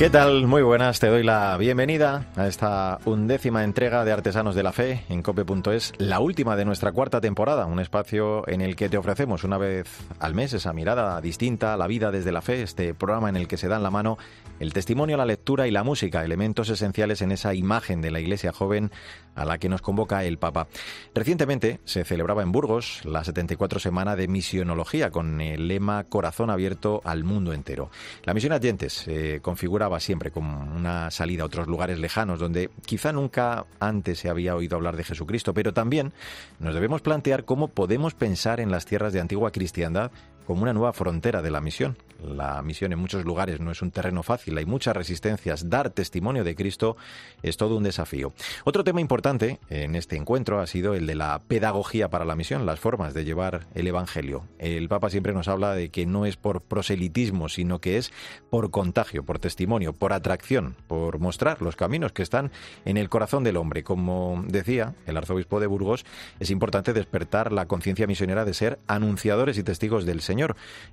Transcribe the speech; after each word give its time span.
¿Qué 0.00 0.08
tal? 0.08 0.46
Muy 0.46 0.62
buenas, 0.62 0.98
te 0.98 1.08
doy 1.08 1.22
la 1.22 1.58
bienvenida 1.58 2.24
a 2.34 2.46
esta 2.46 3.00
undécima 3.04 3.64
entrega 3.64 4.02
de 4.02 4.12
Artesanos 4.12 4.54
de 4.54 4.62
la 4.62 4.72
Fe 4.72 5.04
en 5.10 5.20
cope.es, 5.20 5.92
la 5.98 6.20
última 6.20 6.56
de 6.56 6.64
nuestra 6.64 6.90
cuarta 6.90 7.20
temporada, 7.20 7.66
un 7.66 7.80
espacio 7.80 8.48
en 8.48 8.62
el 8.62 8.76
que 8.76 8.88
te 8.88 8.96
ofrecemos 8.96 9.44
una 9.44 9.58
vez 9.58 9.86
al 10.18 10.34
mes 10.34 10.54
esa 10.54 10.72
mirada 10.72 11.20
distinta 11.20 11.74
a 11.74 11.76
la 11.76 11.86
vida 11.86 12.10
desde 12.10 12.32
la 12.32 12.40
fe, 12.40 12.62
este 12.62 12.94
programa 12.94 13.28
en 13.28 13.36
el 13.36 13.46
que 13.46 13.58
se 13.58 13.68
dan 13.68 13.82
la 13.82 13.90
mano 13.90 14.16
el 14.58 14.72
testimonio, 14.72 15.18
la 15.18 15.26
lectura 15.26 15.66
y 15.66 15.70
la 15.70 15.84
música, 15.84 16.24
elementos 16.24 16.70
esenciales 16.70 17.20
en 17.20 17.32
esa 17.32 17.52
imagen 17.52 18.00
de 18.00 18.10
la 18.10 18.20
iglesia 18.20 18.52
joven 18.52 18.90
a 19.34 19.44
la 19.44 19.58
que 19.58 19.68
nos 19.68 19.80
convoca 19.82 20.24
el 20.24 20.38
Papa. 20.38 20.68
Recientemente 21.14 21.80
se 21.84 22.04
celebraba 22.04 22.42
en 22.42 22.52
Burgos 22.52 23.00
la 23.04 23.24
74 23.24 23.80
semana 23.80 24.16
de 24.16 24.28
misionología 24.28 25.10
con 25.10 25.40
el 25.40 25.68
lema 25.68 26.04
Corazón 26.04 26.50
abierto 26.50 27.00
al 27.04 27.24
mundo 27.24 27.52
entero. 27.52 27.90
La 28.24 28.34
misión 28.34 28.52
Agentes 28.52 28.92
se 28.92 29.40
siempre 29.98 30.30
como 30.30 30.60
una 30.76 31.10
salida 31.10 31.42
a 31.42 31.46
otros 31.46 31.66
lugares 31.66 31.98
lejanos 31.98 32.38
donde 32.38 32.70
quizá 32.86 33.12
nunca 33.12 33.64
antes 33.80 34.18
se 34.20 34.28
había 34.28 34.54
oído 34.54 34.76
hablar 34.76 34.96
de 34.96 35.04
Jesucristo, 35.04 35.54
pero 35.54 35.72
también 35.72 36.12
nos 36.60 36.74
debemos 36.74 37.00
plantear 37.00 37.44
cómo 37.44 37.68
podemos 37.68 38.14
pensar 38.14 38.60
en 38.60 38.70
las 38.70 38.86
tierras 38.86 39.12
de 39.12 39.20
antigua 39.20 39.50
cristiandad 39.50 40.12
como 40.50 40.64
una 40.64 40.72
nueva 40.72 40.92
frontera 40.92 41.42
de 41.42 41.50
la 41.52 41.60
misión. 41.60 41.96
La 42.24 42.60
misión 42.60 42.92
en 42.92 42.98
muchos 42.98 43.24
lugares 43.24 43.60
no 43.60 43.70
es 43.70 43.82
un 43.82 43.92
terreno 43.92 44.24
fácil, 44.24 44.58
hay 44.58 44.66
muchas 44.66 44.96
resistencias. 44.96 45.70
Dar 45.70 45.90
testimonio 45.90 46.42
de 46.42 46.56
Cristo 46.56 46.96
es 47.40 47.56
todo 47.56 47.76
un 47.76 47.84
desafío. 47.84 48.32
Otro 48.64 48.82
tema 48.82 49.00
importante 49.00 49.60
en 49.70 49.94
este 49.94 50.16
encuentro 50.16 50.58
ha 50.58 50.66
sido 50.66 50.94
el 50.94 51.06
de 51.06 51.14
la 51.14 51.40
pedagogía 51.46 52.10
para 52.10 52.24
la 52.24 52.34
misión, 52.34 52.66
las 52.66 52.80
formas 52.80 53.14
de 53.14 53.24
llevar 53.24 53.68
el 53.76 53.86
Evangelio. 53.86 54.42
El 54.58 54.88
Papa 54.88 55.08
siempre 55.08 55.32
nos 55.32 55.46
habla 55.46 55.72
de 55.72 55.90
que 55.90 56.04
no 56.04 56.26
es 56.26 56.36
por 56.36 56.62
proselitismo, 56.62 57.48
sino 57.48 57.80
que 57.80 57.96
es 57.96 58.12
por 58.50 58.72
contagio, 58.72 59.22
por 59.22 59.38
testimonio, 59.38 59.92
por 59.92 60.12
atracción, 60.12 60.74
por 60.88 61.20
mostrar 61.20 61.62
los 61.62 61.76
caminos 61.76 62.10
que 62.10 62.24
están 62.24 62.50
en 62.84 62.96
el 62.96 63.08
corazón 63.08 63.44
del 63.44 63.56
hombre. 63.56 63.84
Como 63.84 64.42
decía 64.48 64.96
el 65.06 65.16
arzobispo 65.16 65.60
de 65.60 65.68
Burgos, 65.68 66.04
es 66.40 66.50
importante 66.50 66.92
despertar 66.92 67.52
la 67.52 67.66
conciencia 67.66 68.08
misionera 68.08 68.44
de 68.44 68.52
ser 68.52 68.80
anunciadores 68.88 69.56
y 69.56 69.62
testigos 69.62 70.04
del 70.04 70.20
Señor. 70.20 70.39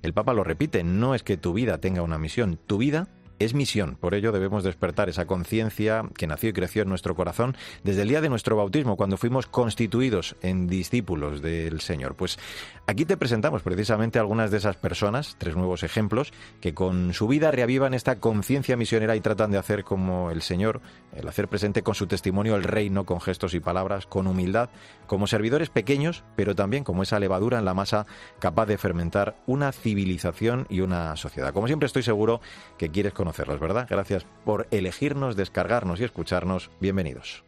El 0.02 0.12
Papa 0.12 0.32
lo 0.32 0.44
repite, 0.44 0.84
no 0.84 1.14
es 1.14 1.22
que 1.22 1.36
tu 1.36 1.52
vida 1.52 1.78
tenga 1.78 2.02
una 2.02 2.18
misión, 2.18 2.58
tu 2.66 2.78
vida 2.78 3.08
es 3.38 3.54
misión. 3.54 3.96
Por 3.96 4.14
ello 4.14 4.32
debemos 4.32 4.64
despertar 4.64 5.08
esa 5.08 5.26
conciencia 5.26 6.04
que 6.16 6.26
nació 6.26 6.50
y 6.50 6.52
creció 6.52 6.82
en 6.82 6.88
nuestro 6.88 7.14
corazón 7.14 7.56
desde 7.84 8.02
el 8.02 8.08
día 8.08 8.20
de 8.20 8.28
nuestro 8.28 8.56
bautismo, 8.56 8.96
cuando 8.96 9.16
fuimos 9.16 9.46
constituidos 9.46 10.36
en 10.42 10.66
discípulos 10.66 11.42
del 11.42 11.80
Señor. 11.80 12.16
Pues 12.16 12.38
aquí 12.86 13.04
te 13.04 13.16
presentamos 13.16 13.62
precisamente 13.62 14.18
algunas 14.18 14.50
de 14.50 14.58
esas 14.58 14.76
personas, 14.76 15.36
tres 15.38 15.56
nuevos 15.56 15.82
ejemplos, 15.82 16.32
que 16.60 16.74
con 16.74 17.12
su 17.14 17.28
vida 17.28 17.50
reavivan 17.50 17.94
esta 17.94 18.20
conciencia 18.20 18.76
misionera 18.76 19.16
y 19.16 19.20
tratan 19.20 19.50
de 19.50 19.58
hacer 19.58 19.84
como 19.84 20.30
el 20.30 20.42
Señor, 20.42 20.80
el 21.14 21.28
hacer 21.28 21.48
presente 21.48 21.82
con 21.82 21.94
su 21.94 22.06
testimonio 22.06 22.56
el 22.56 22.64
reino, 22.64 23.04
con 23.04 23.20
gestos 23.20 23.54
y 23.54 23.60
palabras, 23.60 24.06
con 24.06 24.26
humildad, 24.26 24.70
como 25.06 25.26
servidores 25.26 25.70
pequeños, 25.70 26.24
pero 26.36 26.54
también 26.54 26.84
como 26.84 27.02
esa 27.02 27.18
levadura 27.18 27.58
en 27.58 27.64
la 27.64 27.74
masa 27.74 28.06
capaz 28.40 28.66
de 28.66 28.78
fermentar 28.78 29.36
una 29.46 29.72
civilización 29.72 30.66
y 30.68 30.80
una 30.80 31.16
sociedad. 31.16 31.52
Como 31.52 31.66
siempre 31.66 31.86
estoy 31.86 32.02
seguro 32.02 32.40
que 32.76 32.90
quieres 32.90 33.12
conocer 33.12 33.27
conocerlos, 33.28 33.60
¿verdad? 33.60 33.86
Gracias 33.90 34.24
por 34.46 34.68
elegirnos, 34.70 35.36
descargarnos 35.36 36.00
y 36.00 36.04
escucharnos. 36.04 36.70
Bienvenidos. 36.80 37.44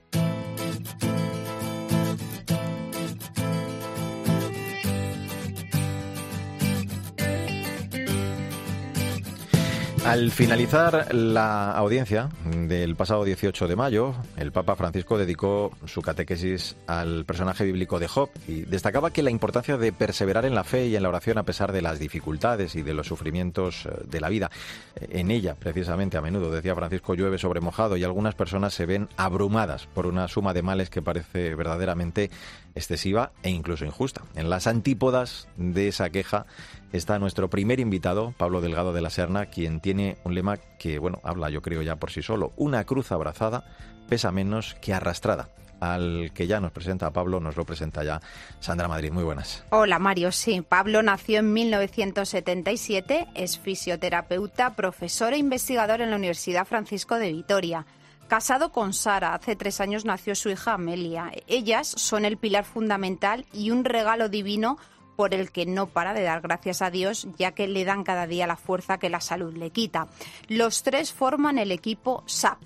Al 10.05 10.31
finalizar 10.31 11.15
la 11.15 11.73
audiencia 11.73 12.31
del 12.45 12.97
pasado 12.97 13.23
18 13.23 13.69
de 13.69 13.77
mayo, 13.77 14.15
el 14.39 14.51
Papa 14.51 14.75
Francisco 14.75 15.19
dedicó 15.19 15.73
su 15.85 16.01
catequesis 16.01 16.75
al 16.87 17.27
personaje 17.27 17.65
bíblico 17.65 18.01
de 18.01 18.09
Job 18.09 18.31
y 18.49 18.63
destacaba 18.63 19.11
que 19.11 19.23
la 19.23 19.31
importancia 19.31 19.77
de 19.77 19.93
perseverar 19.93 20.47
en 20.47 20.55
la 20.55 20.65
fe 20.65 20.87
y 20.87 20.97
en 20.97 21.03
la 21.03 21.11
oración 21.11 21.37
a 21.37 21.43
pesar 21.43 21.71
de 21.73 21.83
las 21.83 21.99
dificultades 21.99 22.77
y 22.77 22.83
de 22.83 22.95
los 22.95 23.09
sufrimientos 23.09 23.87
eh, 23.87 23.91
de 24.09 24.21
la 24.21 24.31
vida. 24.31 24.51
En 24.97 25.31
ella, 25.31 25.55
precisamente, 25.55 26.17
a 26.17 26.23
menudo, 26.23 26.51
decía 26.51 26.75
Francisco, 26.75 27.15
llueve 27.15 27.37
sobre 27.37 27.61
mojado 27.61 27.99
y 27.99 28.03
algunas 28.03 28.35
personas 28.35 28.73
se 28.73 28.87
ven 28.87 29.09
abrumadas 29.19 29.87
por 29.95 30.07
una 30.07 30.29
suma 30.29 30.55
de 30.55 30.63
males 30.63 30.89
que 30.89 31.03
parece 31.03 31.55
verdaderamente 31.55 32.31
excesiva 32.75 33.33
e 33.43 33.51
incluso 33.51 33.85
injusta. 33.85 34.23
En 34.35 34.49
las 34.49 34.67
antípodas 34.67 35.47
de 35.57 35.89
esa 35.89 36.09
queja 36.11 36.47
está 36.93 37.19
nuestro 37.19 37.51
primer 37.51 37.81
invitado, 37.81 38.35
Pablo 38.37 38.61
Delgado 38.61 38.93
de 38.93 39.01
la 39.01 39.11
Serna, 39.11 39.47
quien 39.47 39.81
tiene 39.81 39.90
un 39.93 40.35
lema 40.35 40.57
que, 40.79 40.99
bueno, 40.99 41.21
habla 41.23 41.51
yo 41.51 41.63
creo 41.63 41.83
ya 41.83 41.97
por 41.97 42.11
sí 42.11 42.23
solo. 42.23 42.53
Una 42.57 42.85
cruz 42.85 43.13
abrazada 43.13 43.65
pesa 44.09 44.33
menos 44.33 44.75
que 44.81 44.93
arrastrada. 44.93 45.49
Al 45.81 46.33
que 46.35 46.47
ya 46.47 46.61
nos 46.61 46.73
presenta 46.73 47.11
Pablo, 47.11 47.41
nos 47.41 47.57
lo 47.57 47.65
presenta 47.65 48.05
ya 48.05 48.21
Sandra 48.61 48.87
Madrid. 48.87 49.13
Muy 49.13 49.25
buenas. 49.25 49.65
Hola 49.71 49.99
Mario, 49.99 50.31
sí. 50.31 50.61
Pablo 50.61 51.03
nació 51.03 51.39
en 51.39 51.55
1977, 51.55 53.29
es 53.35 53.59
fisioterapeuta, 53.59 54.77
profesor 54.77 55.33
e 55.33 55.39
investigador 55.39 56.03
en 56.03 56.11
la 56.11 56.17
Universidad 56.17 56.67
Francisco 56.67 57.17
de 57.17 57.33
Vitoria. 57.33 57.87
Casado 58.29 58.71
con 58.71 58.93
Sara, 58.93 59.35
hace 59.35 59.57
tres 59.57 59.81
años 59.81 60.05
nació 60.05 60.35
su 60.37 60.51
hija 60.51 60.75
Amelia. 60.75 61.33
Ellas 61.49 61.89
son 61.89 62.25
el 62.25 62.37
pilar 62.37 62.65
fundamental 62.65 63.47
y 63.53 63.71
un 63.71 63.85
regalo 63.85 64.29
divino 64.29 64.79
por 65.17 65.35
el 65.35 65.51
que 65.51 65.67
no 65.67 65.87
para 65.87 66.15
de 66.15 66.23
dar 66.23 66.41
gracias 66.41 66.83
a 66.83 66.91
Dios, 66.91 67.29
ya 67.39 67.53
que 67.53 67.69
le 67.69 67.85
dan 67.85 68.05
cada 68.05 68.27
día 68.27 68.47
la 68.47 68.57
fuerza 68.57 68.99
que 68.99 69.11
la 69.11 69.21
salud 69.21 69.55
le 69.57 69.71
quita. 69.71 70.09
Los 70.49 70.83
tres 70.83 71.13
forman 71.13 71.59
el 71.59 71.73
equipo 71.73 72.23
SAP. 72.27 72.59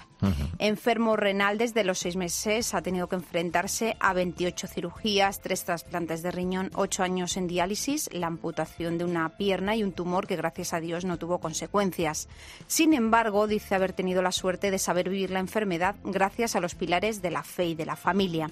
Enfermo 0.58 1.16
renal 1.16 1.58
desde 1.58 1.84
los 1.84 1.98
seis 1.98 2.16
meses, 2.16 2.74
ha 2.74 2.82
tenido 2.82 3.08
que 3.08 3.16
enfrentarse 3.16 3.96
a 4.00 4.12
28 4.12 4.66
cirugías, 4.66 5.40
tres 5.40 5.64
trasplantes 5.64 6.22
de 6.22 6.30
riñón, 6.30 6.70
ocho 6.74 7.02
años 7.02 7.36
en 7.36 7.46
diálisis, 7.46 8.08
la 8.12 8.26
amputación 8.26 8.98
de 8.98 9.04
una 9.04 9.28
pierna 9.36 9.76
y 9.76 9.82
un 9.82 9.92
tumor 9.92 10.26
que 10.26 10.36
gracias 10.36 10.72
a 10.72 10.80
Dios 10.80 11.04
no 11.04 11.18
tuvo 11.18 11.38
consecuencias. 11.38 12.28
Sin 12.66 12.94
embargo, 12.94 13.46
dice 13.46 13.74
haber 13.74 13.92
tenido 13.92 14.22
la 14.22 14.32
suerte 14.32 14.70
de 14.70 14.78
saber 14.78 15.08
vivir 15.08 15.30
la 15.30 15.40
enfermedad 15.40 15.96
gracias 16.04 16.56
a 16.56 16.60
los 16.60 16.74
pilares 16.74 17.22
de 17.22 17.30
la 17.30 17.42
fe 17.42 17.66
y 17.66 17.74
de 17.74 17.86
la 17.86 17.96
familia. 17.96 18.50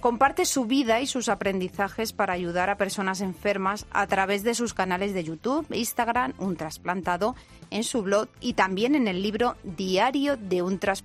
Comparte 0.00 0.44
su 0.44 0.66
vida 0.66 1.00
y 1.00 1.06
sus 1.06 1.30
aprendizajes 1.30 2.12
para 2.12 2.34
ayudar 2.34 2.68
a 2.68 2.76
personas 2.76 3.22
enfermas 3.22 3.86
a 3.90 4.06
través 4.06 4.42
de 4.42 4.54
sus 4.54 4.74
canales 4.74 5.14
de 5.14 5.24
YouTube, 5.24 5.66
Instagram, 5.72 6.34
Un 6.36 6.56
trasplantado, 6.56 7.34
en 7.70 7.84
su 7.84 8.02
blog 8.02 8.28
y 8.40 8.52
también 8.52 8.94
en 8.94 9.08
el 9.08 9.22
libro 9.22 9.56
Diario 9.62 10.36
de 10.36 10.60
un 10.60 10.78
trasplantado. 10.78 11.03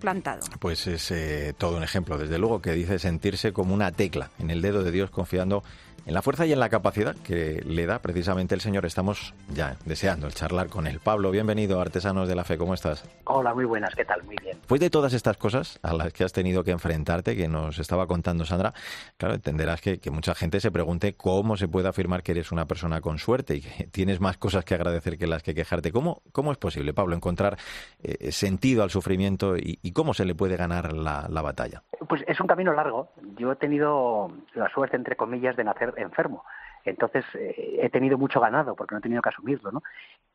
Pues 0.59 0.87
es 0.87 1.11
eh, 1.11 1.53
todo 1.57 1.77
un 1.77 1.83
ejemplo, 1.83 2.17
desde 2.17 2.37
luego, 2.37 2.61
que 2.61 2.71
dice 2.71 2.99
sentirse 2.99 3.53
como 3.53 3.73
una 3.73 3.91
tecla 3.91 4.31
en 4.39 4.49
el 4.49 4.61
dedo 4.61 4.83
de 4.83 4.91
Dios 4.91 5.09
confiando 5.09 5.63
en 6.09 6.15
la 6.15 6.23
fuerza 6.23 6.47
y 6.47 6.51
en 6.51 6.59
la 6.59 6.69
capacidad 6.69 7.15
que 7.15 7.61
le 7.63 7.85
da 7.85 7.99
precisamente 7.99 8.55
el 8.55 8.61
Señor. 8.61 8.83
Estamos 8.87 9.35
ya 9.53 9.75
deseando 9.85 10.25
el 10.25 10.33
charlar 10.33 10.67
con 10.67 10.87
él. 10.87 10.99
Pablo, 11.03 11.29
bienvenido, 11.29 11.79
Artesanos 11.79 12.27
de 12.27 12.33
la 12.33 12.43
Fe, 12.43 12.57
¿cómo 12.57 12.73
estás? 12.73 13.07
Hola, 13.25 13.53
muy 13.53 13.65
buenas, 13.65 13.93
¿qué 13.93 14.05
tal? 14.05 14.23
Muy 14.23 14.35
bien. 14.41 14.57
Pues 14.65 14.81
de 14.81 14.89
todas 14.89 15.13
estas 15.13 15.37
cosas 15.37 15.79
a 15.83 15.93
las 15.93 16.11
que 16.11 16.23
has 16.23 16.33
tenido 16.33 16.63
que 16.63 16.71
enfrentarte, 16.71 17.35
que 17.35 17.47
nos 17.47 17.77
estaba 17.77 18.07
contando 18.07 18.43
Sandra, 18.43 18.73
claro, 19.17 19.35
entenderás 19.35 19.81
que, 19.81 19.99
mucha 20.09 20.33
gente 20.33 20.59
se 20.59 20.71
pregunte 20.71 21.13
cómo 21.13 21.55
se 21.57 21.67
puede 21.67 21.87
afirmar 21.87 22.23
que 22.23 22.31
eres 22.31 22.51
una 22.51 22.65
persona 22.65 23.01
con 23.01 23.19
suerte 23.19 23.57
y 23.57 23.61
que 23.61 23.83
tienes 23.91 24.19
más 24.19 24.37
cosas 24.37 24.65
que 24.65 24.73
agradecer 24.73 25.15
que 25.19 25.27
las 25.27 25.43
que 25.43 25.53
quejarte. 25.53 25.91
¿Cómo, 25.91 26.23
cómo 26.31 26.51
es 26.51 26.57
posible, 26.57 26.91
Pablo, 26.91 27.15
encontrar 27.15 27.57
eh, 28.01 28.31
sentido 28.31 28.81
al 28.81 28.89
sufrimiento 28.89 29.57
y, 29.57 29.77
cómo 29.93 30.13
se 30.15 30.25
le 30.25 30.33
puede 30.33 30.55
ganar 30.55 30.93
la, 30.93 31.27
la 31.29 31.41
batalla? 31.43 31.83
Pues 32.07 32.23
es 32.25 32.39
un 32.39 32.47
camino 32.47 32.73
largo. 32.73 33.09
Yo 33.37 33.51
he 33.51 33.55
tenido 33.57 34.31
la 34.55 34.69
suerte, 34.69 34.95
entre 34.95 35.15
comillas, 35.15 35.55
de 35.57 35.63
nacer 35.65 35.93
enfermo. 36.01 36.43
Entonces 36.85 37.25
eh, 37.35 37.79
he 37.81 37.89
tenido 37.89 38.17
mucho 38.17 38.39
ganado 38.39 38.75
porque 38.75 38.95
no 38.95 38.99
he 38.99 39.01
tenido 39.01 39.21
que 39.21 39.29
asumirlo, 39.29 39.71
¿no? 39.71 39.83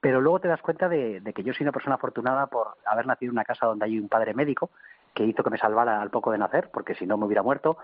Pero 0.00 0.20
luego 0.20 0.40
te 0.40 0.48
das 0.48 0.60
cuenta 0.60 0.88
de, 0.88 1.22
que 1.34 1.42
yo 1.42 1.52
soy 1.52 1.64
una 1.64 1.72
persona 1.72 1.96
afortunada 1.96 2.46
por 2.46 2.76
haber 2.84 3.06
nacido 3.06 3.30
en 3.30 3.36
una 3.36 3.44
casa 3.44 3.66
donde 3.66 3.86
hay 3.86 3.98
un 3.98 4.08
padre 4.08 4.34
médico 4.34 4.70
que 5.14 5.24
hizo 5.24 5.42
que 5.42 5.50
me 5.50 5.58
salvara 5.58 6.02
al 6.02 6.10
poco 6.10 6.32
de 6.32 6.38
nacer, 6.38 6.70
porque 6.72 6.94
si 6.94 7.06
no 7.06 7.16
me 7.16 7.26
hubiera 7.26 7.42
muerto. 7.42 7.78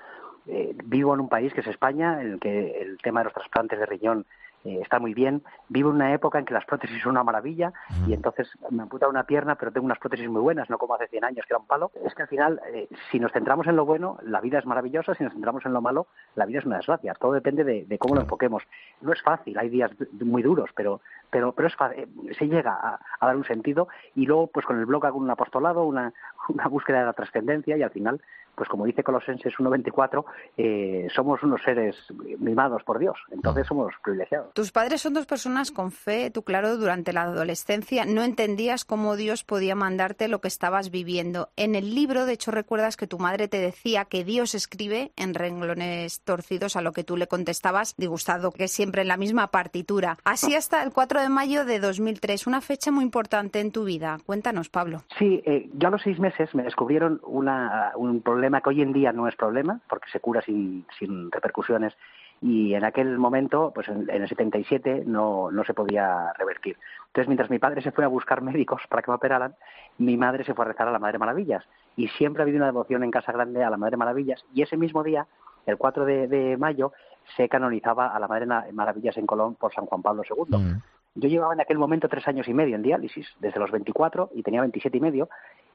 Eh, 0.46 0.74
vivo 0.84 1.14
en 1.14 1.20
un 1.20 1.28
país 1.28 1.52
que 1.52 1.60
es 1.60 1.66
España, 1.66 2.20
en 2.20 2.32
el 2.32 2.40
que 2.40 2.80
el 2.80 2.98
tema 2.98 3.20
de 3.20 3.24
los 3.24 3.34
trasplantes 3.34 3.78
de 3.78 3.86
riñón 3.86 4.26
eh, 4.64 4.78
está 4.82 4.98
muy 4.98 5.14
bien. 5.14 5.42
Vivo 5.68 5.90
en 5.90 5.96
una 5.96 6.12
época 6.12 6.38
en 6.38 6.44
que 6.44 6.54
las 6.54 6.64
prótesis 6.64 7.02
son 7.02 7.12
una 7.12 7.24
maravilla 7.24 7.72
y 8.06 8.12
entonces 8.12 8.48
me 8.70 8.82
amputa 8.82 9.08
una 9.08 9.24
pierna, 9.24 9.54
pero 9.54 9.72
tengo 9.72 9.86
unas 9.86 9.98
prótesis 9.98 10.28
muy 10.28 10.42
buenas, 10.42 10.68
no 10.68 10.78
como 10.78 10.94
hace 10.94 11.08
100 11.08 11.24
años 11.24 11.46
que 11.46 11.54
era 11.54 11.58
un 11.58 11.66
palo. 11.66 11.90
Es 12.04 12.14
que 12.14 12.22
al 12.22 12.28
final, 12.28 12.60
eh, 12.72 12.88
si 13.10 13.18
nos 13.18 13.32
centramos 13.32 13.66
en 13.66 13.76
lo 13.76 13.86
bueno, 13.86 14.18
la 14.22 14.40
vida 14.40 14.58
es 14.58 14.66
maravillosa, 14.66 15.14
si 15.14 15.24
nos 15.24 15.32
centramos 15.32 15.64
en 15.64 15.72
lo 15.72 15.80
malo, 15.80 16.06
la 16.34 16.46
vida 16.46 16.58
es 16.58 16.66
una 16.66 16.76
desgracia. 16.76 17.14
Todo 17.14 17.32
depende 17.32 17.64
de, 17.64 17.98
cómo 17.98 18.14
lo 18.14 18.22
enfoquemos. 18.22 18.62
No 19.00 19.12
es 19.12 19.22
fácil, 19.22 19.58
hay 19.58 19.68
días 19.68 19.90
muy 20.12 20.42
duros, 20.42 20.70
pero 20.74 21.00
pero, 21.30 21.52
pero 21.52 21.68
es, 21.68 21.74
eh, 21.94 22.08
se 22.36 22.48
llega 22.48 22.72
a, 22.72 22.98
a, 23.20 23.26
dar 23.26 23.36
un 23.36 23.44
sentido 23.44 23.86
y 24.16 24.26
luego 24.26 24.48
pues 24.48 24.66
con 24.66 24.80
el 24.80 24.86
blog 24.86 25.06
hago 25.06 25.16
un 25.16 25.30
apostolado, 25.30 25.84
una, 25.84 26.12
una 26.48 26.66
búsqueda 26.66 26.98
de 26.98 27.06
la 27.06 27.12
trascendencia 27.12 27.76
y 27.76 27.82
al 27.82 27.90
final 27.90 28.20
pues 28.54 28.68
como 28.68 28.86
dice 28.86 29.02
Colosenses 29.02 29.54
1.24, 29.54 30.24
eh, 30.56 31.08
somos 31.14 31.42
unos 31.42 31.62
seres 31.62 31.96
mimados 32.38 32.82
por 32.84 32.98
Dios, 32.98 33.16
entonces 33.30 33.66
somos 33.66 33.92
privilegiados. 34.02 34.52
Tus 34.54 34.72
padres 34.72 35.00
son 35.00 35.14
dos 35.14 35.26
personas 35.26 35.70
con 35.70 35.92
fe, 35.92 36.30
tú 36.30 36.42
claro, 36.42 36.76
durante 36.76 37.12
la 37.12 37.22
adolescencia 37.22 38.04
no 38.04 38.22
entendías 38.22 38.84
cómo 38.84 39.16
Dios 39.16 39.44
podía 39.44 39.74
mandarte 39.74 40.28
lo 40.28 40.40
que 40.40 40.48
estabas 40.48 40.90
viviendo. 40.90 41.48
En 41.56 41.74
el 41.74 41.94
libro, 41.94 42.24
de 42.26 42.32
hecho, 42.32 42.50
recuerdas 42.50 42.96
que 42.96 43.06
tu 43.06 43.18
madre 43.18 43.48
te 43.48 43.58
decía 43.58 44.04
que 44.04 44.24
Dios 44.24 44.54
escribe 44.54 45.12
en 45.16 45.34
renglones 45.34 46.20
torcidos 46.22 46.76
a 46.76 46.82
lo 46.82 46.92
que 46.92 47.04
tú 47.04 47.16
le 47.16 47.26
contestabas, 47.26 47.94
disgustado, 47.96 48.50
que 48.50 48.68
siempre 48.68 49.02
en 49.02 49.08
la 49.08 49.16
misma 49.16 49.48
partitura. 49.48 50.18
Así 50.24 50.54
hasta 50.54 50.82
el 50.82 50.92
4 50.92 51.20
de 51.20 51.28
mayo 51.28 51.64
de 51.64 51.78
2003, 51.78 52.46
una 52.46 52.60
fecha 52.60 52.90
muy 52.90 53.04
importante 53.04 53.60
en 53.60 53.72
tu 53.72 53.84
vida. 53.84 54.18
Cuéntanos, 54.26 54.68
Pablo. 54.68 55.02
Sí, 55.18 55.42
eh, 55.44 55.68
yo 55.74 55.88
a 55.88 55.90
los 55.90 56.02
seis 56.02 56.18
meses 56.18 56.54
me 56.54 56.62
descubrieron 56.62 57.20
una, 57.24 57.92
un 57.96 58.20
problema 58.22 58.49
problema 58.50 58.60
que 58.62 58.68
hoy 58.70 58.82
en 58.82 58.92
día 58.92 59.12
no 59.12 59.28
es 59.28 59.36
problema, 59.36 59.80
porque 59.88 60.10
se 60.10 60.20
cura 60.20 60.42
sin, 60.42 60.84
sin 60.98 61.30
repercusiones, 61.30 61.94
y 62.42 62.74
en 62.74 62.84
aquel 62.84 63.18
momento, 63.18 63.70
pues 63.74 63.88
en, 63.88 64.08
el 64.08 64.28
77, 64.28 65.04
no, 65.06 65.50
no 65.50 65.62
se 65.62 65.74
podía 65.74 66.32
revertir. 66.38 66.76
Entonces, 67.08 67.28
mientras 67.28 67.50
mi 67.50 67.58
padre 67.58 67.82
se 67.82 67.92
fue 67.92 68.04
a 68.04 68.08
buscar 68.08 68.42
médicos 68.50 68.82
para 68.88 69.02
que 69.02 69.10
me 69.10 69.16
operaran, 69.16 69.54
mi 69.98 70.16
madre 70.16 70.44
se 70.44 70.54
fue 70.54 70.64
a 70.64 70.68
rezar 70.68 70.88
a 70.88 70.92
la 70.92 70.98
Madre 70.98 71.18
Maravillas. 71.18 71.64
Y 71.96 72.08
siempre 72.08 72.42
ha 72.42 72.44
habido 72.44 72.56
una 72.56 72.66
devoción 72.66 73.04
en 73.04 73.10
Casa 73.10 73.32
Grande 73.32 73.62
a 73.62 73.70
la 73.70 73.76
Madre 73.76 73.96
Maravillas. 73.96 74.44
Y 74.54 74.62
ese 74.62 74.76
mismo 74.76 75.02
día, 75.04 75.26
el 75.66 75.76
4 75.76 76.04
de, 76.04 76.56
mayo, 76.58 76.92
se 77.36 77.48
canonizaba 77.48 78.08
a 78.08 78.18
la 78.18 78.26
Madre 78.26 78.46
Maravillas 78.72 79.16
en 79.18 79.26
Colón 79.26 79.54
por 79.54 79.74
San 79.74 79.86
Juan 79.86 80.02
Pablo 80.02 80.22
II. 80.28 80.56
Mm. 80.56 80.82
Yo 81.16 81.28
llevaba 81.28 81.52
en 81.52 81.60
aquel 81.60 81.78
momento 81.78 82.08
tres 82.08 82.26
años 82.28 82.48
y 82.48 82.54
medio 82.54 82.76
en 82.76 82.82
diálisis, 82.82 83.26
desde 83.40 83.58
los 83.58 83.70
24 83.70 84.30
y 84.34 84.42
tenía 84.42 84.60
27 84.60 84.96
y 84.96 85.00
medio, 85.00 85.28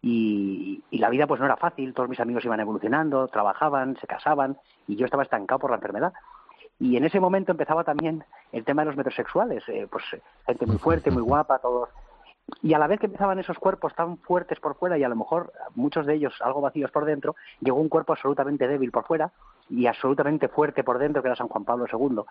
y, 0.07 0.83
la 0.91 1.09
vida 1.09 1.25
pues 1.25 1.39
no 1.39 1.47
era 1.47 1.57
fácil, 1.57 1.95
todos 1.95 2.07
mis 2.07 2.19
amigos 2.19 2.45
iban 2.45 2.59
evolucionando, 2.59 3.27
trabajaban, 3.27 3.97
se 3.99 4.05
casaban 4.05 4.55
y 4.87 4.95
yo 4.97 5.05
estaba 5.05 5.23
estancado 5.23 5.57
por 5.57 5.71
la 5.71 5.77
enfermedad. 5.77 6.13
Y 6.79 6.95
en 6.95 7.05
ese 7.05 7.19
momento 7.19 7.51
empezaba 7.51 7.83
también 7.83 8.23
el 8.51 8.63
tema 8.65 8.83
de 8.83 8.87
los 8.87 8.97
metrosexuales, 8.97 9.63
eh, 9.67 9.87
pues 9.89 10.03
gente 10.45 10.67
muy 10.67 10.77
fuerte, 10.77 11.09
muy 11.09 11.23
guapa, 11.23 11.57
todos. 11.57 11.89
Y 12.61 12.75
a 12.75 12.79
la 12.79 12.85
vez 12.85 12.99
que 12.99 13.07
empezaban 13.07 13.39
esos 13.39 13.57
cuerpos 13.57 13.95
tan 13.95 14.17
fuertes 14.19 14.59
por 14.59 14.75
fuera 14.75 14.95
y 14.95 15.03
a 15.03 15.09
lo 15.09 15.15
mejor 15.15 15.51
muchos 15.73 16.05
de 16.05 16.13
ellos 16.13 16.35
algo 16.41 16.61
vacíos 16.61 16.91
por 16.91 17.05
dentro, 17.05 17.35
llegó 17.59 17.79
un 17.79 17.89
cuerpo 17.89 18.13
absolutamente 18.13 18.67
débil 18.67 18.91
por 18.91 19.05
fuera 19.05 19.31
y 19.71 19.87
absolutamente 19.87 20.49
fuerte 20.49 20.83
por 20.83 20.99
dentro, 20.99 21.23
que 21.23 21.29
era 21.29 21.35
San 21.35 21.47
Juan 21.47 21.65
Pablo 21.65 21.87
II. 21.91 22.21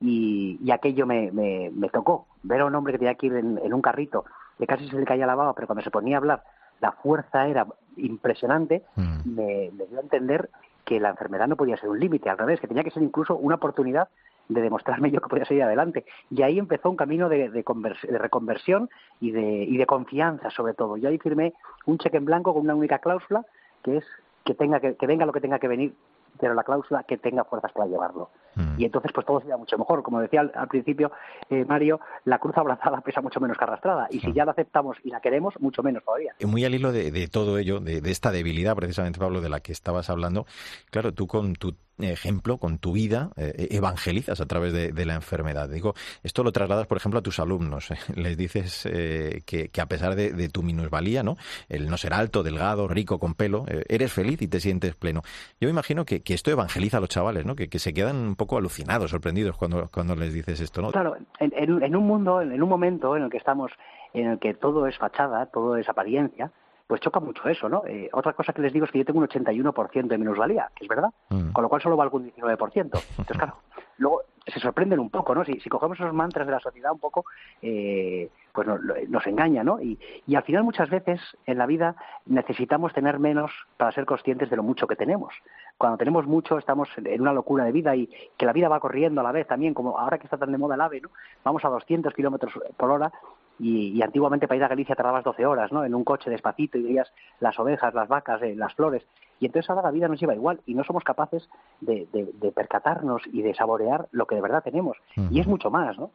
Y, 0.00 0.68
aquello 0.72 1.06
me, 1.06 1.30
me, 1.30 1.88
tocó, 1.90 2.26
ver 2.42 2.62
a 2.62 2.64
un 2.64 2.74
hombre 2.74 2.94
que 2.94 2.98
tenía 2.98 3.14
que 3.14 3.26
ir 3.26 3.36
en, 3.36 3.72
un 3.72 3.82
carrito, 3.82 4.24
que 4.58 4.66
casi 4.66 4.88
se 4.88 4.96
le 4.96 5.04
caía 5.04 5.26
la 5.26 5.36
baba, 5.36 5.54
pero 5.54 5.68
cuando 5.68 5.84
se 5.84 5.92
ponía 5.92 6.16
a 6.16 6.18
hablar 6.18 6.42
la 6.80 6.92
fuerza 6.92 7.46
era 7.46 7.66
impresionante, 7.96 8.84
mm. 8.96 9.34
me, 9.34 9.70
dio 9.88 9.98
a 9.98 10.02
entender 10.02 10.50
que 10.84 11.00
la 11.00 11.10
enfermedad 11.10 11.46
no 11.46 11.56
podía 11.56 11.76
ser 11.76 11.88
un 11.88 12.00
límite, 12.00 12.30
al 12.30 12.38
revés, 12.38 12.60
que 12.60 12.66
tenía 12.66 12.84
que 12.84 12.90
ser 12.90 13.02
incluso 13.02 13.36
una 13.36 13.56
oportunidad 13.56 14.08
de 14.48 14.60
demostrarme 14.62 15.10
yo 15.10 15.20
que 15.20 15.28
podía 15.28 15.44
seguir 15.44 15.62
adelante. 15.62 16.04
Y 16.30 16.42
ahí 16.42 16.58
empezó 16.58 16.90
un 16.90 16.96
camino 16.96 17.28
de, 17.28 17.50
de, 17.50 18.18
reconversión 18.18 18.90
y 19.20 19.30
de, 19.30 19.64
y 19.64 19.76
de 19.76 19.86
confianza, 19.86 20.50
sobre 20.50 20.74
todo. 20.74 20.96
Yo 20.96 21.08
ahí 21.08 21.18
firmé 21.18 21.54
un 21.86 21.98
cheque 21.98 22.16
en 22.16 22.24
blanco 22.24 22.52
con 22.52 22.62
una 22.62 22.74
única 22.74 22.98
cláusula, 22.98 23.46
que 23.84 23.98
es 23.98 24.04
que, 24.44 24.54
tenga 24.54 24.80
que 24.80 25.06
venga 25.06 25.26
lo 25.26 25.32
que 25.32 25.40
tenga 25.40 25.60
que 25.60 25.68
venir, 25.68 25.94
pero 26.40 26.54
la 26.54 26.64
cláusula 26.64 27.04
que 27.04 27.18
tenga 27.18 27.44
fuerzas 27.44 27.72
para 27.72 27.86
llevarlo. 27.86 28.30
Mm. 28.54 28.80
Y 28.80 28.84
entonces, 28.84 29.12
pues 29.12 29.26
todo 29.26 29.40
sería 29.40 29.56
mucho 29.56 29.76
mejor. 29.78 30.02
Como 30.02 30.20
decía 30.20 30.40
al, 30.40 30.68
principio 30.68 31.12
eh, 31.50 31.64
Mario, 31.64 32.00
la 32.24 32.38
cruz 32.38 32.56
abrazada 32.56 33.00
pesa 33.04 33.20
mucho 33.20 33.40
menos 33.40 33.58
que 33.58 33.64
arrastrada. 33.64 34.08
Y 34.10 34.20
si 34.20 34.32
ya 34.32 34.44
la 34.44 34.52
aceptamos 34.52 34.96
y 35.04 35.10
la 35.10 35.20
queremos, 35.20 35.54
mucho 35.60 35.82
menos 35.82 36.04
todavía. 36.04 36.34
Muy 36.46 36.64
al 36.64 36.74
hilo 36.74 36.92
de, 36.92 37.28
todo 37.28 37.58
ello, 37.58 37.80
de, 37.80 38.00
de, 38.00 38.10
esta 38.10 38.30
debilidad, 38.30 38.74
precisamente, 38.74 39.18
Pablo, 39.18 39.40
de 39.40 39.50
la 39.50 39.60
que 39.60 39.72
estabas 39.72 40.10
hablando, 40.10 40.46
claro, 40.90 41.12
tú 41.12 41.26
con 41.26 41.54
tu 41.54 41.74
ejemplo, 42.04 42.58
con 42.58 42.78
tu 42.78 42.92
vida, 42.92 43.30
eh, 43.36 43.68
evangelizas 43.70 44.40
a 44.40 44.46
través 44.46 44.72
de, 44.72 45.04
la 45.04 45.14
enfermedad. 45.14 45.68
Digo, 45.68 45.94
esto 46.22 46.44
lo 46.44 46.52
trasladas, 46.52 46.86
por 46.86 46.98
ejemplo, 46.98 47.20
a 47.20 47.22
tus 47.22 47.40
alumnos. 47.40 47.88
Les 48.14 48.36
dices 48.36 48.86
eh, 48.86 49.42
que, 49.44 49.70
a 49.80 49.86
pesar 49.86 50.14
de, 50.14 50.48
tu 50.48 50.62
minusvalía, 50.62 51.22
¿no? 51.22 51.36
El 51.68 51.88
no 51.88 51.96
ser 51.96 52.12
alto, 52.12 52.42
delgado, 52.42 52.88
rico, 52.88 53.18
con 53.18 53.34
pelo, 53.34 53.64
eh, 53.68 53.84
eres 53.88 54.12
feliz 54.12 54.40
y 54.42 54.48
te 54.48 54.60
sientes 54.60 54.94
pleno. 54.94 55.22
Yo 55.60 55.66
me 55.66 55.70
imagino 55.70 56.04
que, 56.04 56.22
esto 56.26 56.50
evangeliza 56.50 56.98
a 56.98 57.00
los 57.00 57.08
chavales, 57.08 57.44
¿no? 57.44 57.54
Que, 57.56 57.68
se 57.80 57.94
quedan 57.94 58.16
un 58.16 58.36
poco 58.36 58.58
alucinados, 58.58 59.10
sorprendidos 59.10 59.56
cuando, 59.56 59.88
cuando 59.92 60.14
les 60.14 60.34
dices 60.34 60.60
esto, 60.60 60.82
¿no? 60.82 60.90
Claro, 60.90 61.16
en, 61.38 61.96
un 61.96 62.06
mundo, 62.06 62.42
en 62.42 62.62
un 62.62 62.68
momento 62.68 63.16
en 63.16 63.22
el 63.24 63.30
que 63.30 63.38
estamos, 63.38 63.72
en 64.12 64.26
el 64.26 64.38
que 64.38 64.54
todo 64.54 64.86
es 64.86 64.98
fachada, 64.98 65.46
todo 65.46 65.76
es 65.76 65.88
apariencia, 65.88 66.52
pues 66.90 67.00
choca 67.02 67.20
mucho 67.20 67.48
eso, 67.48 67.68
¿no? 67.68 67.84
Eh, 67.86 68.10
otra 68.12 68.32
cosa 68.32 68.52
que 68.52 68.62
les 68.62 68.72
digo 68.72 68.84
es 68.84 68.90
que 68.90 68.98
yo 68.98 69.04
tengo 69.04 69.20
un 69.20 69.28
81% 69.28 70.08
de 70.08 70.18
minusvalía, 70.18 70.72
que 70.74 70.86
es 70.86 70.88
verdad, 70.88 71.10
mm. 71.28 71.52
con 71.52 71.62
lo 71.62 71.68
cual 71.68 71.80
solo 71.80 71.96
valgo 71.96 72.16
un 72.16 72.28
19%. 72.32 72.74
Entonces, 72.74 73.36
claro, 73.36 73.58
luego 73.98 74.22
se 74.44 74.58
sorprenden 74.58 74.98
un 74.98 75.08
poco, 75.08 75.32
¿no? 75.32 75.44
Si, 75.44 75.60
si 75.60 75.68
cogemos 75.68 76.00
esos 76.00 76.12
mantras 76.12 76.48
de 76.48 76.52
la 76.52 76.58
sociedad 76.58 76.90
un 76.90 76.98
poco, 76.98 77.26
eh, 77.62 78.28
pues 78.52 78.66
nos, 78.66 79.26
engaña, 79.28 79.62
¿no? 79.62 79.80
Y, 79.80 80.00
y, 80.26 80.34
al 80.34 80.42
final 80.42 80.64
muchas 80.64 80.90
veces 80.90 81.20
en 81.46 81.58
la 81.58 81.66
vida 81.66 81.94
necesitamos 82.26 82.92
tener 82.92 83.20
menos 83.20 83.52
para 83.76 83.92
ser 83.92 84.04
conscientes 84.04 84.50
de 84.50 84.56
lo 84.56 84.64
mucho 84.64 84.88
que 84.88 84.96
tenemos. 84.96 85.32
Cuando 85.78 85.96
tenemos 85.96 86.26
mucho 86.26 86.58
estamos 86.58 86.88
en 86.96 87.20
una 87.20 87.32
locura 87.32 87.62
de 87.62 87.70
vida 87.70 87.94
y 87.94 88.10
que 88.36 88.46
la 88.46 88.52
vida 88.52 88.68
va 88.68 88.80
corriendo 88.80 89.20
a 89.20 89.24
la 89.24 89.30
vez 89.30 89.46
también, 89.46 89.74
como 89.74 89.96
ahora 89.96 90.18
que 90.18 90.24
está 90.24 90.38
tan 90.38 90.50
de 90.50 90.58
moda 90.58 90.74
el 90.74 90.80
AVE, 90.80 91.02
¿no? 91.02 91.10
Vamos 91.44 91.64
a 91.64 91.68
200 91.68 92.12
kilómetros 92.14 92.52
por 92.76 92.90
hora 92.90 93.12
y, 93.60 94.00
antiguamente 94.02 94.48
para 94.48 94.56
ir 94.56 94.64
a 94.64 94.68
Galicia 94.68 94.96
tardabas 94.96 95.22
12 95.22 95.44
horas, 95.44 95.70
¿no? 95.70 95.84
En 95.84 95.94
un 95.94 96.02
coche 96.02 96.30
despacito 96.30 96.78
y 96.78 96.82
veías 96.82 97.12
las 97.40 97.58
ovejas, 97.58 97.92
las 97.92 98.08
vacas, 98.08 98.40
eh, 98.42 98.54
las 98.56 98.74
flores. 98.74 99.06
Y 99.38 99.46
entonces 99.46 99.68
ahora 99.68 99.82
la 99.82 99.90
vida 99.90 100.08
nos 100.08 100.18
lleva 100.18 100.34
igual 100.34 100.60
y 100.66 100.74
no 100.74 100.84
somos 100.84 101.04
capaces 101.04 101.48
de, 101.80 102.06
percatarnos 102.54 103.22
y 103.32 103.42
de 103.42 103.54
saborear 103.54 104.08
lo 104.12 104.26
que 104.26 104.34
de 104.34 104.40
verdad 104.40 104.62
tenemos. 104.62 104.96
Y 105.30 105.40
es 105.40 105.46
mucho 105.46 105.70
más, 105.70 105.98
¿no? 105.98 106.10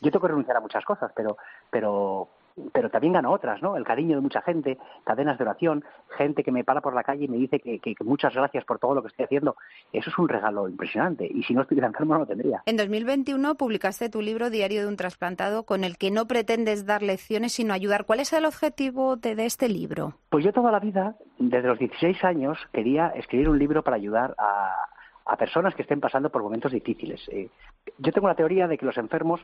Yo 0.00 0.10
tengo 0.10 0.20
que 0.20 0.28
renunciar 0.28 0.56
a 0.56 0.60
muchas 0.60 0.84
cosas, 0.84 1.12
pero, 1.14 1.36
pero, 1.70 2.28
pero 2.72 2.90
también 2.90 3.12
gano 3.12 3.32
otras, 3.32 3.62
¿no? 3.62 3.76
El 3.76 3.84
cariño 3.84 4.16
de 4.16 4.22
mucha 4.22 4.40
gente, 4.42 4.78
cadenas 5.04 5.38
de 5.38 5.44
oración, 5.44 5.84
gente 6.16 6.42
que 6.42 6.52
me 6.52 6.64
para 6.64 6.80
por 6.80 6.94
la 6.94 7.02
calle 7.02 7.24
y 7.24 7.28
me 7.28 7.36
dice 7.36 7.60
que, 7.60 7.94
muchas 8.04 8.34
gracias 8.34 8.64
por 8.64 8.78
todo 8.78 8.94
lo 8.94 9.02
que 9.02 9.08
estoy 9.08 9.24
haciendo. 9.24 9.56
Eso 9.92 10.10
es 10.10 10.18
un 10.18 10.28
regalo 10.28 10.68
impresionante 10.68 11.26
y 11.28 11.42
si 11.42 11.54
no 11.54 11.62
estuviera 11.62 11.88
enfermo 11.88 12.14
no 12.14 12.20
lo 12.20 12.26
tendría. 12.26 12.62
En 12.66 12.76
2021 12.76 13.54
publicaste 13.56 14.08
tu 14.08 14.22
libro 14.22 14.50
Diario 14.50 14.82
de 14.82 14.88
un 14.88 14.96
trasplantado 14.96 15.64
con 15.64 15.84
el 15.84 15.98
que 15.98 16.10
no 16.10 16.26
pretendes 16.26 16.86
dar 16.86 17.02
lecciones 17.02 17.52
sino 17.52 17.74
ayudar. 17.74 18.06
¿Cuál 18.06 18.20
es 18.20 18.32
el 18.32 18.44
objetivo 18.44 19.16
de, 19.16 19.36
este 19.44 19.68
libro? 19.68 20.14
Pues 20.30 20.44
yo 20.44 20.52
toda 20.52 20.72
la 20.72 20.80
vida, 20.80 21.16
desde 21.38 21.68
los 21.68 21.78
16 21.78 22.24
años, 22.24 22.58
quería 22.72 23.08
escribir 23.08 23.48
un 23.48 23.58
libro 23.58 23.82
para 23.82 23.96
ayudar 23.96 24.34
a, 24.38 25.36
personas 25.38 25.74
que 25.74 25.82
estén 25.82 26.00
pasando 26.00 26.30
por 26.30 26.42
momentos 26.42 26.72
difíciles. 26.72 27.20
Eh, 27.28 27.50
yo 27.98 28.12
tengo 28.12 28.28
la 28.28 28.34
teoría 28.34 28.68
de 28.68 28.78
que 28.78 28.86
los 28.86 28.96
enfermos 28.96 29.40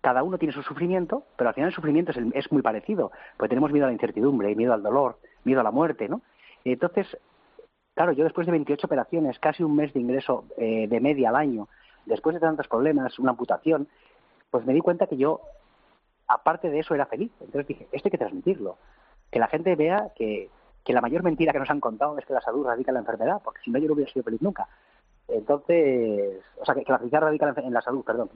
cada 0.00 0.22
uno 0.22 0.38
tiene 0.38 0.54
su 0.54 0.62
sufrimiento, 0.62 1.24
pero 1.36 1.48
al 1.48 1.54
final 1.54 1.68
el 1.68 1.74
sufrimiento 1.74 2.12
es, 2.34 2.52
muy 2.52 2.62
parecido, 2.62 3.12
porque 3.36 3.50
tenemos 3.50 3.72
miedo 3.72 3.86
a 3.86 3.88
la 3.88 3.92
incertidumbre, 3.92 4.54
miedo 4.54 4.72
al 4.72 4.82
dolor, 4.82 5.18
miedo 5.44 5.60
a 5.60 5.64
la 5.64 5.70
muerte, 5.70 6.08
¿no? 6.08 6.22
Entonces, 6.64 7.18
claro, 7.94 8.12
yo 8.12 8.24
después 8.24 8.46
de 8.46 8.52
28 8.52 8.86
operaciones, 8.86 9.38
casi 9.38 9.62
un 9.62 9.76
mes 9.76 9.92
de 9.92 10.00
ingreso 10.00 10.44
eh, 10.56 10.86
de 10.88 11.00
media 11.00 11.28
al 11.28 11.36
año, 11.36 11.68
después 12.06 12.34
de 12.34 12.40
tantos 12.40 12.68
problemas, 12.68 13.18
una 13.18 13.30
amputación, 13.30 13.88
pues 14.50 14.64
me 14.64 14.72
di 14.72 14.80
cuenta 14.80 15.06
que 15.06 15.16
yo, 15.16 15.40
aparte 16.26 16.70
de 16.70 16.78
eso, 16.80 16.94
era 16.94 17.06
feliz. 17.06 17.30
Entonces 17.40 17.66
dije, 17.66 17.88
esto 17.92 18.08
hay 18.08 18.10
que 18.10 18.18
transmitirlo, 18.18 18.78
que 19.30 19.38
la 19.38 19.48
gente 19.48 19.76
vea 19.76 20.12
que, 20.16 20.48
que 20.84 20.92
la 20.94 21.02
mayor 21.02 21.22
mentira 21.22 21.52
que 21.52 21.58
nos 21.58 21.70
han 21.70 21.80
contado 21.80 22.16
es 22.18 22.24
que 22.24 22.32
la 22.32 22.40
salud 22.40 22.64
radica 22.66 22.90
en 22.90 22.94
la 22.94 23.00
enfermedad, 23.00 23.42
porque 23.44 23.60
si 23.62 23.70
no 23.70 23.78
yo 23.78 23.86
no 23.88 23.94
hubiera 23.94 24.10
sido 24.10 24.24
feliz 24.24 24.40
nunca. 24.40 24.66
Entonces, 25.28 26.40
o 26.58 26.64
sea, 26.64 26.74
que, 26.74 26.84
la 26.88 26.98
felicidad 26.98 27.20
radica 27.20 27.54
en 27.56 27.72
la 27.72 27.82
salud, 27.82 28.02
perdón. 28.02 28.30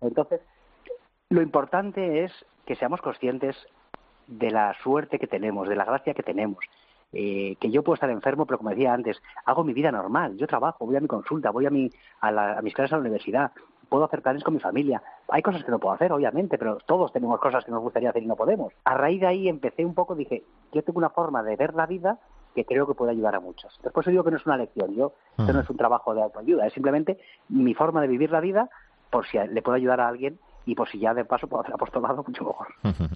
Entonces, 0.00 0.40
lo 1.30 1.42
importante 1.42 2.24
es 2.24 2.32
que 2.66 2.76
seamos 2.76 3.00
conscientes 3.00 3.56
de 4.26 4.50
la 4.50 4.74
suerte 4.82 5.18
que 5.18 5.26
tenemos, 5.26 5.68
de 5.68 5.76
la 5.76 5.84
gracia 5.84 6.14
que 6.14 6.22
tenemos. 6.22 6.58
Eh, 7.12 7.56
que 7.58 7.70
yo 7.70 7.82
puedo 7.82 7.94
estar 7.94 8.10
enfermo, 8.10 8.44
pero 8.44 8.58
como 8.58 8.70
decía 8.70 8.92
antes, 8.92 9.22
hago 9.46 9.64
mi 9.64 9.72
vida 9.72 9.90
normal. 9.90 10.36
Yo 10.36 10.46
trabajo, 10.46 10.84
voy 10.84 10.96
a 10.96 11.00
mi 11.00 11.08
consulta, 11.08 11.50
voy 11.50 11.64
a, 11.66 11.70
mi, 11.70 11.90
a, 12.20 12.60
mis 12.62 12.74
clases 12.74 12.92
a 12.92 12.96
la 12.96 13.00
universidad, 13.00 13.52
puedo 13.88 14.04
hacer 14.04 14.20
planes 14.20 14.44
con 14.44 14.52
mi 14.52 14.60
familia. 14.60 15.02
Hay 15.28 15.40
cosas 15.40 15.64
que 15.64 15.70
no 15.70 15.78
puedo 15.78 15.94
hacer, 15.94 16.12
obviamente, 16.12 16.58
pero 16.58 16.76
todos 16.84 17.12
tenemos 17.12 17.40
cosas 17.40 17.64
que 17.64 17.70
nos 17.70 17.80
gustaría 17.80 18.10
hacer 18.10 18.22
y 18.22 18.26
no 18.26 18.36
podemos. 18.36 18.74
A 18.84 18.94
raíz 18.94 19.20
de 19.20 19.26
ahí 19.26 19.48
empecé 19.48 19.86
un 19.86 19.94
poco, 19.94 20.14
dije, 20.14 20.44
yo 20.72 20.82
tengo 20.82 20.98
una 20.98 21.08
forma 21.08 21.42
de 21.42 21.56
ver 21.56 21.74
la 21.74 21.86
vida 21.86 22.18
que 22.54 22.66
creo 22.66 22.86
que 22.86 22.94
puede 22.94 23.12
ayudar 23.12 23.34
a 23.34 23.40
muchos. 23.40 23.78
Después 23.82 24.06
digo 24.06 24.24
que 24.24 24.30
no 24.30 24.36
es 24.36 24.46
una 24.46 24.58
lección, 24.58 24.94
yo, 24.94 25.12
esto 25.38 25.52
no 25.52 25.60
es 25.60 25.70
un 25.70 25.76
trabajo 25.78 26.14
de 26.14 26.22
autoayuda, 26.22 26.66
es 26.66 26.72
simplemente 26.74 27.18
mi 27.48 27.72
forma 27.72 28.02
de 28.02 28.08
vivir 28.08 28.30
la 28.30 28.40
vida 28.40 28.68
por 29.10 29.26
si 29.26 29.38
le 29.38 29.62
puedo 29.62 29.76
ayudar 29.76 30.00
a 30.00 30.08
alguien 30.08 30.38
y 30.68 30.74
pues 30.74 30.90
si 30.90 30.98
ya 30.98 31.14
de 31.14 31.24
paso 31.24 31.46
puedo 31.46 31.62
hacer 31.62 31.74
apostolado, 31.74 32.22
mucho 32.22 32.44
mejor. 32.44 32.66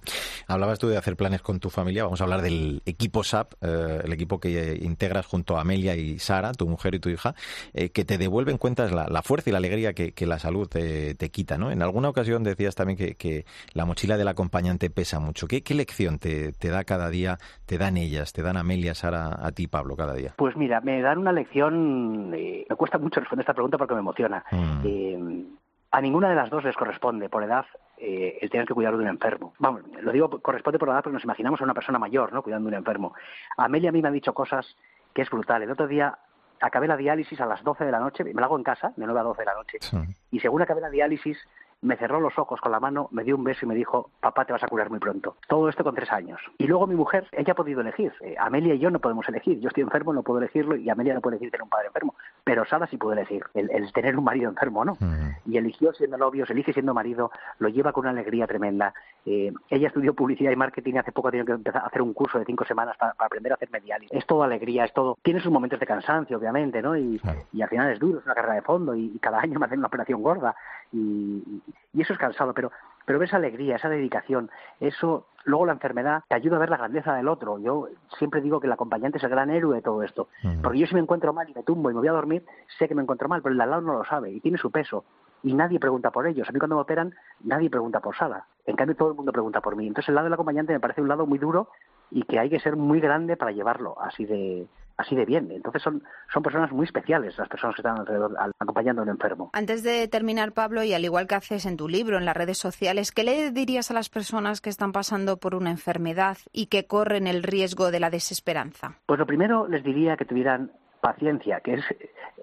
Hablabas 0.48 0.78
tú 0.78 0.88
de 0.88 0.96
hacer 0.96 1.16
planes 1.16 1.42
con 1.42 1.60
tu 1.60 1.68
familia, 1.68 2.04
vamos 2.04 2.18
a 2.22 2.24
hablar 2.24 2.40
del 2.40 2.80
equipo 2.86 3.22
SAP, 3.22 3.52
eh, 3.60 4.00
el 4.04 4.12
equipo 4.14 4.40
que 4.40 4.78
integras 4.80 5.26
junto 5.26 5.58
a 5.58 5.60
Amelia 5.60 5.94
y 5.94 6.18
Sara, 6.18 6.52
tu 6.52 6.66
mujer 6.66 6.94
y 6.94 6.98
tu 6.98 7.10
hija, 7.10 7.34
eh, 7.74 7.90
que 7.90 8.06
te 8.06 8.16
devuelven 8.16 8.56
cuentas 8.56 8.90
la, 8.90 9.06
la, 9.06 9.20
fuerza 9.20 9.50
y 9.50 9.52
la 9.52 9.58
alegría 9.58 9.92
que, 9.92 10.14
que 10.14 10.24
la 10.24 10.38
salud 10.38 10.66
te, 10.66 11.14
te, 11.14 11.30
quita, 11.30 11.58
¿no? 11.58 11.70
En 11.70 11.82
alguna 11.82 12.08
ocasión 12.08 12.42
decías 12.42 12.74
también 12.74 12.96
que, 12.96 13.16
que 13.16 13.44
la 13.74 13.84
mochila 13.84 14.16
del 14.16 14.28
acompañante 14.28 14.88
pesa 14.88 15.20
mucho. 15.20 15.46
¿Qué, 15.46 15.62
qué 15.62 15.74
lección 15.74 16.18
te, 16.18 16.52
te, 16.52 16.70
da 16.70 16.84
cada 16.84 17.10
día, 17.10 17.36
te 17.66 17.76
dan 17.76 17.98
ellas, 17.98 18.32
te 18.32 18.40
dan 18.40 18.56
Amelia, 18.56 18.94
Sara, 18.94 19.36
a 19.46 19.52
ti, 19.52 19.66
Pablo, 19.66 19.94
cada 19.94 20.14
día? 20.14 20.32
Pues 20.38 20.56
mira, 20.56 20.80
me 20.80 21.02
dan 21.02 21.18
una 21.18 21.32
lección, 21.32 22.32
eh, 22.34 22.64
me 22.66 22.76
cuesta 22.76 22.96
mucho 22.96 23.20
responder 23.20 23.42
esta 23.42 23.52
pregunta 23.52 23.76
porque 23.76 23.92
me 23.92 24.00
emociona. 24.00 24.42
Mm. 24.50 25.61
A 25.92 26.00
ninguna 26.00 26.30
de 26.30 26.34
las 26.34 26.48
dos 26.48 26.64
les 26.64 26.74
corresponde 26.74 27.28
por 27.28 27.44
edad 27.44 27.66
eh, 27.98 28.38
el 28.40 28.50
tener 28.50 28.66
que 28.66 28.74
cuidar 28.74 28.96
de 28.96 29.02
un 29.02 29.08
enfermo. 29.08 29.52
Vamos, 29.58 29.82
lo 30.00 30.10
digo 30.10 30.40
corresponde 30.40 30.78
por 30.78 30.88
edad 30.88 31.02
porque 31.02 31.14
nos 31.14 31.24
imaginamos 31.24 31.60
a 31.60 31.64
una 31.64 31.74
persona 31.74 31.98
mayor, 31.98 32.32
¿no? 32.32 32.42
Cuidando 32.42 32.70
de 32.70 32.76
un 32.76 32.78
enfermo. 32.78 33.14
Amelia 33.58 33.90
a 33.90 33.92
mí 33.92 34.00
me 34.00 34.08
ha 34.08 34.12
dicho 34.12 34.32
cosas 34.32 34.76
que 35.12 35.22
es 35.22 35.30
brutal. 35.30 35.62
El 35.62 35.70
otro 35.70 35.86
día 35.86 36.18
acabé 36.60 36.88
la 36.88 36.96
diálisis 36.96 37.40
a 37.40 37.46
las 37.46 37.62
12 37.62 37.84
de 37.84 37.92
la 37.92 38.00
noche, 38.00 38.24
me 38.24 38.32
la 38.32 38.46
hago 38.46 38.56
en 38.56 38.64
casa, 38.64 38.94
de 38.96 39.04
9 39.04 39.20
a 39.20 39.22
12 39.22 39.42
de 39.42 39.46
la 39.46 39.54
noche, 39.54 39.78
sí. 39.80 39.98
y 40.30 40.40
según 40.40 40.62
acabé 40.62 40.80
la 40.80 40.90
diálisis, 40.90 41.38
me 41.82 41.96
cerró 41.96 42.20
los 42.20 42.38
ojos 42.38 42.60
con 42.60 42.70
la 42.70 42.78
mano, 42.78 43.08
me 43.10 43.24
dio 43.24 43.36
un 43.36 43.42
beso 43.42 43.66
y 43.66 43.68
me 43.68 43.74
dijo, 43.74 44.10
papá, 44.20 44.44
te 44.44 44.52
vas 44.52 44.62
a 44.62 44.68
curar 44.68 44.88
muy 44.88 45.00
pronto. 45.00 45.36
Todo 45.48 45.68
esto 45.68 45.82
con 45.82 45.94
tres 45.94 46.10
años. 46.12 46.40
Y 46.56 46.68
luego 46.68 46.86
mi 46.86 46.94
mujer, 46.94 47.26
ella 47.32 47.52
ha 47.52 47.56
podido 47.56 47.80
elegir. 47.80 48.12
Eh, 48.20 48.36
Amelia 48.38 48.74
y 48.74 48.78
yo 48.78 48.88
no 48.90 49.00
podemos 49.00 49.28
elegir. 49.28 49.58
Yo 49.58 49.66
estoy 49.66 49.82
enfermo, 49.82 50.12
no 50.12 50.22
puedo 50.22 50.38
elegirlo, 50.38 50.76
y 50.76 50.88
Amelia 50.88 51.12
no 51.12 51.20
puede 51.20 51.36
elegir 51.36 51.50
tener 51.50 51.64
un 51.64 51.68
padre 51.68 51.88
enfermo. 51.88 52.14
Pero 52.44 52.64
Sara 52.64 52.86
sí 52.88 52.96
puede 52.96 53.20
elegir 53.20 53.44
el, 53.54 53.70
el 53.70 53.92
tener 53.92 54.16
un 54.16 54.24
marido 54.24 54.50
enfermo, 54.50 54.84
¿no? 54.84 54.96
Mm. 54.98 55.50
Y 55.52 55.58
eligió 55.58 55.92
siendo 55.92 56.16
novio, 56.16 56.44
se 56.44 56.52
elige 56.52 56.72
siendo 56.72 56.92
marido, 56.92 57.30
lo 57.58 57.68
lleva 57.68 57.92
con 57.92 58.02
una 58.02 58.10
alegría 58.10 58.46
tremenda. 58.46 58.92
Eh, 59.24 59.52
ella 59.70 59.88
estudió 59.88 60.14
publicidad 60.14 60.50
y 60.50 60.56
marketing, 60.56 60.94
hace 60.96 61.12
poco 61.12 61.28
ha 61.28 61.30
tenido 61.30 61.46
que 61.46 61.52
empezar 61.52 61.82
a 61.82 61.86
hacer 61.86 62.02
un 62.02 62.12
curso 62.12 62.38
de 62.38 62.44
cinco 62.44 62.64
semanas 62.64 62.96
para, 62.96 63.14
para 63.14 63.26
aprender 63.26 63.52
a 63.52 63.54
hacer 63.54 63.70
medial. 63.70 64.02
Es 64.10 64.26
todo 64.26 64.42
alegría, 64.42 64.84
es 64.84 64.92
todo... 64.92 65.16
Tiene 65.22 65.40
sus 65.40 65.52
momentos 65.52 65.78
de 65.78 65.86
cansancio, 65.86 66.36
obviamente, 66.36 66.82
¿no? 66.82 66.96
Y, 66.96 67.18
claro. 67.20 67.42
y 67.52 67.62
al 67.62 67.68
final 67.68 67.92
es 67.92 68.00
duro, 68.00 68.18
es 68.18 68.24
una 68.24 68.34
carrera 68.34 68.54
de 68.54 68.62
fondo, 68.62 68.94
y, 68.94 69.12
y 69.14 69.18
cada 69.20 69.40
año 69.40 69.60
me 69.60 69.66
hacen 69.66 69.78
una 69.78 69.88
operación 69.88 70.22
gorda, 70.22 70.54
y, 70.92 71.62
y 71.94 72.00
eso 72.00 72.12
es 72.12 72.18
cansado 72.18 72.52
pero, 72.52 72.72
pero 73.04 73.22
esa 73.22 73.36
alegría, 73.36 73.76
esa 73.76 73.88
dedicación, 73.88 74.50
eso, 74.80 75.26
luego 75.44 75.66
la 75.66 75.72
enfermedad 75.72 76.22
te 76.28 76.34
ayuda 76.34 76.56
a 76.56 76.60
ver 76.60 76.70
la 76.70 76.76
grandeza 76.76 77.14
del 77.14 77.28
otro. 77.28 77.58
Yo 77.58 77.88
siempre 78.18 78.40
digo 78.40 78.60
que 78.60 78.66
el 78.66 78.72
acompañante 78.72 79.18
es 79.18 79.24
el 79.24 79.30
gran 79.30 79.50
héroe 79.50 79.76
de 79.76 79.82
todo 79.82 80.02
esto, 80.02 80.28
uh 80.44 80.48
-huh. 80.48 80.62
porque 80.62 80.78
yo 80.78 80.86
si 80.86 80.94
me 80.94 81.00
encuentro 81.00 81.32
mal 81.32 81.48
y 81.48 81.54
me 81.54 81.62
tumbo 81.62 81.90
y 81.90 81.94
me 81.94 82.00
voy 82.00 82.08
a 82.08 82.12
dormir, 82.12 82.44
sé 82.78 82.88
que 82.88 82.94
me 82.94 83.02
encuentro 83.02 83.28
mal, 83.28 83.42
pero 83.42 83.52
el 83.52 83.58
de 83.58 83.64
al 83.64 83.70
lado 83.70 83.82
no 83.82 83.94
lo 83.94 84.04
sabe 84.04 84.30
y 84.30 84.40
tiene 84.40 84.58
su 84.58 84.70
peso 84.70 85.04
y 85.42 85.54
nadie 85.54 85.80
pregunta 85.80 86.10
por 86.10 86.26
ellos. 86.26 86.48
A 86.48 86.52
mí 86.52 86.58
cuando 86.58 86.76
me 86.76 86.82
operan, 86.82 87.14
nadie 87.40 87.68
pregunta 87.68 88.00
por 88.00 88.16
Sala. 88.16 88.46
En 88.66 88.76
cambio, 88.76 88.96
todo 88.96 89.10
el 89.10 89.16
mundo 89.16 89.32
pregunta 89.32 89.60
por 89.60 89.76
mí. 89.76 89.86
Entonces, 89.86 90.08
el 90.08 90.14
lado 90.14 90.26
del 90.26 90.34
acompañante 90.34 90.72
me 90.72 90.80
parece 90.80 91.02
un 91.02 91.08
lado 91.08 91.26
muy 91.26 91.38
duro 91.38 91.68
y 92.10 92.22
que 92.22 92.38
hay 92.38 92.48
que 92.48 92.60
ser 92.60 92.76
muy 92.76 93.00
grande 93.00 93.36
para 93.36 93.50
llevarlo 93.50 94.00
así 94.00 94.24
de, 94.24 94.66
así 94.96 95.16
de 95.16 95.24
bien. 95.24 95.50
Entonces 95.50 95.82
son, 95.82 96.02
son 96.32 96.42
personas 96.42 96.72
muy 96.72 96.84
especiales 96.84 97.36
las 97.38 97.48
personas 97.48 97.76
que 97.76 97.80
están 97.82 97.98
alrededor 97.98 98.36
acompañando 98.58 99.02
a 99.02 99.04
un 99.04 99.10
enfermo. 99.10 99.50
Antes 99.52 99.82
de 99.82 100.08
terminar, 100.08 100.52
Pablo, 100.52 100.82
y 100.82 100.94
al 100.94 101.04
igual 101.04 101.26
que 101.26 101.34
haces 101.34 101.66
en 101.66 101.76
tu 101.76 101.88
libro, 101.88 102.18
en 102.18 102.24
las 102.24 102.36
redes 102.36 102.58
sociales, 102.58 103.12
¿qué 103.12 103.24
le 103.24 103.50
dirías 103.50 103.90
a 103.90 103.94
las 103.94 104.08
personas 104.08 104.60
que 104.60 104.70
están 104.70 104.92
pasando 104.92 105.36
por 105.36 105.54
una 105.54 105.70
enfermedad 105.70 106.36
y 106.52 106.66
que 106.66 106.86
corren 106.86 107.26
el 107.26 107.42
riesgo 107.42 107.90
de 107.90 108.00
la 108.00 108.10
desesperanza? 108.10 108.98
Pues 109.06 109.18
lo 109.18 109.26
primero 109.26 109.66
les 109.68 109.82
diría 109.82 110.16
que 110.16 110.24
tuvieran 110.24 110.72
paciencia, 111.00 111.60
que 111.60 111.74
es, 111.74 111.84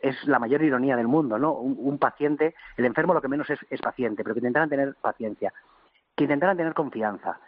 es 0.02 0.16
la 0.26 0.38
mayor 0.38 0.62
ironía 0.62 0.98
del 0.98 1.08
mundo, 1.08 1.40
¿no? 1.40 1.54
Un, 1.54 1.78
un 1.80 1.98
paciente, 1.98 2.56
el 2.76 2.86
enfermo 2.86 3.14
lo 3.14 3.22
que 3.22 3.30
menos 3.30 3.50
es, 3.50 3.60
es 3.70 3.82
paciente, 3.82 4.24
pero 4.24 4.36
que 4.36 4.40
intentaran 4.40 4.70
tener 4.70 4.96
paciencia, 4.96 5.54
que 6.16 6.26
intentaran 6.26 6.58
tener 6.58 6.74
confianza. 6.74 7.40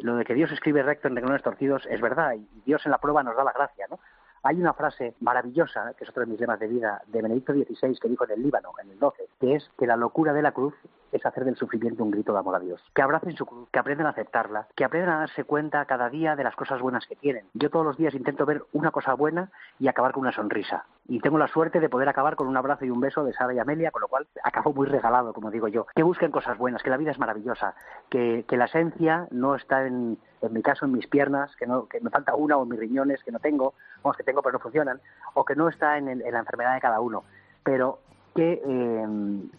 Lo 0.00 0.16
de 0.16 0.24
que 0.24 0.32
Dios 0.32 0.50
escribe 0.50 0.82
recto 0.82 1.08
en 1.08 1.16
renglones 1.16 1.42
torcidos 1.42 1.86
es 1.90 2.00
verdad, 2.00 2.32
y 2.32 2.48
Dios 2.64 2.80
en 2.86 2.92
la 2.92 2.98
prueba 2.98 3.22
nos 3.22 3.36
da 3.36 3.44
la 3.44 3.52
gracia, 3.52 3.86
¿no? 3.90 4.00
Hay 4.46 4.60
una 4.60 4.74
frase 4.74 5.14
maravillosa, 5.20 5.94
que 5.96 6.04
es 6.04 6.10
otro 6.10 6.20
de 6.20 6.30
mis 6.30 6.38
lemas 6.38 6.60
de 6.60 6.68
vida, 6.68 7.00
de 7.06 7.22
Benedicto 7.22 7.54
XVI, 7.54 7.98
que 7.98 8.08
dijo 8.10 8.24
en 8.26 8.32
el 8.32 8.42
Líbano, 8.42 8.72
en 8.82 8.90
el 8.90 8.98
12, 8.98 9.26
que 9.40 9.54
es 9.54 9.70
que 9.78 9.86
la 9.86 9.96
locura 9.96 10.34
de 10.34 10.42
la 10.42 10.52
cruz 10.52 10.74
es 11.14 11.24
hacer 11.24 11.44
del 11.44 11.56
sufrimiento 11.56 12.02
un 12.02 12.10
grito 12.10 12.32
de 12.32 12.40
amor 12.40 12.56
a 12.56 12.58
Dios. 12.58 12.82
Que 12.92 13.00
abracen 13.00 13.36
su 13.36 13.46
cruz, 13.46 13.68
que 13.70 13.78
aprendan 13.78 14.06
a 14.06 14.10
aceptarla, 14.10 14.66
que 14.74 14.84
aprendan 14.84 15.14
a 15.14 15.18
darse 15.20 15.44
cuenta 15.44 15.84
cada 15.86 16.10
día 16.10 16.36
de 16.36 16.44
las 16.44 16.56
cosas 16.56 16.80
buenas 16.80 17.06
que 17.06 17.16
tienen. 17.16 17.46
Yo 17.54 17.70
todos 17.70 17.86
los 17.86 17.96
días 17.96 18.14
intento 18.14 18.44
ver 18.44 18.64
una 18.72 18.90
cosa 18.90 19.14
buena 19.14 19.50
y 19.78 19.88
acabar 19.88 20.12
con 20.12 20.22
una 20.22 20.32
sonrisa. 20.32 20.84
Y 21.06 21.20
tengo 21.20 21.38
la 21.38 21.48
suerte 21.48 21.80
de 21.80 21.88
poder 21.88 22.08
acabar 22.08 22.34
con 22.34 22.48
un 22.48 22.56
abrazo 22.56 22.84
y 22.84 22.90
un 22.90 23.00
beso 23.00 23.24
de 23.24 23.32
Sara 23.32 23.54
y 23.54 23.58
Amelia, 23.58 23.92
con 23.92 24.02
lo 24.02 24.08
cual 24.08 24.26
acabo 24.42 24.72
muy 24.72 24.86
regalado, 24.86 25.32
como 25.32 25.50
digo 25.50 25.68
yo. 25.68 25.86
Que 25.94 26.02
busquen 26.02 26.30
cosas 26.30 26.58
buenas, 26.58 26.82
que 26.82 26.90
la 26.90 26.96
vida 26.96 27.12
es 27.12 27.18
maravillosa, 27.18 27.74
que, 28.08 28.44
la 28.50 28.64
esencia 28.64 29.26
no 29.30 29.54
está 29.54 29.86
en, 29.86 30.18
en 30.40 30.52
mi 30.52 30.62
caso 30.62 30.84
en 30.86 30.92
mis 30.92 31.06
piernas, 31.06 31.54
que, 31.56 31.66
no, 31.66 31.86
que 31.86 32.00
me 32.00 32.10
falta 32.10 32.34
una 32.34 32.56
o 32.56 32.62
en 32.62 32.70
mis 32.70 32.78
riñones 32.78 33.22
que 33.22 33.32
no 33.32 33.38
tengo, 33.38 33.74
vamos, 34.02 34.16
que 34.16 34.22
tengo 34.22 34.33
pero 34.42 34.54
no 34.54 34.58
funcionan, 34.60 35.00
o 35.34 35.44
que 35.44 35.54
no 35.54 35.68
está 35.68 35.98
en, 35.98 36.08
el, 36.08 36.22
en 36.22 36.32
la 36.32 36.40
enfermedad 36.40 36.74
de 36.74 36.80
cada 36.80 37.00
uno, 37.00 37.24
pero 37.62 38.00
que, 38.34 38.62
eh, 38.64 39.06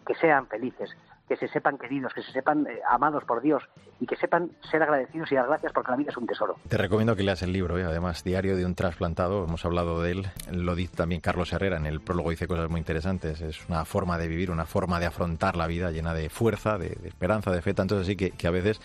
que 0.05 0.15
sean 0.15 0.47
felices, 0.47 0.95
que 1.27 1.35
se 1.37 1.47
sepan 1.47 1.77
queridos, 1.77 2.13
que 2.13 2.21
se 2.21 2.31
sepan 2.31 2.67
eh, 2.67 2.81
amados 2.89 3.23
por 3.23 3.41
Dios 3.41 3.63
y 3.99 4.05
que 4.05 4.15
sepan 4.15 4.51
ser 4.69 4.83
agradecidos 4.83 5.31
y 5.31 5.35
dar 5.35 5.47
gracias 5.47 5.71
porque 5.73 5.91
la 5.91 5.97
vida 5.97 6.11
es 6.11 6.17
un 6.17 6.27
tesoro. 6.27 6.55
Te 6.67 6.77
recomiendo 6.77 7.15
que 7.15 7.23
leas 7.23 7.41
el 7.41 7.53
libro, 7.53 7.77
¿eh? 7.79 7.83
además, 7.83 8.23
Diario 8.23 8.55
de 8.55 8.65
un 8.65 8.75
trasplantado, 8.75 9.45
hemos 9.45 9.63
hablado 9.65 10.01
de 10.01 10.11
él, 10.11 10.27
lo 10.51 10.75
dice 10.75 10.95
también 10.95 11.21
Carlos 11.21 11.51
Herrera, 11.53 11.77
en 11.77 11.85
el 11.85 12.01
prólogo 12.01 12.29
dice 12.29 12.47
cosas 12.47 12.69
muy 12.69 12.79
interesantes, 12.79 13.41
es 13.41 13.67
una 13.69 13.85
forma 13.85 14.17
de 14.17 14.27
vivir, 14.27 14.51
una 14.51 14.65
forma 14.65 14.99
de 14.99 15.05
afrontar 15.05 15.55
la 15.55 15.67
vida 15.67 15.91
llena 15.91 16.13
de 16.13 16.29
fuerza, 16.29 16.77
de, 16.77 16.97
esperanza, 17.05 17.51
de 17.51 17.61
fe, 17.61 17.73
tanto 17.73 17.97
así 17.97 18.15
que, 18.15 18.33
a 18.45 18.51
veces 18.51 18.79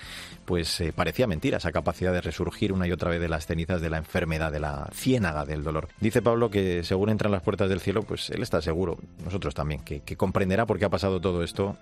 pues 0.46 0.80
eh, 0.80 0.92
parecía 0.94 1.26
mentira 1.26 1.58
esa 1.58 1.70
capacidad 1.70 2.12
de 2.12 2.22
resurgir 2.22 2.72
una 2.72 2.86
y 2.86 2.92
otra 2.92 3.10
vez 3.10 3.20
de 3.20 3.28
las 3.28 3.46
cenizas 3.46 3.80
de 3.80 3.90
la 3.90 3.98
enfermedad, 3.98 4.50
de 4.50 4.60
la 4.60 4.88
ciénaga 4.92 5.44
del 5.44 5.62
dolor. 5.62 5.88
Dice 6.00 6.22
Pablo 6.22 6.50
que 6.50 6.82
según 6.82 7.10
entran 7.10 7.32
las 7.32 7.42
puertas 7.42 7.68
del 7.68 7.80
cielo, 7.80 8.02
pues 8.02 8.30
él 8.30 8.42
está 8.42 8.62
seguro, 8.62 8.96
nosotros 9.24 9.54
también, 9.54 9.82
que, 9.82 10.00
comprenderá 10.16 10.66
por 10.66 10.78
qué 10.78 10.84
ha 10.84 10.90
pasado 10.90 11.20
todo 11.20 11.42
esto, 11.42 11.76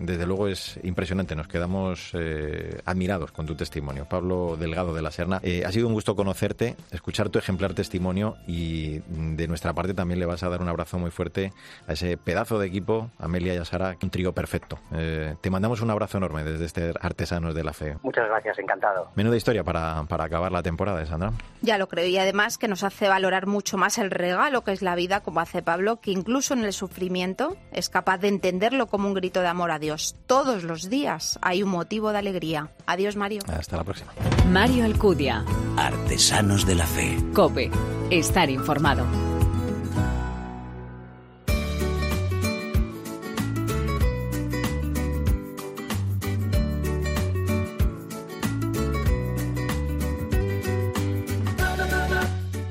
desde 0.00 0.26
luego 0.26 0.48
es 0.48 0.78
impresionante. 0.82 1.34
Nos 1.34 1.48
quedamos 1.48 2.10
eh, 2.14 2.80
admirados 2.84 3.32
con 3.32 3.46
tu 3.46 3.54
testimonio. 3.54 4.06
Pablo 4.06 4.56
Delgado 4.58 4.94
de 4.94 5.02
la 5.02 5.10
Serna, 5.10 5.40
eh, 5.42 5.64
ha 5.64 5.72
sido 5.72 5.88
un 5.88 5.94
gusto 5.94 6.16
conocerte, 6.16 6.76
escuchar 6.90 7.28
tu 7.28 7.38
ejemplar 7.38 7.74
testimonio 7.74 8.36
y 8.46 9.00
de 9.08 9.48
nuestra 9.48 9.72
parte 9.72 9.94
también 9.94 10.20
le 10.20 10.26
vas 10.26 10.42
a 10.42 10.48
dar 10.48 10.60
un 10.60 10.68
abrazo 10.68 10.98
muy 10.98 11.10
fuerte 11.10 11.52
a 11.86 11.92
ese 11.92 12.16
pedazo 12.16 12.58
de 12.58 12.66
equipo, 12.66 13.10
Amelia 13.18 13.54
y 13.54 13.56
a 13.56 13.64
Sara, 13.64 13.96
un 14.02 14.10
trío 14.10 14.32
perfecto. 14.32 14.78
Eh, 14.92 15.34
te 15.40 15.50
mandamos 15.50 15.80
un 15.80 15.90
abrazo 15.90 16.18
enorme 16.18 16.44
desde 16.44 16.64
este 16.64 16.92
Artesanos 17.00 17.54
de 17.54 17.64
la 17.64 17.72
Fe. 17.72 17.96
Muchas 18.02 18.28
gracias, 18.28 18.58
encantado. 18.58 19.10
Menuda 19.14 19.36
historia 19.36 19.64
para, 19.64 20.04
para 20.08 20.24
acabar 20.24 20.52
la 20.52 20.62
temporada, 20.62 21.04
Sandra. 21.06 21.32
Ya 21.62 21.78
lo 21.78 21.88
creo 21.88 22.06
y 22.06 22.18
además 22.18 22.58
que 22.58 22.68
nos 22.68 22.84
hace 22.84 23.08
valorar 23.08 23.46
mucho 23.46 23.76
más 23.76 23.98
el 23.98 24.10
regalo 24.10 24.64
que 24.64 24.72
es 24.72 24.82
la 24.82 24.94
vida, 24.94 25.20
como 25.20 25.40
hace 25.40 25.62
Pablo, 25.62 26.00
que 26.00 26.10
incluso 26.10 26.54
en 26.54 26.64
el 26.64 26.72
sufrimiento 26.72 27.56
es 27.72 27.88
capaz 27.88 28.18
de 28.18 28.28
entenderlo 28.28 28.86
como 28.86 29.08
un 29.08 29.14
grito 29.14 29.40
de 29.40 29.48
amor 29.48 29.70
a 29.70 29.78
Dios. 29.78 29.83
Todos 30.26 30.64
los 30.64 30.88
días 30.88 31.38
hay 31.42 31.62
un 31.62 31.70
motivo 31.70 32.10
de 32.10 32.18
alegría. 32.18 32.70
Adiós, 32.86 33.16
Mario. 33.16 33.42
Hasta 33.48 33.76
la 33.76 33.84
próxima. 33.84 34.12
Mario 34.50 34.84
Alcudia. 34.84 35.44
Artesanos 35.76 36.66
de 36.66 36.74
la 36.74 36.86
Fe. 36.86 37.16
Cope. 37.34 37.70
Estar 38.10 38.48
informado. 38.50 39.33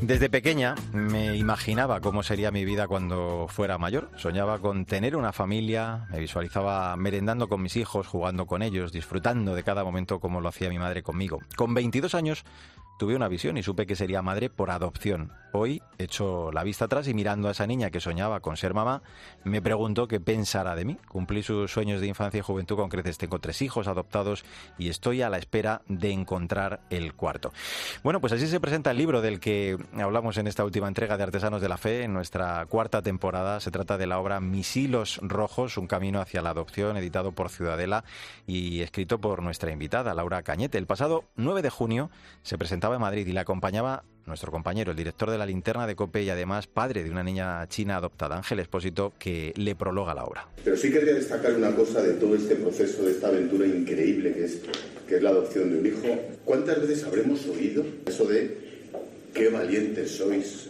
Desde 0.05 0.29
pequeña 0.29 0.75
me 0.91 1.37
imaginaba 1.37 2.01
cómo 2.01 2.23
sería 2.23 2.51
mi 2.51 2.65
vida 2.65 2.89
cuando 2.89 3.47
fuera 3.47 3.77
mayor. 3.77 4.09
Soñaba 4.17 4.59
con 4.59 4.83
tener 4.83 5.15
una 5.15 5.31
familia, 5.31 6.07
me 6.11 6.19
visualizaba 6.19 6.93
merendando 6.97 7.47
con 7.47 7.61
mis 7.61 7.77
hijos, 7.77 8.05
jugando 8.05 8.45
con 8.45 8.63
ellos, 8.63 8.91
disfrutando 8.91 9.55
de 9.55 9.63
cada 9.63 9.85
momento 9.85 10.19
como 10.19 10.41
lo 10.41 10.49
hacía 10.49 10.67
mi 10.67 10.77
madre 10.77 11.03
conmigo. 11.03 11.39
Con 11.55 11.73
22 11.73 12.15
años 12.15 12.43
tuve 12.97 13.15
una 13.15 13.27
visión 13.27 13.57
y 13.57 13.63
supe 13.63 13.85
que 13.85 13.95
sería 13.95 14.21
madre 14.21 14.49
por 14.49 14.71
adopción. 14.71 15.31
Hoy, 15.51 15.81
echo 15.97 16.51
la 16.51 16.63
vista 16.63 16.85
atrás 16.85 17.07
y 17.07 17.13
mirando 17.13 17.47
a 17.47 17.51
esa 17.51 17.67
niña 17.67 17.91
que 17.91 17.99
soñaba 17.99 18.39
con 18.39 18.57
ser 18.57 18.73
mamá, 18.73 19.03
me 19.43 19.61
pregunto 19.61 20.07
qué 20.07 20.19
pensará 20.19 20.75
de 20.75 20.85
mí. 20.85 20.97
Cumplí 21.07 21.43
sus 21.43 21.71
sueños 21.71 22.01
de 22.01 22.07
infancia 22.07 22.39
y 22.39 22.41
juventud 22.41 22.75
con 22.75 22.89
creces. 22.89 23.17
Tengo 23.17 23.39
tres 23.39 23.61
hijos 23.61 23.87
adoptados 23.87 24.45
y 24.77 24.89
estoy 24.89 25.21
a 25.21 25.29
la 25.29 25.37
espera 25.37 25.81
de 25.87 26.11
encontrar 26.11 26.81
el 26.89 27.13
cuarto. 27.13 27.51
Bueno, 28.03 28.19
pues 28.19 28.33
así 28.33 28.47
se 28.47 28.59
presenta 28.59 28.91
el 28.91 28.97
libro 28.97 29.21
del 29.21 29.39
que 29.39 29.77
hablamos 30.01 30.37
en 30.37 30.47
esta 30.47 30.65
última 30.65 30.87
entrega 30.87 31.17
de 31.17 31.23
Artesanos 31.23 31.61
de 31.61 31.69
la 31.69 31.77
Fe, 31.77 32.03
en 32.03 32.13
nuestra 32.13 32.65
cuarta 32.65 33.01
temporada. 33.01 33.59
Se 33.59 33.69
trata 33.69 33.97
de 33.97 34.07
la 34.07 34.19
obra 34.19 34.39
Mis 34.39 34.75
hilos 34.75 35.19
rojos, 35.21 35.77
un 35.77 35.87
camino 35.87 36.19
hacia 36.19 36.41
la 36.41 36.49
adopción, 36.49 36.97
editado 36.97 37.31
por 37.31 37.49
Ciudadela 37.49 38.03
y 38.47 38.81
escrito 38.81 39.19
por 39.19 39.43
nuestra 39.43 39.71
invitada, 39.71 40.13
Laura 40.13 40.41
Cañete. 40.41 40.77
El 40.77 40.87
pasado 40.87 41.25
9 41.35 41.61
de 41.61 41.69
junio 41.69 42.09
se 42.41 42.57
presentaba 42.57 42.95
en 42.95 43.01
Madrid 43.01 43.27
y 43.27 43.33
la 43.33 43.41
acompañaba 43.41 44.03
nuestro 44.25 44.51
compañero, 44.51 44.91
el 44.91 44.97
director 44.97 45.29
de 45.29 45.37
la 45.37 45.45
linterna 45.45 45.85
de 45.85 45.95
COPE 45.95 46.23
y 46.23 46.29
además 46.29 46.65
padre 46.65 47.03
de 47.03 47.11
una 47.11 47.23
niña 47.23 47.67
china 47.67 47.97
adoptada, 47.97 48.37
Ángel 48.37 48.59
Espósito, 48.59 49.13
que 49.19 49.53
le 49.57 49.75
prologa 49.75 50.13
la 50.13 50.23
obra. 50.23 50.47
Pero 50.63 50.77
sí 50.77 50.91
quería 50.91 51.13
destacar 51.13 51.53
una 51.53 51.75
cosa 51.75 52.01
de 52.01 52.13
todo 52.13 52.35
este 52.35 52.55
proceso, 52.55 53.03
de 53.03 53.11
esta 53.11 53.27
aventura 53.27 53.67
increíble 53.67 54.33
que 54.33 54.45
es, 54.45 54.61
que 55.07 55.17
es 55.17 55.23
la 55.23 55.31
adopción 55.31 55.71
de 55.71 55.79
un 55.79 55.85
hijo. 55.85 56.21
¿Cuántas 56.45 56.79
veces 56.79 57.03
habremos 57.03 57.45
oído 57.47 57.83
eso 58.05 58.25
de 58.25 58.72
qué 59.33 59.49
valientes 59.49 60.11
sois, 60.11 60.67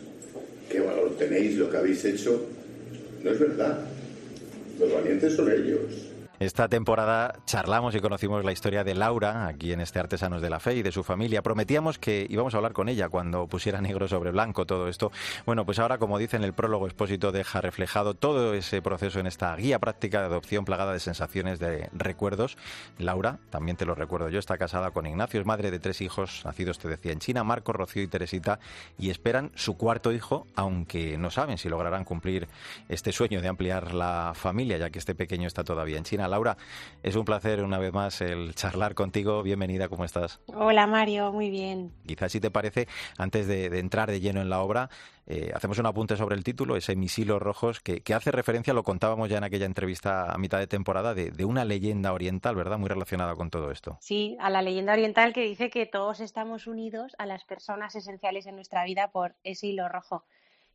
qué 0.70 0.79
valor 0.79 1.15
tenéis, 1.17 1.58
lo 1.58 1.70
que 1.70 1.77
habéis 1.77 2.03
hecho? 2.05 2.46
No 3.24 3.32
es 3.32 3.39
verdad. 3.39 3.86
Los 4.79 4.91
valientes 4.91 5.34
son 5.34 5.51
ellos. 5.51 6.12
Esta 6.40 6.68
temporada 6.68 7.36
charlamos 7.46 7.94
y 7.94 8.00
conocimos 8.00 8.44
la 8.44 8.52
historia 8.52 8.84
de 8.84 8.96
Laura, 8.96 9.46
aquí 9.46 9.72
en 9.72 9.80
este 9.80 10.00
Artesanos 10.00 10.42
de 10.42 10.50
la 10.50 10.60
Fe 10.60 10.74
y 10.74 10.82
de 10.82 10.92
su 10.92 11.04
familia. 11.04 11.44
Prometíamos 11.44 12.00
que 12.00 12.25
íbamos 12.28 12.54
a 12.54 12.58
hablar 12.58 12.74
con 12.74 12.90
ella 12.90 13.08
cuando 13.08 13.46
pusiera 13.48 13.82
negro 13.82 14.08
sobre 14.08 14.32
blanco 14.32 14.66
todo 14.66 14.88
esto. 14.88 15.12
Bueno, 15.46 15.63
pues 15.63 15.78
ahora, 15.78 16.00
como 16.00 16.18
dice 16.18 16.36
en 16.36 16.44
el 16.44 16.54
prólogo 16.54 16.88
expósito, 16.88 17.32
deja 17.32 17.62
reflejado 17.62 18.16
todo 18.16 18.56
ese 18.56 18.82
proceso 18.82 19.20
en 19.20 19.28
esta 19.28 19.56
guía 19.56 19.78
práctica 19.78 20.22
de 20.22 20.25
adopción 20.25 20.66
plagada 20.66 20.92
de 20.92 21.00
sensaciones, 21.00 21.60
de 21.60 21.90
recuerdos. 21.94 22.58
Laura, 22.98 23.38
también 23.52 23.78
te 23.78 23.86
lo 23.86 23.94
recuerdo 23.94 24.30
yo, 24.30 24.40
está 24.40 24.58
casada 24.58 24.90
con 24.90 25.06
Ignacio, 25.06 25.40
es 25.40 25.46
madre 25.46 25.70
de 25.70 25.80
tres 25.80 26.02
hijos, 26.02 26.42
nacidos, 26.46 26.80
te 26.80 26.88
decía, 26.88 27.12
en 27.12 27.20
China, 27.20 27.44
Marco, 27.44 27.74
Rocío 27.74 28.02
y 28.02 28.08
Teresita, 28.08 28.60
y 28.98 29.12
esperan 29.12 29.52
su 29.54 29.78
cuarto 29.78 30.12
hijo, 30.12 30.48
aunque 30.56 31.16
no 31.16 31.30
saben 31.30 31.60
si 31.60 31.70
lograrán 31.70 32.06
cumplir 32.06 32.48
este 32.90 33.12
sueño 33.12 33.40
de 33.40 33.50
ampliar 33.50 33.94
la 33.94 34.34
familia, 34.34 34.78
ya 34.78 34.90
que 34.90 34.98
este 34.98 35.13
pequeño 35.13 35.48
está 35.48 35.63
todavía 35.63 36.00
en 36.00 36.04
China. 36.04 36.23
Laura, 36.27 36.58
es 37.01 37.15
un 37.15 37.25
placer 37.25 37.63
una 37.63 37.77
vez 37.77 37.94
más 37.94 38.22
el 38.22 38.56
charlar 38.56 38.94
contigo. 38.96 39.44
Bienvenida, 39.44 39.89
¿cómo 39.89 40.06
estás? 40.06 40.39
Hola 40.48 40.88
Mario, 40.88 41.32
muy 41.32 41.50
bien. 41.50 41.92
Quizás 42.06 42.32
si 42.32 42.39
te 42.39 42.51
parece, 42.51 42.88
antes 43.18 43.48
de, 43.48 43.65
entrar 43.80 44.10
de 44.10 44.20
lleno 44.20 44.42
en 44.42 44.50
la 44.50 44.62
obra, 44.62 44.89
eh, 45.25 45.51
hacemos 45.53 45.80
un 45.80 45.86
apunte 45.86 46.18
sobre 46.18 46.36
el 46.36 46.44
título, 46.44 46.75
ese 46.75 46.96
Misilos 46.96 47.42
Rojos, 47.42 47.80
que, 47.80 48.01
hace 48.13 48.32
referencia, 48.32 48.74
lo 48.74 48.84
contábamos 48.84 49.30
ya 49.30 49.38
en 49.38 49.44
aquella 49.44 49.65
entrevista 49.65 50.32
a 50.32 50.38
mitad 50.38 50.60
de 50.60 50.68
temporada, 50.68 51.13
de, 51.13 51.32
de, 51.32 51.46
una 51.46 51.65
leyenda 51.65 52.13
oriental, 52.13 52.56
¿verdad? 52.56 52.77
Muy 52.77 52.89
relacionada 52.89 53.36
con 53.36 53.50
todo 53.50 53.72
esto. 53.72 53.98
Sí, 54.01 54.38
a 54.39 54.50
la 54.50 54.62
leyenda 54.62 54.94
oriental 54.94 55.34
que 55.34 55.42
dice 55.42 55.70
que 55.70 55.86
todos 55.86 56.20
estamos 56.20 56.68
unidos 56.68 57.15
a 57.18 57.25
las 57.25 57.44
personas 57.44 57.96
esenciales 57.96 58.46
en 58.46 58.56
nuestra 58.56 58.84
vida 58.86 59.12
por 59.12 59.36
ese 59.44 59.68
hilo 59.68 59.89
rojo. 59.89 60.25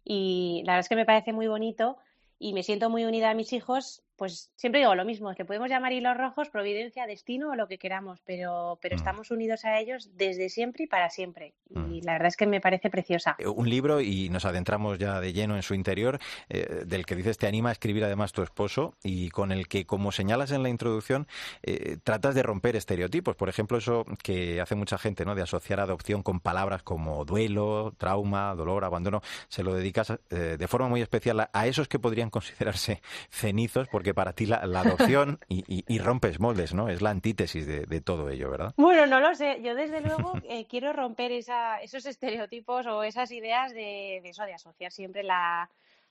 Y 0.05 0.62
la 0.64 0.73
verdad 0.73 0.81
es 0.81 0.88
que 0.88 0.97
me 0.97 1.05
parece 1.05 1.33
muy 1.33 1.49
bonito 1.49 1.99
y 2.38 2.52
me 2.52 2.62
siento 2.62 2.88
muy 2.90 3.05
unida 3.05 3.31
a 3.31 3.35
mis 3.35 3.52
hijos 3.52 4.02
pues 4.19 4.51
siempre 4.57 4.81
digo 4.81 4.97
lo 4.97 5.05
mismo, 5.05 5.33
que 5.37 5.45
podemos 5.45 5.71
llamar 5.71 5.93
hilos 5.93 6.17
rojos, 6.17 6.51
providencia, 6.51 7.07
destino 7.07 7.51
o 7.51 7.55
lo 7.55 7.69
que 7.69 7.79
queramos, 7.79 8.21
pero, 8.27 8.77
pero 8.83 8.97
mm. 8.97 8.99
estamos 8.99 9.31
unidos 9.31 9.65
a 9.65 9.79
ellos 9.79 10.11
desde 10.17 10.49
siempre 10.49 10.85
y 10.85 10.87
para 10.89 11.09
siempre. 11.09 11.55
Y 11.71 11.79
mm. 11.79 12.05
la 12.05 12.13
verdad 12.15 12.27
es 12.27 12.37
que 12.37 12.47
me 12.47 12.61
parece 12.61 12.91
preciosa. 12.91 13.37
Eh, 13.39 13.47
un 13.47 13.71
libro, 13.71 14.01
y 14.01 14.29
nos 14.29 14.45
adentramos 14.45 14.99
ya 14.99 15.21
de 15.21 15.33
lleno 15.33 15.55
en 15.55 15.63
su 15.63 15.75
interior, 15.75 16.19
eh, 16.49 16.83
del 16.85 17.07
que 17.07 17.15
dices 17.15 17.39
te 17.39 17.47
anima 17.47 17.69
a 17.69 17.73
escribir 17.73 18.05
además 18.05 18.33
tu 18.33 18.43
esposo 18.43 18.97
y 19.05 19.29
con 19.29 19.53
el 19.53 19.69
que, 19.69 19.87
como 19.87 20.11
señalas 20.11 20.51
en 20.51 20.65
la 20.65 20.69
introducción, 20.69 21.29
eh, 21.63 21.99
tratas 22.03 22.35
de 22.35 22.43
romper 22.43 22.75
estereotipos. 22.75 23.37
Por 23.37 23.49
ejemplo, 23.49 23.79
eso 23.79 24.05
que 24.25 24.61
hace 24.61 24.75
mucha 24.75 24.99
gente, 24.99 25.25
¿no? 25.25 25.37
De 25.37 25.43
asociar 25.43 25.79
adopción 25.79 26.25
con 26.25 26.41
palabras 26.41 26.83
como 26.83 27.25
duelo, 27.25 27.95
trauma, 27.99 28.53
dolor, 28.57 28.85
abandono, 28.85 29.23
se 29.47 29.63
lo 29.63 29.75
dedicas 29.75 30.13
de 30.29 30.69
forma 30.69 30.89
muy 30.89 31.03
especial 31.03 31.39
a, 31.41 31.51
a 31.53 31.67
esos 31.69 31.87
que 31.87 32.01
podrían 32.01 32.31
considerarse 32.31 33.01
cenizos, 33.31 33.87
porque 33.89 34.08
que 34.09 34.15
para 34.15 34.33
ti 34.33 34.47
la, 34.47 34.57
adopción 34.61 35.38
y, 35.49 35.99
rompes 35.99 36.41
moldes, 36.41 36.73
¿no? 36.73 36.88
Es 36.88 37.03
la 37.03 37.11
antítesis 37.11 37.67
de, 37.67 38.00
todo 38.00 38.31
ello, 38.31 38.50
¿verdad? 38.50 38.73
Bueno, 38.79 39.05
no 39.05 39.21
lo 39.21 39.35
sé. 39.35 39.61
Yo 39.62 39.75
desde 39.75 40.00
luego 40.09 40.33
eh, 40.49 40.65
quiero 40.67 40.95
romper 40.95 41.31
esos 41.31 42.07
estereotipos 42.07 42.87
o 42.87 43.03
esas 43.03 43.31
ideas 43.33 43.75
de, 43.75 44.17
eso, 44.25 44.45
de 44.45 44.55
asociar 44.55 44.93
siempre 44.93 45.23
la, 45.23 45.69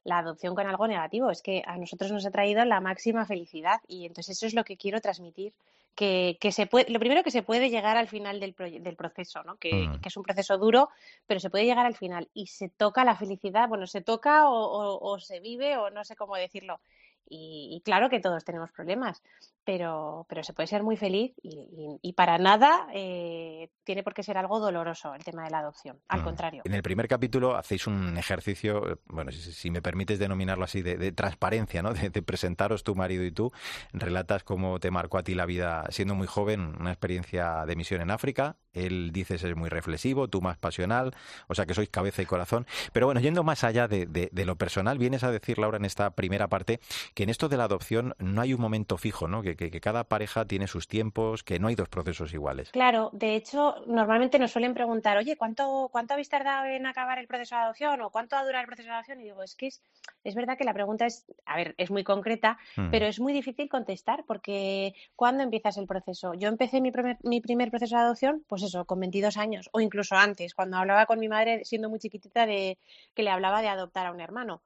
adopción 0.08 0.54
con 0.54 0.68
algo 0.68 0.88
negativo. 0.88 1.32
Es 1.32 1.42
que 1.42 1.64
a 1.66 1.76
nosotros 1.78 2.12
nos 2.12 2.24
ha 2.28 2.30
traído 2.30 2.64
la 2.66 2.80
máxima 2.80 3.26
felicidad 3.26 3.82
y 3.88 4.06
entonces 4.06 4.38
eso 4.38 4.46
es 4.46 4.54
lo 4.54 4.64
que 4.64 4.78
quiero 4.78 5.02
transmitir. 5.02 5.54
Que, 5.96 6.38
se 6.52 6.68
puede, 6.68 6.92
lo 6.92 7.00
primero 7.00 7.24
que 7.24 7.32
se 7.32 7.42
puede 7.42 7.72
llegar 7.72 7.98
al 7.98 8.08
final 8.08 8.40
del, 8.40 8.54
del 8.54 8.96
proceso, 8.96 9.42
¿no? 9.42 9.56
Que, 9.56 9.88
mm. 9.88 10.02
que, 10.02 10.10
es 10.10 10.18
un 10.18 10.22
proceso 10.22 10.60
duro, 10.60 10.90
pero 11.26 11.40
se 11.40 11.50
puede 11.50 11.66
llegar 11.66 11.88
al 11.88 11.96
final 11.96 12.30
y 12.36 12.46
se 12.46 12.70
toca 12.70 13.04
la 13.04 13.16
felicidad, 13.16 13.68
bueno, 13.68 13.88
se 13.88 14.02
toca 14.02 14.44
o 14.48 15.20
se 15.20 15.40
vive 15.40 15.78
o 15.78 15.90
no 15.90 16.04
sé 16.04 16.16
cómo 16.16 16.36
decirlo. 16.36 16.80
Y, 17.30 17.82
claro 17.84 18.10
que 18.10 18.20
todos 18.20 18.44
tenemos 18.44 18.72
problemas, 18.72 19.22
pero, 19.64 20.26
pero 20.30 20.44
se 20.44 20.54
puede 20.54 20.68
ser 20.68 20.84
muy 20.84 20.96
feliz 20.96 21.34
y, 21.42 22.14
para 22.14 22.38
nada 22.38 22.88
eh, 22.94 23.70
tiene 23.84 24.02
por 24.02 24.14
qué 24.14 24.24
ser 24.24 24.38
algo 24.38 24.60
doloroso 24.60 25.14
el 25.14 25.24
tema 25.24 25.44
de 25.44 25.52
la 25.52 25.60
adopción. 25.60 26.00
Al 26.08 26.22
mm. 26.22 26.24
contrario. 26.24 26.62
En 26.66 26.74
el 26.74 26.82
primer 26.82 27.08
capítulo 27.08 27.56
hacéis 27.56 27.86
un 27.86 28.18
ejercicio, 28.18 28.94
eh, 28.94 28.96
bueno, 29.08 29.32
si, 29.32 29.70
me 29.70 29.82
permites 29.82 30.20
denominarlo 30.20 30.64
así, 30.64 30.82
de, 30.82 31.12
transparencia, 31.12 31.82
¿no? 31.82 31.94
De, 31.94 32.22
presentaros 32.22 32.84
tu 32.84 32.96
marido 32.96 33.24
y 33.24 33.32
tú. 33.32 33.52
Relatas 33.94 34.44
cómo 34.44 34.80
te 34.80 34.92
marcó 34.92 35.18
a 35.18 35.24
ti 35.24 35.36
la 35.36 35.46
vida 35.46 35.86
siendo 35.90 36.16
muy 36.16 36.28
joven, 36.28 36.76
una 36.80 36.92
experiencia 36.92 37.66
de 37.66 37.76
misión 37.76 38.02
en 38.02 38.12
África. 38.12 38.58
Él 38.78 39.12
dice 39.12 39.38
ser 39.38 39.56
muy 39.56 39.70
reflexivo, 39.70 40.28
tú 40.28 40.42
más 40.42 40.58
pasional, 40.58 41.16
o 41.48 41.56
sea 41.56 41.66
que 41.66 41.74
sois 41.74 41.90
cabeza 41.90 42.22
y 42.22 42.26
corazón. 42.26 42.66
Pero 42.94 43.08
bueno, 43.08 43.22
yendo 43.22 43.44
más 43.44 43.64
allá 43.64 43.88
de, 43.88 44.06
de 44.06 44.46
lo 44.46 44.56
personal, 44.56 44.98
vienes 44.98 45.24
a 45.24 45.32
decir, 45.32 45.58
Laura, 45.58 45.78
en 45.78 45.86
esta 45.86 46.12
primera 46.12 46.48
parte, 46.48 46.80
que 47.14 47.24
en 47.24 47.30
esto 47.30 47.50
de 47.50 47.58
la 47.58 47.66
adopción 47.66 48.14
no 48.20 48.42
hay 48.42 48.54
un 48.54 48.62
momento 48.62 48.98
fijo, 48.98 49.28
¿no? 49.28 49.42
Que, 49.42 49.56
que, 49.56 49.82
cada 49.82 50.04
pareja 50.04 50.46
tiene 50.46 50.68
sus 50.68 50.88
tiempos, 50.88 51.44
que 51.44 51.60
no 51.60 51.68
hay 51.68 51.76
dos 51.76 51.90
procesos 51.90 52.34
iguales. 52.34 52.72
Claro, 52.72 53.10
de 53.14 53.36
hecho, 53.36 53.76
normalmente 53.86 54.40
nos 54.40 54.52
suelen 54.52 54.74
preguntar, 54.74 55.18
oye, 55.18 55.38
¿cuánto, 55.38 55.90
cuánto 55.92 56.14
habéis 56.14 56.30
tardado 56.30 56.66
en 56.66 56.86
acabar 56.86 57.20
el 57.20 57.28
proceso 57.28 57.56
de 57.56 57.62
adopción 57.62 58.02
o 58.02 58.10
cuánto 58.10 58.36
va 58.36 58.42
a 58.42 58.46
durar 58.46 58.62
el 58.62 58.68
proceso 58.68 58.90
de 58.90 58.94
adopción? 58.94 59.22
Y 59.22 59.26
digo, 59.26 59.44
es 59.44 59.56
que 59.56 59.68
es, 59.68 59.82
es 60.24 60.36
verdad 60.36 60.58
que 60.58 60.64
la 60.64 60.74
pregunta 60.74 61.06
es, 61.06 61.26
a 61.46 61.56
ver, 61.56 61.76
es 61.78 61.92
muy 61.92 62.04
concreta, 62.04 62.58
mm. 62.76 62.90
pero 62.92 63.06
es 63.06 63.20
muy 63.20 63.34
difícil 63.34 63.70
contestar 63.70 64.24
porque 64.26 64.96
¿cuándo 65.16 65.44
empiezas 65.44 65.78
el 65.78 65.88
proceso? 65.88 66.34
Yo 66.34 66.50
empecé 66.50 66.82
mi 66.82 66.92
primer, 66.92 67.18
mi 67.24 67.42
primer 67.42 67.70
proceso 67.70 67.96
de 67.96 68.02
adopción, 68.02 68.44
pues 68.48 68.64
eso, 68.68 68.86
con 68.86 69.00
22 69.00 69.38
años 69.38 69.70
o 69.74 69.82
incluso 69.82 70.16
antes, 70.16 70.54
cuando 70.54 70.78
hablaba 70.78 71.06
con 71.06 71.20
mi 71.20 71.28
madre 71.28 71.66
siendo 71.66 71.90
muy 71.90 72.00
chiquitita 72.00 72.46
de 72.46 72.78
que 73.14 73.24
le 73.24 73.30
hablaba 73.30 73.62
de 73.62 73.68
adoptar 73.68 74.06
a 74.06 74.12
un 74.12 74.22
hermano. 74.22 74.62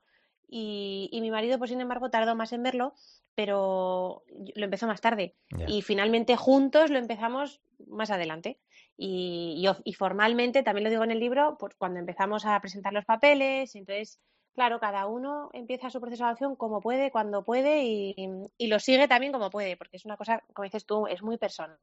Y, 0.54 1.18
mi 1.22 1.32
marido, 1.32 1.58
pues 1.58 1.70
sin 1.70 1.80
embargo, 1.80 2.10
tardó 2.10 2.36
más 2.36 2.52
en 2.52 2.62
verlo, 2.62 2.94
pero 3.36 4.24
lo 4.56 4.66
empezó 4.66 4.86
más 4.86 5.00
tarde. 5.00 5.34
Y 5.68 5.82
finalmente 5.82 6.36
juntos 6.36 6.90
lo 6.90 7.00
empezamos 7.00 7.62
más 7.88 8.12
adelante. 8.12 8.60
Y, 8.98 9.66
y, 9.86 9.94
formalmente, 9.94 10.62
también 10.62 10.84
lo 10.84 10.90
digo 10.90 11.06
en 11.06 11.12
el 11.12 11.22
libro, 11.22 11.56
pues 11.58 11.76
cuando 11.76 12.00
empezamos 12.00 12.46
a 12.46 12.60
presentar 12.60 12.92
los 12.92 13.06
papeles, 13.06 13.76
entonces 13.76 14.20
claro, 14.54 14.80
cada 14.80 15.06
uno 15.06 15.50
empieza 15.54 15.90
su 15.90 16.00
proceso 16.00 16.24
de 16.24 16.30
adopción 16.30 16.56
como 16.56 16.82
puede, 16.82 17.12
cuando 17.12 17.44
puede 17.44 17.84
y, 17.84 18.68
lo 18.68 18.80
sigue 18.80 19.08
también 19.08 19.34
como 19.34 19.50
puede, 19.50 19.76
porque 19.76 19.98
es 19.98 20.06
una 20.06 20.16
cosa, 20.16 20.44
como 20.54 20.64
dices 20.64 20.86
tú, 20.86 21.08
es 21.08 21.22
muy 21.22 21.38
personal. 21.38 21.78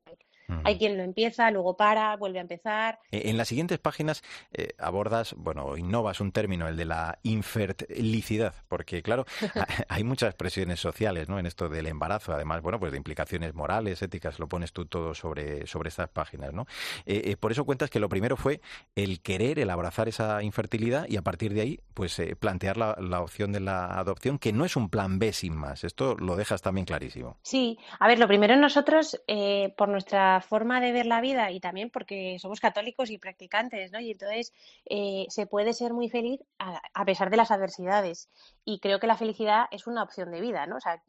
Hay 0.65 0.79
quien 0.79 0.97
lo 0.97 1.03
empieza, 1.03 1.51
luego 1.51 1.77
para, 1.77 2.17
vuelve 2.17 2.39
a 2.39 2.43
empezar. 2.43 2.99
E, 3.11 3.29
en 3.29 3.37
las 3.37 3.49
siguientes 3.49 3.79
páginas 3.79 4.23
eh, 4.53 4.71
abordas, 4.79 5.35
bueno, 5.37 5.77
innovas 5.77 6.21
un 6.21 6.33
término, 6.33 6.67
el 6.69 6.77
de 6.77 6.87
la 6.87 7.19
infertilicidad, 7.23 8.55
porque 8.69 9.03
claro, 9.03 9.27
hay 9.89 10.05
muchas 10.05 10.35
presiones 10.35 10.81
sociales, 10.81 11.29
¿no? 11.29 11.39
En 11.39 11.45
esto 11.45 11.69
del 11.69 11.87
embarazo, 11.87 12.33
además, 12.33 12.63
bueno, 12.63 12.81
pues 12.81 12.93
de 12.93 12.99
implicaciones 12.99 13.55
morales, 13.55 14.01
éticas, 14.01 14.39
lo 14.39 14.49
pones 14.49 14.73
tú 14.73 14.87
todo 14.87 15.15
sobre, 15.15 15.67
sobre 15.67 15.91
estas 15.91 16.09
páginas, 16.09 16.55
¿no? 16.55 16.67
Eh, 17.05 17.23
eh, 17.27 17.37
por 17.37 17.53
eso 17.53 17.67
cuentas 17.67 17.91
que 17.91 18.01
lo 18.01 18.09
primero 18.09 18.37
fue 18.37 18.63
el 18.95 19.21
querer, 19.21 19.59
el 19.59 19.69
abrazar 19.69 20.09
esa 20.09 20.43
infertilidad 20.43 21.07
y 21.09 21.19
a 21.19 21.23
partir 21.23 21.53
de 21.53 21.61
ahí, 21.61 21.81
pues 21.93 22.23
plantear 22.41 22.58
plantear 22.59 22.77
la, 22.77 23.21
opción 23.21 23.53
de 23.53 23.61
la 23.61 23.99
adopción, 23.99 24.39
que 24.39 24.53
no 24.53 24.65
es 24.65 24.75
un 24.75 24.89
plan 24.89 25.19
B 25.19 25.33
sin 25.33 25.55
más. 25.55 25.85
Esto 25.85 26.17
lo 26.17 26.35
dejas 26.35 26.61
también 26.61 26.85
clarísimo. 26.85 27.37
Sí, 27.43 27.79
a 28.01 28.09
ver, 28.09 28.19
lo 28.19 28.27
primero 28.27 28.57
nosotros, 28.57 29.21
eh, 29.29 29.73
por 29.77 29.89
nuestra 29.89 30.41
forma 30.41 30.81
de 30.81 30.93
ver 30.93 31.07
la 31.07 31.21
vida 31.21 31.51
y 31.53 31.61
también 31.61 31.91
porque 31.91 32.37
somos 32.41 32.59
católicos 32.59 33.11
y 33.11 33.19
practicantes, 33.19 33.93
¿no? 33.93 34.01
Y 34.01 34.11
entonces 34.11 34.53
eh, 34.87 35.27
se 35.29 35.47
puede 35.47 35.73
ser 35.73 35.93
muy 35.93 36.09
feliz 36.09 36.41
a, 36.59 37.05
pesar 37.05 37.31
de 37.31 37.37
las 37.37 37.53
adversidades. 37.53 38.29
Y 38.65 38.81
creo 38.81 38.99
que 38.99 39.07
la 39.07 39.17
felicidad 39.17 39.67
es 39.71 39.87
una 39.87 40.03
opción 40.03 40.33
de 40.33 40.41
vida, 40.41 40.67
¿no? 40.67 40.77
O 40.77 40.81
sea, 40.81 41.01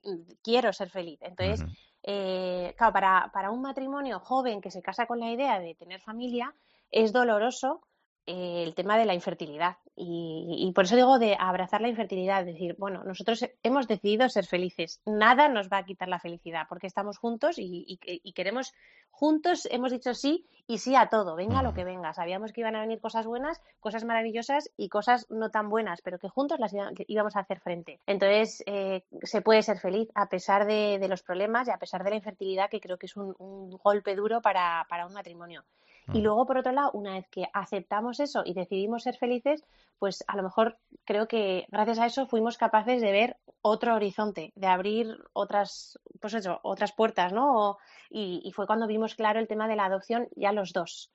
quiero 0.43 0.71
ser 0.71 0.91
feliz. 0.91 1.19
Entonces, 1.23 1.65
eh, 2.03 2.75
claro, 2.77 2.93
para, 2.93 3.31
para 3.33 3.49
un 3.49 3.61
matrimonio 3.61 4.19
joven 4.19 4.61
que 4.61 4.71
se 4.71 4.83
casa 4.83 5.07
con 5.07 5.19
la 5.19 5.31
idea 5.31 5.59
de 5.59 5.73
tener 5.73 5.99
familia, 5.99 6.53
es 6.91 7.11
doloroso 7.11 7.81
el 8.29 8.75
tema 8.75 8.97
de 8.97 9.05
la 9.05 9.15
infertilidad. 9.15 9.77
Y, 9.95 10.71
por 10.73 10.85
eso 10.85 10.95
digo 10.95 11.19
de 11.19 11.35
abrazar 11.37 11.81
la 11.81 11.89
infertilidad, 11.89 12.45
decir, 12.45 12.75
bueno, 12.77 13.03
nosotros 13.03 13.45
hemos 13.63 13.87
decidido 13.87 14.29
ser 14.29 14.45
felices, 14.45 15.01
nada 15.05 15.49
nos 15.49 15.69
va 15.69 15.77
a 15.77 15.85
quitar 15.85 16.07
la 16.07 16.19
felicidad, 16.19 16.67
porque 16.69 16.87
estamos 16.87 17.17
juntos 17.17 17.55
y, 17.57 17.99
queremos, 18.33 18.73
juntos 19.09 19.67
hemos 19.71 19.91
dicho 19.91 20.13
sí 20.13 20.45
y 20.67 20.77
sí 20.77 20.95
a 20.95 21.07
todo, 21.09 21.35
venga 21.35 21.63
lo 21.63 21.73
que 21.73 21.83
venga. 21.83 22.13
Sabíamos 22.13 22.53
que 22.53 22.61
iban 22.61 22.75
a 22.75 22.81
venir 22.81 23.01
cosas 23.01 23.25
buenas, 23.25 23.61
cosas 23.79 24.05
maravillosas 24.05 24.69
y 24.77 24.87
cosas 24.87 25.25
no 25.29 25.49
tan 25.49 25.69
buenas, 25.69 26.01
pero 26.01 26.19
que 26.19 26.29
juntos 26.29 26.59
las 26.59 26.73
íbamos 27.07 27.35
a 27.35 27.39
hacer 27.39 27.59
frente. 27.59 27.99
Entonces, 28.05 28.63
eh, 28.67 29.03
se 29.23 29.41
puede 29.41 29.63
ser 29.63 29.79
feliz 29.79 30.09
a 30.15 30.29
pesar 30.29 30.65
de, 30.65 31.05
los 31.09 31.23
problemas 31.23 31.67
y 31.67 31.71
a 31.71 31.77
pesar 31.77 32.03
de 32.03 32.11
la 32.11 32.15
infertilidad, 32.17 32.69
que 32.69 32.79
creo 32.79 32.97
que 32.97 33.07
es 33.07 33.17
un, 33.17 33.35
golpe 33.83 34.15
duro 34.15 34.41
para 34.41 34.85
un 35.07 35.13
matrimonio. 35.13 35.65
Y 36.13 36.21
luego, 36.21 36.45
por 36.45 36.57
otro 36.57 36.71
lado, 36.71 36.91
una 36.93 37.13
vez 37.13 37.27
que 37.29 37.45
aceptamos 37.53 38.19
eso 38.19 38.43
y 38.45 38.53
decidimos 38.53 39.03
ser 39.03 39.17
felices, 39.17 39.63
pues 39.97 40.23
a 40.27 40.35
lo 40.35 40.43
mejor 40.43 40.77
creo 41.05 41.27
que 41.27 41.65
gracias 41.69 41.99
a 41.99 42.05
eso 42.05 42.27
fuimos 42.27 42.57
capaces 42.57 43.01
de 43.01 43.11
ver 43.11 43.37
otro 43.61 43.95
horizonte, 43.95 44.53
de 44.55 44.67
abrir 44.67 45.17
otras, 45.33 45.99
pues 46.21 46.33
eso, 46.33 46.59
otras 46.63 46.93
puertas, 46.93 47.33
¿no? 47.33 47.77
y, 48.09 48.41
y, 48.43 48.51
fue 48.51 48.65
cuando 48.65 48.87
vimos 48.87 49.15
claro 49.15 49.39
el 49.39 49.47
tema 49.47 49.67
de 49.67 49.75
la 49.75 49.85
adopción 49.85 50.27
ya 50.35 50.51
los 50.51 50.73
dos. 50.73 51.11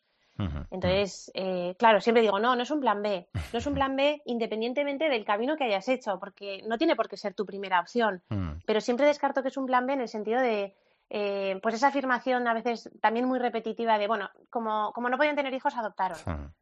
Entonces, 0.70 1.30
eh, 1.34 1.76
claro, 1.78 2.00
siempre 2.00 2.22
digo, 2.22 2.40
no, 2.40 2.56
no 2.56 2.62
es 2.62 2.70
un 2.70 2.80
plan 2.80 3.02
B. 3.02 3.28
No 3.52 3.58
es 3.58 3.66
un 3.66 3.74
plan 3.74 3.94
B 3.94 4.20
independientemente 4.26 5.08
del 5.08 5.24
camino 5.24 5.56
que 5.56 5.64
hayas 5.64 5.88
hecho, 5.88 6.18
porque 6.18 6.62
no 6.66 6.76
tiene 6.76 6.96
por 6.96 7.08
qué 7.08 7.16
ser 7.16 7.34
tu 7.34 7.46
primera 7.46 7.80
opción. 7.80 8.22
Mm. 8.28 8.52
Pero 8.66 8.80
siempre 8.80 9.06
descarto 9.06 9.42
que 9.42 9.48
es 9.48 9.56
un 9.56 9.66
plan 9.66 9.86
B 9.86 9.92
en 9.92 10.00
el 10.00 10.08
sentido 10.08 10.40
de, 10.40 10.74
eh, 11.16 11.60
pues 11.62 11.76
esa 11.76 11.88
afirmación 11.88 12.48
a 12.48 12.54
veces 12.54 12.90
también 13.00 13.28
muy 13.28 13.38
repetitiva 13.38 13.98
de, 13.98 14.08
bueno, 14.08 14.30
como, 14.50 14.92
como 14.92 15.08
no 15.08 15.16
podían 15.16 15.36
tener 15.36 15.54
hijos, 15.54 15.76
adoptaron. 15.76 16.18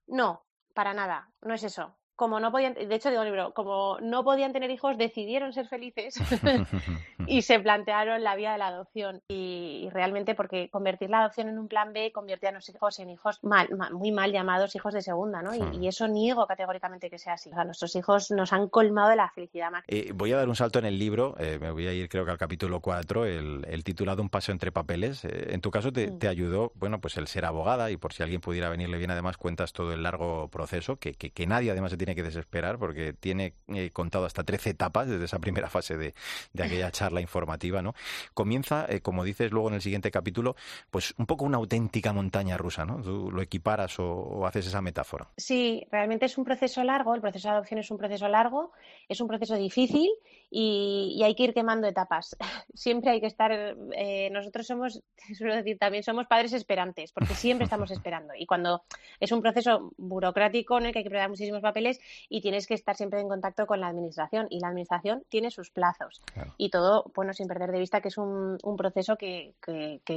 No, 0.07 0.45
para 0.75 0.93
nada, 0.93 1.31
no 1.41 1.55
es 1.55 1.63
eso 1.63 1.97
como 2.17 2.41
no 2.41 2.53
podían, 2.53 2.75
de 2.75 2.95
hecho 2.95 3.11
digo 3.11 3.25
libro, 3.25 3.53
como 3.55 3.99
no 4.01 4.25
podían 4.25 4.53
tener 4.53 4.71
hijos, 4.71 4.99
decidieron 4.99 5.53
ser 5.53 5.67
felices 5.67 6.15
y 7.27 7.43
se 7.43 7.59
plantearon 7.59 8.23
la 8.23 8.37
vía 8.37 8.53
de 8.53 8.59
la 8.59 8.69
adopción. 8.69 9.23
Y, 9.29 9.89
realmente 9.93 10.35
porque 10.35 10.71
convertir 10.71 11.11
la 11.11 11.21
adopción 11.21 11.49
en 11.49 11.59
un 11.59 11.69
plan 11.69 11.93
B 11.93 12.13
convierte 12.13 12.47
a 12.49 12.53
los 12.53 12.69
hijos 12.69 12.99
en 12.99 13.11
hijos 13.11 13.39
mal, 13.43 13.69
muy 13.93 14.13
mal 14.13 14.33
llamados 14.33 14.75
hijos 14.75 14.95
de 14.95 15.03
segunda, 15.03 15.43
¿no? 15.43 15.53
Y, 15.55 15.89
eso 15.89 16.09
niego 16.09 16.47
categóricamente 16.47 17.11
que 17.11 17.19
sea 17.19 17.35
así. 17.35 17.51
O 17.51 17.55
sea, 17.55 17.65
nuestros 17.65 17.95
hijos 17.97 18.31
nos 18.31 18.53
han 18.53 18.69
colmado 18.69 19.11
de 19.11 19.17
la 19.17 19.31
felicidad 19.31 19.71
máxima. 19.71 19.99
Eh, 19.99 20.13
voy 20.15 20.33
a 20.33 20.37
dar 20.37 20.49
un 20.49 20.57
salto 20.57 20.79
en 20.79 20.87
el 20.87 20.99
libro, 20.99 21.35
eh, 21.39 21.59
me 21.61 21.71
voy 21.71 21.87
a 21.87 21.93
ir 21.93 22.09
creo 22.09 22.25
que 22.25 22.31
al 22.31 22.39
capítulo 22.39 22.81
4, 22.81 23.27
el, 23.27 23.85
titulado 23.85 24.23
Un 24.23 24.31
paso 24.31 24.53
entre 24.53 24.73
papeles. 24.73 25.25
Eh, 25.25 25.49
en 25.51 25.61
tu 25.61 25.71
caso 25.71 25.93
te, 25.93 26.09
mm. 26.09 26.19
te, 26.19 26.29
ayudó, 26.29 26.73
bueno, 26.77 27.01
pues 27.01 27.17
el 27.17 27.27
ser 27.27 27.45
abogada 27.45 27.91
y 27.91 27.97
por 27.97 28.13
si 28.13 28.23
alguien 28.23 28.41
pudiera 28.41 28.69
venirle 28.69 28.99
bien, 28.99 29.11
además 29.11 29.37
cuentas 29.37 29.73
todo 29.73 29.93
el 29.93 30.03
largo 30.03 30.49
proceso 30.49 30.97
que, 30.97 31.15
que, 31.15 31.31
que 31.31 31.47
nadie 31.47 31.71
además 31.71 31.91
se 31.91 31.97
tiene 32.03 32.17
que 32.17 32.25
desesperar 32.25 32.79
porque 32.79 33.13
tiene 33.13 33.55
eh, 33.69 33.91
contado 33.93 34.25
hasta 34.25 34.43
13 34.43 34.71
etapas 34.71 35.07
desde 35.07 35.25
esa 35.25 35.39
primera 35.39 35.71
fase 35.71 35.97
de, 35.97 36.15
aquella 36.61 36.91
charla 36.91 37.21
informativa, 37.21 37.81
¿no? 37.81 37.95
Comienza, 38.35 38.87
eh, 38.89 39.01
como 39.01 39.23
dices 39.23 39.53
luego 39.53 39.69
en 39.69 39.75
el 39.75 39.83
siguiente 39.83 40.11
capítulo, 40.11 40.57
pues 40.91 41.15
un 41.17 41.27
poco 41.27 41.45
una 41.45 41.59
auténtica 41.59 42.13
montaña 42.13 42.57
rusa, 42.57 42.85
¿no? 42.85 43.01
Tú 43.01 43.31
lo 43.31 43.41
equiparas 43.41 44.01
o, 44.01 44.45
haces 44.47 44.67
esa 44.67 44.83
metáfora. 44.83 45.29
Sí, 45.37 45.87
realmente 45.93 46.27
es 46.27 46.37
un 46.37 46.45
proceso 46.45 46.83
largo, 46.83 47.15
el 47.15 47.21
proceso 47.21 47.49
de 47.49 47.55
adopción 47.55 47.79
es 47.79 47.91
un 47.93 47.99
proceso 47.99 48.27
largo, 48.27 48.73
es 49.09 49.21
un 49.21 49.29
proceso 49.29 49.55
difícil 49.55 50.11
y, 50.51 51.23
hay 51.23 51.37
que 51.37 51.45
ir 51.45 51.55
quemando 51.55 51.87
etapas. 51.87 52.37
Siempre 52.75 53.13
hay 53.13 53.21
que 53.21 53.29
estar, 53.29 53.53
eh, 53.53 54.29
nosotros 54.33 54.67
somos, 54.67 55.05
suelo 55.39 55.55
decir, 55.55 55.79
también 55.79 56.03
somos 56.03 56.27
padres 56.27 56.53
esperantes, 56.53 57.13
porque 57.13 57.35
siempre 57.35 57.65
estamos 57.65 57.93
esperando. 57.93 58.35
Y 58.37 58.47
cuando 58.47 58.83
es 59.21 59.31
un 59.31 59.41
proceso 59.41 59.93
burocrático 59.97 60.79
en 60.79 60.87
el 60.87 60.93
que 60.93 60.99
hay 60.99 61.05
que 61.05 61.11
preparar 61.11 61.31
muchísimos 61.31 61.61
papeles 61.61 61.92
y 62.29 62.41
tienes 62.41 62.67
que 62.67 62.75
estar 62.75 62.97
siempre 62.97 63.21
en 63.21 63.29
contacto 63.29 63.67
con 63.67 63.81
la 63.81 63.89
administración 63.89 64.47
y 64.51 64.61
la 64.61 64.69
administración 64.69 65.25
tiene 65.29 65.51
sus 65.51 65.71
plazos. 65.71 66.21
Y 66.57 66.71
todo, 66.71 67.11
bueno, 67.15 67.35
sin 67.35 67.49
perder 67.49 67.73
de 67.73 67.79
vista 67.79 68.01
que 68.01 68.09
es 68.09 68.19
un, 68.19 68.59
un 68.63 68.77
proceso 68.77 69.17
que, 69.17 69.55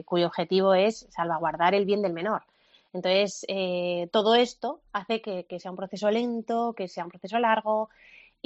cuyo 0.05 0.27
objetivo 0.27 0.73
es 0.73 1.07
salvaguardar 1.09 1.73
el 1.73 1.85
bien 1.85 2.01
del 2.01 2.13
menor. 2.13 2.43
Entonces, 2.93 3.45
eh, 3.49 4.07
todo 4.11 4.35
esto 4.35 4.79
hace 4.93 5.21
que, 5.21 5.45
sea 5.59 5.71
un 5.71 5.77
proceso 5.77 6.09
lento, 6.09 6.73
que 6.73 6.87
sea 6.87 7.03
un 7.03 7.09
proceso 7.09 7.39
largo, 7.39 7.89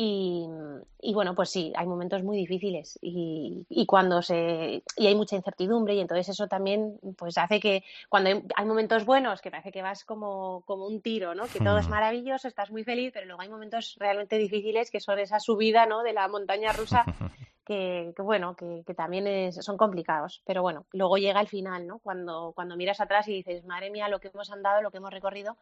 y, 0.01 1.13
bueno, 1.13 1.35
pues 1.35 1.49
sí, 1.49 1.73
hay 1.75 1.85
momentos 1.85 2.23
muy 2.23 2.37
difíciles 2.37 2.97
y, 3.01 3.65
y, 3.67 3.85
cuando 3.85 4.21
se 4.21 4.81
y 4.95 5.07
hay 5.07 5.13
mucha 5.13 5.35
incertidumbre 5.35 5.93
y 5.93 5.99
entonces 5.99 6.29
eso 6.29 6.47
también 6.47 6.97
pues 7.17 7.37
hace 7.37 7.59
que 7.59 7.83
cuando 8.07 8.41
hay, 8.55 8.65
momentos 8.65 9.03
buenos 9.03 9.41
que 9.41 9.51
parece 9.51 9.73
que 9.73 9.81
vas 9.81 10.05
como, 10.05 10.63
como 10.65 10.87
un 10.87 11.01
tiro, 11.01 11.35
¿no? 11.35 11.47
Que 11.47 11.59
todo 11.59 11.79
es 11.79 11.87
hmm. 11.87 11.91
maravilloso, 11.91 12.47
estás 12.47 12.71
muy 12.71 12.85
feliz, 12.85 13.11
pero 13.13 13.25
luego 13.25 13.41
hay 13.41 13.49
momentos 13.49 13.97
realmente 13.99 14.37
difíciles 14.37 14.89
que 14.89 15.01
son 15.01 15.19
esa 15.19 15.41
subida, 15.41 15.85
¿no? 15.85 16.01
De 16.01 16.13
la 16.13 16.29
montaña 16.29 16.71
rusa 16.71 17.03
que, 17.65 18.13
bueno, 18.19 18.55
que, 18.55 18.83
que 18.87 18.93
también 18.93 19.51
son 19.51 19.75
complicados, 19.75 20.41
pero 20.45 20.61
bueno, 20.61 20.85
luego 20.93 21.17
llega 21.17 21.41
el 21.41 21.49
final, 21.49 21.85
¿no? 21.85 21.99
Cuando, 21.99 22.53
cuando 22.55 22.77
miras 22.77 23.01
atrás 23.01 23.27
y 23.27 23.33
dices, 23.33 23.65
madre 23.65 23.91
mía, 23.91 24.07
lo 24.07 24.21
que 24.21 24.29
hemos 24.33 24.49
andado, 24.49 24.81
lo 24.81 24.91
que 24.91 24.97
hemos 24.97 25.11
recorrido 25.11 25.57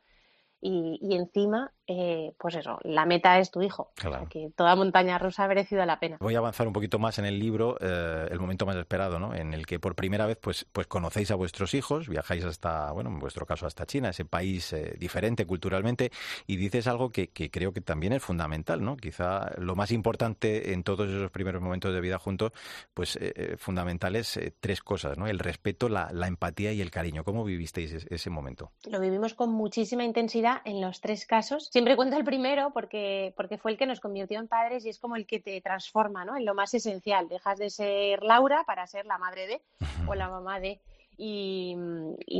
y, 0.59 1.15
encima, 1.15 1.71
eh, 1.85 2.33
pues 2.39 2.55
eso, 2.55 2.79
la 2.83 3.05
meta 3.05 3.37
es 3.39 3.51
tu 3.51 3.61
hijo. 3.61 3.91
que 4.29 4.49
toda 4.55 4.75
montaña 4.75 5.19
rusa 5.19 5.43
ha 5.43 5.47
merecido 5.47 5.85
la 5.85 5.99
pena. 5.99 6.17
Voy 6.19 6.33
a 6.35 6.39
avanzar 6.39 6.65
un 6.65 6.73
poquito 6.73 6.97
más 6.97 7.19
en 7.19 7.25
el 7.25 7.37
libro, 7.37 7.77
eh, 7.79 8.27
el 8.31 8.39
momento 8.39 8.65
más 8.65 8.75
esperado, 8.75 9.19
¿no? 9.19 9.35
En 9.35 9.53
el 9.53 9.67
que 9.67 9.79
por 9.79 9.95
primera 9.95 10.25
vez, 10.25 10.37
pues, 10.41 10.65
pues 10.71 10.87
conocéis 10.87 11.29
a 11.29 11.35
vuestros 11.35 11.73
hijos, 11.75 12.09
viajáis 12.09 12.43
hasta, 12.43 12.91
bueno, 12.91 13.11
en 13.11 13.19
vuestro 13.19 13.45
caso 13.45 13.67
hasta 13.67 13.85
China, 13.85 14.09
ese 14.09 14.25
país 14.25 14.73
eh, 14.73 14.95
diferente 14.97 15.45
culturalmente, 15.45 16.11
y 16.47 16.57
dices 16.57 16.87
algo 16.87 17.11
que, 17.11 17.29
creo 17.29 17.71
que 17.71 17.81
también 17.81 18.13
es 18.13 18.23
fundamental, 18.23 18.83
¿no? 18.83 18.97
Quizá 18.97 19.51
lo 19.57 19.75
más 19.75 19.91
importante 19.91 20.73
en 20.73 20.83
todos 20.83 21.07
esos 21.09 21.29
primeros 21.29 21.61
momentos 21.61 21.93
de 21.93 22.01
vida 22.01 22.17
juntos, 22.17 22.51
pues 22.93 23.19
fundamental 23.57 24.15
es 24.15 24.39
tres 24.59 24.81
cosas, 24.81 25.17
¿no? 25.17 25.27
El 25.27 25.39
respeto, 25.39 25.87
la, 25.87 26.09
empatía 26.27 26.73
y 26.73 26.81
el 26.81 26.91
cariño. 26.91 27.23
¿Cómo 27.23 27.43
vivisteis 27.43 28.05
ese 28.09 28.29
momento? 28.29 28.71
Lo 28.89 28.99
vivimos 28.99 29.33
con 29.33 29.51
muchísima 29.51 30.03
intensidad 30.03 30.46
en 30.65 30.81
los 30.81 31.01
tres 31.01 31.25
casos. 31.25 31.67
Siempre 31.71 31.95
cuento 31.95 32.17
el 32.17 32.23
primero 32.23 32.71
porque, 32.73 33.33
porque 33.35 33.57
fue 33.57 33.71
el 33.71 33.77
que 33.77 33.85
nos 33.85 33.99
convirtió 33.99 34.39
en 34.39 34.47
padres 34.47 34.85
y 34.85 34.89
es 34.89 34.99
como 34.99 35.15
el 35.15 35.25
que 35.25 35.39
te 35.39 35.59
transforma 35.61 36.25
¿no? 36.25 36.35
en 36.37 36.45
lo 36.45 36.53
más 36.53 36.73
esencial. 36.73 37.27
Dejas 37.27 37.59
de 37.59 37.69
ser 37.69 38.23
Laura 38.23 38.63
para 38.65 38.87
ser 38.87 39.05
la 39.05 39.17
madre 39.17 39.47
de 39.47 39.61
o 40.07 40.15
la 40.15 40.29
mamá 40.29 40.59
de. 40.59 40.79
Y, 41.19 41.75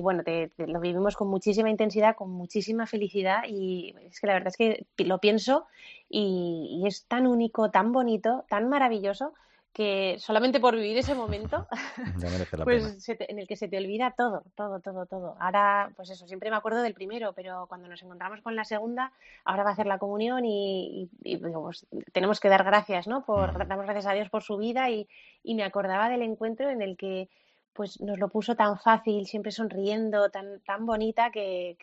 bueno, 0.03 0.23
te, 0.23 0.51
lo 0.57 0.79
vivimos 0.79 1.15
con 1.15 1.29
muchísima 1.29 1.71
intensidad, 1.71 2.15
con 2.15 2.29
muchísima 2.29 2.85
felicidad 2.85 3.41
y 3.47 3.95
es 4.03 4.19
que 4.19 4.27
la 4.27 4.33
verdad 4.33 4.53
es 4.55 4.57
que 4.57 4.85
lo 5.03 5.17
pienso 5.17 5.65
y 6.07 6.83
es 6.85 7.05
tan 7.05 7.25
único, 7.25 7.71
tan 7.71 7.91
bonito, 7.91 8.45
tan 8.47 8.69
maravilloso 8.69 9.33
que 9.73 10.15
solamente 10.19 10.59
por 10.59 10.75
vivir 10.75 10.97
ese 10.97 11.13
momento, 11.13 11.67
pues 12.63 13.09
en 13.09 13.39
el 13.39 13.47
que 13.47 13.55
se 13.55 13.67
te 13.67 13.77
olvida 13.77 14.13
todo, 14.17 14.43
todo, 14.55 14.79
todo, 14.79 15.05
todo. 15.05 15.35
Ahora, 15.39 15.91
pues 15.95 16.09
eso, 16.09 16.27
siempre 16.27 16.49
me 16.49 16.55
acuerdo 16.55 16.81
del 16.81 16.93
primero, 16.93 17.33
pero 17.33 17.67
cuando 17.67 17.87
nos 17.87 18.01
encontramos 18.01 18.41
con 18.41 18.55
la 18.55 18.65
segunda, 18.65 19.11
ahora 19.45 19.63
va 19.63 19.69
a 19.69 19.73
hacer 19.73 19.85
la 19.85 19.99
comunión 19.99 20.43
y, 20.45 21.09
pues, 21.39 21.85
tenemos 22.11 22.39
que 22.39 22.49
dar 22.49 22.63
gracias, 22.63 23.07
¿no? 23.07 23.23
Por, 23.23 23.67
Damos 23.67 23.85
gracias 23.85 24.07
a 24.07 24.13
Dios 24.13 24.29
por 24.29 24.43
su 24.43 24.57
vida 24.57 24.89
y, 24.89 25.07
y 25.43 25.53
me 25.53 25.63
acordaba 25.63 26.09
del 26.09 26.23
encuentro 26.23 26.69
en 26.69 26.81
el 26.81 26.97
que 26.97 27.29
pues 27.77 28.01
nos 28.01 28.17
lo 28.17 28.27
puso 28.27 28.55
tan 28.55 28.79
fácil, 28.79 29.27
siempre 29.27 29.51
sonriendo, 29.51 30.31
tan, 30.31 30.61
tan 30.61 30.87
bonita, 30.87 31.29
que, 31.29 31.77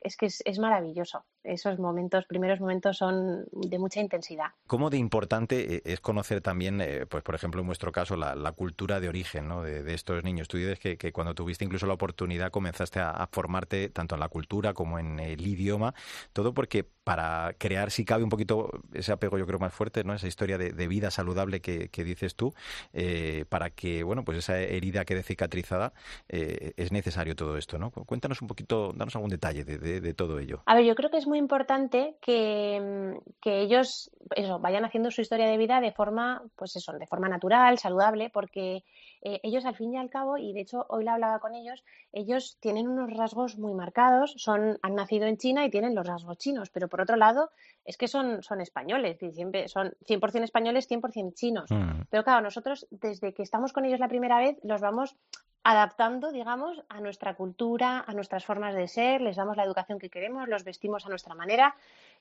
es 0.00 0.16
que 0.16 0.26
es, 0.26 0.58
maravilloso. 0.60 1.24
Esos 1.42 1.80
momentos, 1.80 2.24
primeros 2.26 2.60
momentos 2.60 2.98
son 2.98 3.44
de 3.50 3.78
mucha 3.80 4.00
intensidad. 4.00 4.52
¿Cómo 4.68 4.90
de 4.90 4.96
importante 4.98 5.74
eh, 5.74 5.82
es 5.84 6.00
conocer 6.00 6.40
también, 6.40 6.80
eh, 6.80 7.04
pues 7.06 7.24
por 7.24 7.34
ejemplo 7.34 7.60
en 7.60 7.66
vuestro 7.66 7.90
caso, 7.90 8.14
la, 8.14 8.52
cultura 8.52 9.00
de 9.00 9.08
origen 9.08 9.48
¿no? 9.48 9.62
de, 9.62 9.92
estos 9.92 10.22
niños? 10.22 10.46
Tú 10.46 10.56
dices 10.56 10.78
que, 10.78 11.12
cuando 11.12 11.34
tuviste 11.34 11.64
incluso 11.64 11.86
la 11.86 11.94
oportunidad 11.94 12.52
comenzaste 12.52 13.00
a, 13.00 13.28
formarte 13.32 13.88
tanto 13.88 14.14
en 14.14 14.20
la 14.20 14.28
cultura 14.28 14.72
como 14.72 15.00
en 15.00 15.18
el 15.18 15.44
idioma, 15.44 15.94
todo 16.32 16.54
porque 16.54 16.86
para 17.04 17.54
crear, 17.58 17.90
si 17.90 18.04
cabe 18.04 18.24
un 18.24 18.30
poquito 18.30 18.70
ese 18.92 19.12
apego 19.12 19.38
yo 19.38 19.46
creo 19.46 19.58
más 19.58 19.72
fuerte, 19.72 20.02
¿no? 20.04 20.14
esa 20.14 20.26
historia 20.26 20.58
de, 20.58 20.88
vida 20.88 21.10
saludable 21.10 21.60
que, 21.60 22.04
dices 22.04 22.34
tú, 22.34 22.54
eh, 22.92 23.44
para 23.48 23.70
que, 23.70 24.02
bueno, 24.02 24.24
pues 24.24 24.38
esa 24.38 24.58
herida 24.58 25.04
quede 25.04 25.22
cicatrizada, 25.22 25.92
eh, 26.28 26.72
es 26.76 26.92
necesario 26.92 27.36
todo 27.36 27.56
esto, 27.56 27.78
¿no? 27.78 27.90
Cuéntanos 27.90 28.42
un 28.42 28.48
poquito, 28.48 28.92
danos 28.94 29.14
algún 29.16 29.30
detalle 29.30 29.64
de, 29.64 30.14
todo 30.14 30.38
ello. 30.38 30.62
A 30.66 30.74
ver, 30.74 30.84
yo 30.84 30.94
creo 30.94 31.10
que 31.10 31.16
es 31.16 31.26
muy 31.26 31.38
importante 31.38 32.16
que, 32.20 33.18
que, 33.40 33.60
ellos 33.60 34.10
eso, 34.36 34.58
vayan 34.58 34.84
haciendo 34.84 35.10
su 35.10 35.20
historia 35.20 35.46
de 35.46 35.56
vida 35.56 35.80
de 35.80 35.92
forma, 35.92 36.42
pues 36.56 36.76
eso, 36.76 36.92
de 36.92 37.06
forma 37.06 37.28
natural, 37.28 37.78
saludable, 37.78 38.30
porque 38.30 38.84
eh, 39.22 39.40
ellos 39.42 39.64
al 39.64 39.74
fin 39.74 39.94
y 39.94 39.96
al 39.96 40.10
cabo, 40.10 40.36
y 40.36 40.52
de 40.52 40.60
hecho 40.60 40.84
hoy 40.88 41.02
la 41.02 41.14
hablaba 41.14 41.38
con 41.38 41.54
ellos, 41.54 41.82
ellos 42.12 42.58
tienen 42.60 42.88
unos 42.88 43.10
rasgos 43.10 43.56
muy 43.56 43.72
marcados, 43.72 44.34
son, 44.36 44.78
han 44.82 44.94
nacido 44.94 45.26
en 45.26 45.38
China 45.38 45.64
y 45.64 45.70
tienen 45.70 45.94
los 45.94 46.06
rasgos 46.06 46.36
chinos, 46.36 46.68
pero 46.70 46.88
por 46.94 47.00
otro 47.00 47.16
lado 47.16 47.50
es 47.84 47.96
que 47.96 48.06
son, 48.06 48.44
son 48.44 48.60
españoles, 48.60 49.18
siempre 49.32 49.66
son 49.66 49.96
100% 50.06 50.44
españoles, 50.44 50.88
100% 50.88 51.34
chinos. 51.34 51.68
Mm. 51.68 52.02
Pero 52.08 52.22
claro, 52.22 52.40
nosotros 52.40 52.86
desde 52.92 53.34
que 53.34 53.42
estamos 53.42 53.72
con 53.72 53.84
ellos 53.84 53.98
la 53.98 54.06
primera 54.06 54.38
vez 54.38 54.56
los 54.62 54.80
vamos 54.80 55.16
adaptando, 55.64 56.30
digamos, 56.30 56.84
a 56.88 57.00
nuestra 57.00 57.34
cultura, 57.34 58.04
a 58.06 58.12
nuestras 58.12 58.44
formas 58.44 58.76
de 58.76 58.86
ser, 58.86 59.22
les 59.22 59.34
damos 59.34 59.56
la 59.56 59.64
educación 59.64 59.98
que 59.98 60.08
queremos, 60.08 60.48
los 60.48 60.62
vestimos 60.62 61.04
a 61.04 61.08
nuestra 61.08 61.34
manera 61.34 61.74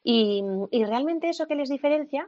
y, 0.03 0.43
realmente 0.71 1.29
eso 1.29 1.45
que 1.45 1.53
les 1.53 1.69
diferencia, 1.69 2.27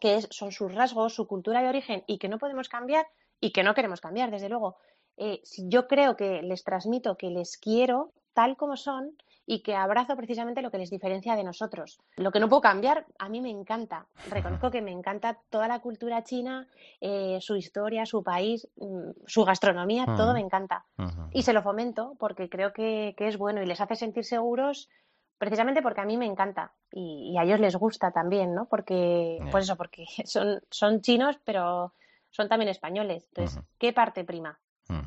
que 0.00 0.16
es, 0.16 0.26
son 0.32 0.50
sus 0.50 0.74
rasgos, 0.74 1.14
su 1.14 1.28
cultura 1.28 1.62
de 1.62 1.68
origen 1.68 2.02
y 2.08 2.18
que 2.18 2.28
no 2.28 2.38
podemos 2.38 2.68
cambiar 2.68 3.06
y 3.38 3.52
que 3.52 3.62
no 3.62 3.74
queremos 3.74 4.00
cambiar, 4.00 4.32
desde 4.32 4.48
luego. 4.48 4.74
Eh, 5.16 5.40
si 5.44 5.68
yo 5.68 5.86
creo 5.86 6.16
que 6.16 6.42
les 6.42 6.64
transmito 6.64 7.16
que 7.16 7.30
les 7.30 7.58
quiero, 7.58 8.10
tal 8.34 8.56
como 8.56 8.76
son 8.76 9.16
y 9.50 9.62
que 9.62 9.74
abrazo 9.74 10.14
precisamente 10.14 10.62
lo 10.62 10.70
que 10.70 10.78
les 10.78 10.90
diferencia 10.90 11.34
de 11.34 11.42
nosotros. 11.42 11.98
Lo 12.14 12.30
que 12.30 12.38
no 12.38 12.48
puedo 12.48 12.62
cambiar, 12.62 13.04
a 13.18 13.28
mí 13.28 13.40
me 13.40 13.50
encanta. 13.50 14.06
Reconozco 14.30 14.70
que 14.70 14.80
me 14.80 14.92
encanta 14.92 15.40
toda 15.50 15.66
la 15.66 15.80
cultura 15.80 16.22
china, 16.22 16.68
eh, 17.00 17.38
su 17.40 17.56
historia, 17.56 18.06
su 18.06 18.22
país, 18.22 18.68
mm, 18.76 19.10
su 19.26 19.44
gastronomía, 19.44 20.06
todo 20.06 20.34
me 20.34 20.40
encanta. 20.40 20.84
Y 21.32 21.42
se 21.42 21.52
lo 21.52 21.62
fomento 21.62 22.14
porque 22.20 22.48
creo 22.48 22.72
que, 22.72 23.12
es 23.18 23.38
bueno 23.38 23.60
y 23.60 23.66
les 23.66 23.80
hace 23.80 23.96
sentir 23.96 24.24
seguros 24.24 24.88
precisamente 25.36 25.82
porque 25.82 26.00
a 26.00 26.04
mí 26.04 26.16
me 26.16 26.26
encanta 26.26 26.72
y, 26.92 27.36
a 27.36 27.42
ellos 27.42 27.58
les 27.58 27.74
gusta 27.74 28.12
también, 28.12 28.54
¿no? 28.54 28.66
Porque, 28.66 29.40
pues 29.50 29.64
eso, 29.64 29.76
porque 29.76 30.04
son, 30.26 30.60
son 30.70 31.00
chinos, 31.00 31.40
pero 31.44 31.92
son 32.30 32.48
también 32.48 32.68
españoles. 32.68 33.26
Entonces, 33.32 33.64
¿qué 33.80 33.92
parte 33.92 34.22
prima? 34.22 34.60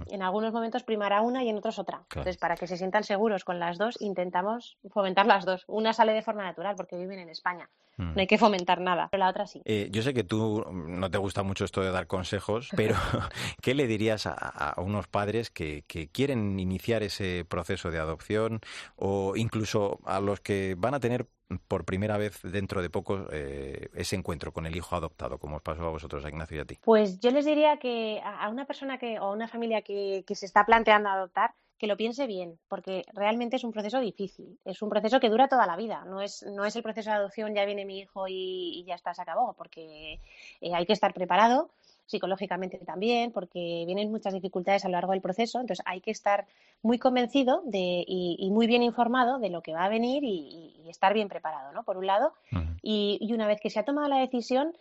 En 0.08 0.22
algunos 0.22 0.54
momentos 0.54 0.84
primará 0.84 1.22
una 1.22 1.44
y 1.44 1.50
en 1.50 1.58
otros 1.58 1.80
otra. 1.80 2.04
Entonces, 2.10 2.38
para 2.38 2.56
que 2.56 2.68
se 2.68 2.78
sientan 2.78 3.04
seguros 3.04 3.44
con 3.44 3.60
las 3.60 3.78
dos, 3.78 3.98
intentamos 4.00 4.78
fomentar 4.90 5.26
las 5.26 5.46
dos. 5.46 5.64
Una 5.68 5.94
sale 5.94 6.14
de 6.14 6.22
forma 6.22 6.44
natural 6.44 6.76
porque 6.76 6.98
viven 6.98 7.20
en 7.20 7.30
España. 7.30 7.70
No 7.98 8.20
hay 8.20 8.28
que 8.28 8.40
fomentar 8.40 8.82
nada, 8.82 9.08
pero 9.12 9.24
la 9.24 9.30
otra 9.30 9.46
sí. 9.46 9.62
Eh, 9.66 9.90
yo 9.92 10.02
sé 10.02 10.16
que 10.16 10.24
tú 10.24 10.66
no 10.72 11.12
te 11.12 11.20
gusta 11.20 11.44
mucho 11.44 11.64
esto 11.64 11.82
de 11.82 11.92
dar 11.92 12.08
consejos, 12.08 12.70
pero 12.76 12.96
¿qué 13.62 13.76
le 13.76 13.86
dirías 13.86 14.26
a, 14.26 14.74
unos 14.78 15.08
padres 15.08 15.52
que, 15.52 15.84
quieren 16.12 16.60
iniciar 16.60 17.04
ese 17.04 17.46
proceso 17.46 17.92
de 17.92 18.00
adopción 18.00 18.62
o 18.96 19.36
incluso 19.36 20.00
a 20.06 20.20
los 20.20 20.40
que 20.40 20.76
van 20.78 20.96
a 20.96 21.00
tener 21.00 21.28
por 21.60 21.86
primera 21.86 22.18
vez 22.18 22.42
dentro 22.44 22.82
de 22.82 22.90
poco 22.90 23.28
eh, 23.32 23.90
ese 23.96 24.16
encuentro 24.16 24.52
con 24.52 24.66
el 24.66 24.76
hijo 24.76 24.96
adoptado, 24.96 25.38
como 25.38 25.58
os 25.58 25.62
pasó 25.62 25.86
a 25.86 25.90
vosotros, 25.90 26.24
a 26.26 26.30
Ignacio 26.30 26.58
y 26.58 26.60
a 26.62 26.66
ti? 26.66 26.78
Pues 26.82 27.20
yo 27.20 27.32
les 27.32 27.46
diría 27.46 27.78
que 27.78 28.22
a 28.24 28.50
una 28.50 28.66
persona 28.66 28.98
que, 28.98 29.20
o 29.20 29.26
a 29.26 29.32
una 29.32 29.48
familia 29.48 29.82
que, 29.82 30.24
se 30.34 30.46
está 30.46 30.66
planteando 30.66 31.10
adoptar, 31.10 31.54
que 31.78 31.88
lo 31.88 31.98
piense 31.98 32.28
bien, 32.28 32.58
porque 32.68 33.04
realmente 33.14 33.58
es 33.58 33.64
un 33.64 33.72
proceso 33.72 34.00
difícil, 34.00 34.58
es 34.64 34.82
un 34.82 34.90
proceso 34.90 35.20
que 35.20 35.30
dura 35.30 35.48
toda 35.48 35.68
la 35.68 35.76
vida, 35.76 36.06
no 36.06 36.22
es, 36.22 36.44
no 36.44 36.66
es 36.66 36.76
el 36.76 36.84
proceso 36.84 37.10
de 37.10 37.18
adopción, 37.18 37.54
ya 37.54 37.66
viene 37.66 37.86
mi 37.86 38.00
hijo 38.00 38.26
y, 38.28 38.84
ya 38.88 38.96
está, 38.96 39.14
se 39.14 39.22
acabó, 39.22 39.54
porque 39.54 40.20
eh, 40.62 40.74
hay 40.74 40.86
que 40.86 40.94
estar 40.94 41.14
preparado 41.14 41.72
psicológicamente 42.06 42.78
también, 42.80 43.32
porque 43.32 43.84
vienen 43.86 44.12
muchas 44.12 44.34
dificultades 44.34 44.86
a 44.86 44.88
lo 44.90 44.94
largo 44.94 45.12
del 45.12 45.22
proceso, 45.22 45.60
entonces 45.60 45.84
hay 45.88 46.02
que 46.02 46.12
estar 46.12 46.46
muy 46.82 47.00
convencido 47.00 47.62
de, 47.66 48.04
y, 48.08 48.50
muy 48.52 48.68
bien 48.68 48.84
informado 48.84 49.40
de 49.40 49.50
lo 49.50 49.62
que 49.62 49.74
va 49.74 49.86
a 49.86 49.90
venir 49.90 50.24
y, 50.24 50.74
estar 50.90 51.14
bien 51.14 51.28
preparado, 51.28 51.72
¿no? 51.72 51.84
Por 51.84 51.98
un 51.98 52.06
lado, 52.06 52.34
y, 52.82 53.32
una 53.34 53.48
vez 53.48 53.60
que 53.60 53.70
se 53.70 53.80
ha 53.80 53.86
tomado 53.86 54.08
la 54.08 54.20
decisión, 54.20 54.74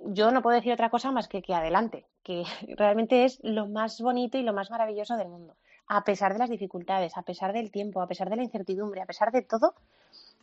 yo 0.00 0.30
no 0.30 0.42
puedo 0.42 0.56
decir 0.56 0.72
otra 0.72 0.90
cosa 0.90 1.10
más 1.10 1.26
que 1.28 1.42
que 1.42 1.54
adelante, 1.54 2.06
que 2.22 2.44
realmente 2.76 3.24
es 3.24 3.40
lo 3.42 3.66
más 3.66 4.00
bonito 4.00 4.38
y 4.38 4.42
lo 4.42 4.52
más 4.52 4.70
maravilloso 4.70 5.16
del 5.16 5.28
mundo. 5.28 5.56
A 5.88 6.04
pesar 6.04 6.32
de 6.32 6.40
las 6.40 6.50
dificultades, 6.50 7.16
a 7.16 7.22
pesar 7.22 7.52
del 7.52 7.70
tiempo, 7.70 8.00
a 8.00 8.08
pesar 8.08 8.28
de 8.28 8.36
la 8.36 8.42
incertidumbre, 8.42 9.00
a 9.00 9.06
pesar 9.06 9.30
de 9.32 9.42
todo, 9.42 9.74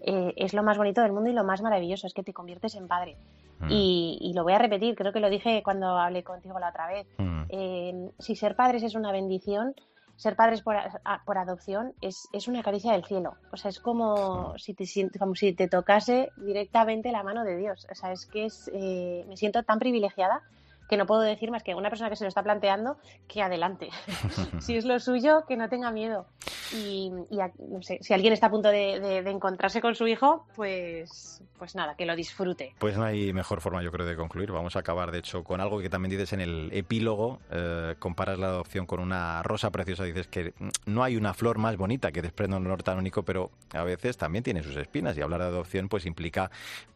eh, 0.02 0.34
es 0.38 0.54
lo 0.54 0.64
más 0.64 0.78
bonito 0.78 1.02
del 1.02 1.14
mundo 1.14 1.30
y 1.30 1.34
lo 1.34 1.44
más 1.44 1.62
maravilloso, 1.62 2.08
es 2.08 2.14
que 2.14 2.24
te 2.24 2.34
conviertes 2.34 2.76
en 2.76 2.88
padre. 2.88 3.18
Mm. 3.60 3.68
Y, 3.70 4.34
lo 4.36 4.44
voy 4.44 4.54
a 4.54 4.60
repetir, 4.60 4.96
creo 4.96 5.14
que 5.14 5.20
lo 5.20 5.30
dije 5.30 5.62
cuando 5.64 5.98
hablé 5.98 6.24
contigo 6.24 6.60
la 6.60 6.70
otra 6.70 6.88
vez. 6.88 7.08
Mm. 7.18 7.44
Eh, 7.50 8.12
si 8.20 8.36
ser 8.36 8.56
padres 8.56 8.84
es 8.84 8.96
una 8.96 9.12
bendición, 9.12 9.76
ser 10.16 10.36
padres 10.36 10.62
por, 10.62 10.76
por 11.26 11.38
adopción 11.38 11.94
es, 12.02 12.28
es, 12.34 12.48
una 12.48 12.64
caricia 12.64 12.92
del 12.94 13.06
cielo. 13.06 13.36
O 13.52 13.58
sea, 13.58 13.70
es 13.70 13.80
como, 13.80 14.58
si 14.58 14.74
te, 14.74 14.86
como 15.18 15.36
si 15.36 15.54
te 15.54 15.68
tocase 15.68 16.32
directamente 16.38 17.12
la 17.12 17.24
mano 17.24 17.44
de 17.44 17.58
Dios. 17.58 17.88
O 17.92 17.96
sea, 17.96 18.12
es 18.12 18.26
que 18.26 18.46
es, 18.46 18.70
eh, 18.74 19.26
me 19.28 19.38
siento 19.38 19.64
tan 19.64 19.80
privilegiada 19.80 20.42
que 20.90 20.98
no 20.98 21.06
puedo 21.06 21.22
decir 21.22 21.52
más 21.52 21.64
que 21.64 21.76
una 21.76 21.90
persona 21.90 22.10
que 22.10 22.16
se 22.16 22.24
lo 22.24 22.28
está 22.28 22.44
planteando 22.44 22.98
que 23.28 23.42
adelante. 23.42 23.90
si 24.60 24.76
es 24.76 24.86
lo 24.86 25.00
suyo, 25.00 25.46
que 25.48 25.58
no 25.58 25.70
tenga 25.70 25.92
miedo. 25.92 26.26
Y, 26.74 27.12
no 27.12 27.82
sé, 27.82 28.00
si 28.02 28.14
alguien 28.14 28.34
está 28.34 28.48
a 28.48 28.52
punto 28.52 28.70
de, 28.70 29.18
encontrarse 29.30 29.82
con 29.82 29.96
su 29.96 30.08
hijo, 30.08 30.46
pues, 30.56 31.42
pues 31.58 31.76
nada, 31.76 31.96
que 31.96 32.06
lo 32.06 32.16
disfrute. 32.16 32.74
Pues 32.80 32.98
no 32.98 33.04
hay 33.04 33.32
mejor 33.34 33.62
forma, 33.62 33.84
yo 33.84 33.92
creo, 33.92 34.06
de 34.06 34.16
concluir. 34.16 34.52
Vamos 34.52 34.76
a 34.76 34.80
acabar, 34.80 35.12
de 35.12 35.20
hecho, 35.20 35.44
con 35.44 35.62
algo 35.62 35.80
que 35.80 35.90
también 35.90 36.12
dices 36.12 36.34
en 36.34 36.42
el 36.42 36.70
epílogo. 36.74 37.40
Eh, 37.52 37.96
comparas 38.00 38.40
la 38.40 38.48
adopción 38.48 38.86
con 38.86 39.00
una 39.00 39.44
rosa 39.44 39.72
preciosa. 39.72 40.04
Dices 40.04 40.28
que 40.28 40.54
no 40.86 41.04
hay 41.04 41.16
una 41.16 41.34
flor 41.34 41.58
más 41.58 41.78
bonita 41.78 42.12
que 42.12 42.22
desprenda 42.22 42.58
un 42.58 42.66
olor 42.66 42.84
tan 42.84 42.98
único, 42.98 43.24
pero 43.24 43.52
a 43.74 43.84
veces 43.84 44.18
también 44.18 44.44
tiene 44.44 44.64
sus 44.64 44.76
espinas. 44.78 45.18
Y 45.18 45.22
hablar 45.22 45.42
de 45.42 45.48
adopción, 45.48 45.90
pues 45.90 46.06
implica 46.06 46.50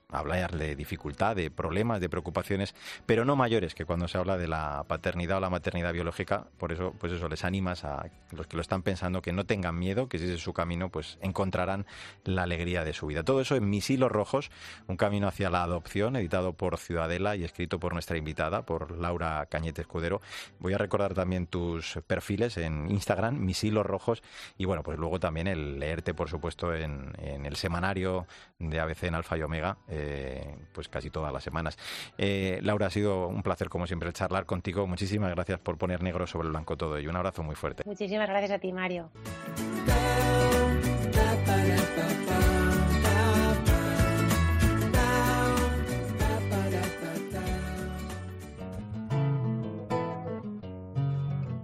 hablar 0.10 0.58
de 0.58 0.76
dificultad, 0.76 1.36
de 1.36 1.52
problemas, 1.52 2.00
de 2.00 2.08
preocupaciones, 2.08 2.74
pero 3.06 3.26
no 3.26 3.36
mayores 3.36 3.76
que 3.76 3.86
cuando 3.86 4.08
se 4.08 4.18
habla 4.18 4.38
de 4.38 4.48
la 4.48 4.86
paternidad 4.88 5.38
o 5.38 5.42
la 5.42 5.50
maternidad 5.50 5.92
biológica. 5.92 6.48
Por 6.58 6.72
eso, 6.72 6.94
pues 6.98 7.12
eso, 7.12 7.28
les 7.28 7.44
animas 7.44 7.84
a 7.84 8.10
los 8.32 8.48
que 8.48 8.56
lo 8.56 8.62
están 8.62 8.84
pensando 8.84 9.22
que 9.22 9.34
no 9.34 9.46
tengan 9.46 9.78
miedo, 9.78 10.08
que 10.08 10.18
si 10.18 10.32
es 10.32 10.42
su 10.42 10.54
camino, 10.54 10.90
pues 10.90 11.18
encontrarán 11.22 11.86
la 12.24 12.44
alegría 12.44 12.86
de 12.86 12.94
su 12.94 13.08
vida. 13.08 13.24
Todo 13.24 13.42
eso 13.42 13.56
en 13.56 13.70
Mis 13.70 13.90
Hilos 13.90 14.12
Rojos, 14.12 14.50
un 14.88 14.96
camino 14.96 15.28
hacia 15.28 15.50
la 15.50 15.64
adopción, 15.64 16.16
editado 16.16 16.54
por 16.54 16.78
Ciudadela 16.78 17.36
y 17.36 17.44
escrito 17.44 17.80
por 17.80 17.94
nuestra 17.94 18.18
invitada, 18.18 18.62
por 18.62 18.92
Laura 18.98 19.46
Cañete 19.50 19.82
Escudero. 19.82 20.22
Voy 20.60 20.74
a 20.74 20.78
recordar 20.78 21.14
también 21.16 21.48
tus 21.48 22.00
perfiles 22.08 22.56
en 22.58 22.90
Instagram, 22.90 23.38
Mis 23.40 23.62
Hilos 23.64 23.86
Rojos, 23.86 24.24
y 24.58 24.66
bueno, 24.66 24.84
pues 24.84 24.98
luego 24.98 25.20
también 25.20 25.48
el 25.48 25.80
leerte, 25.80 26.14
por 26.14 26.30
supuesto, 26.30 26.74
en, 26.74 27.14
el 27.18 27.56
semanario 27.56 28.26
de 28.60 28.80
ABC 28.80 29.04
en 29.04 29.16
Alfa 29.16 29.38
y 29.38 29.42
Omega 29.42 29.78
pues 30.74 30.88
casi 30.90 31.10
todas 31.10 31.34
las 31.34 31.44
semanas. 31.44 31.78
Eh, 32.18 32.60
Laura, 32.64 32.88
ha 32.88 32.90
sido 32.90 33.28
un 33.28 33.44
placer 33.44 33.70
como 33.70 33.88
siempre 33.88 34.12
charlar 34.14 34.46
contigo. 34.46 34.88
Muchísimas 34.88 35.32
gracias 35.32 35.60
por 35.60 35.78
poner 35.78 36.04
negro 36.04 36.28
sobre 36.28 36.48
el 36.48 36.52
blanco 36.52 36.78
todo 36.78 37.00
y 37.00 37.08
un 37.08 37.16
abrazo 37.16 37.44
muy 37.44 37.56
fuerte. 37.56 37.84
Muchísimas 37.86 38.28
gracias 38.30 38.52
a 38.52 38.60
ti, 38.60 38.72
Mario. 38.72 39.10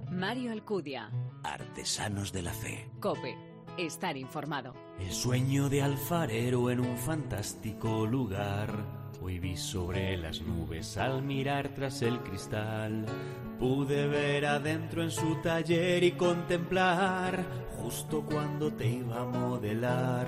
Mario 0.09 0.51
Alcudia. 0.51 1.11
Artesanos 1.43 2.31
de 2.31 2.41
la 2.41 2.53
Fe. 2.53 2.89
Cope 2.99 3.35
estar 3.77 4.17
informado. 4.17 4.73
El 4.99 5.11
sueño 5.11 5.69
de 5.69 5.81
alfarero 5.81 6.69
en 6.69 6.79
un 6.79 6.97
fantástico 6.97 8.05
lugar. 8.05 8.69
Hoy 9.21 9.39
vi 9.39 9.57
sobre 9.57 10.17
las 10.17 10.41
nubes 10.41 10.97
al 10.97 11.23
mirar 11.23 11.69
tras 11.75 12.01
el 12.01 12.19
cristal. 12.19 13.05
Pude 13.59 14.07
ver 14.07 14.45
adentro 14.45 15.03
en 15.03 15.11
su 15.11 15.35
taller 15.41 16.03
y 16.03 16.11
contemplar 16.13 17.45
justo 17.83 18.23
cuando 18.23 18.71
te 18.71 18.87
iba 18.87 19.21
a 19.21 19.25
modelar. 19.25 20.27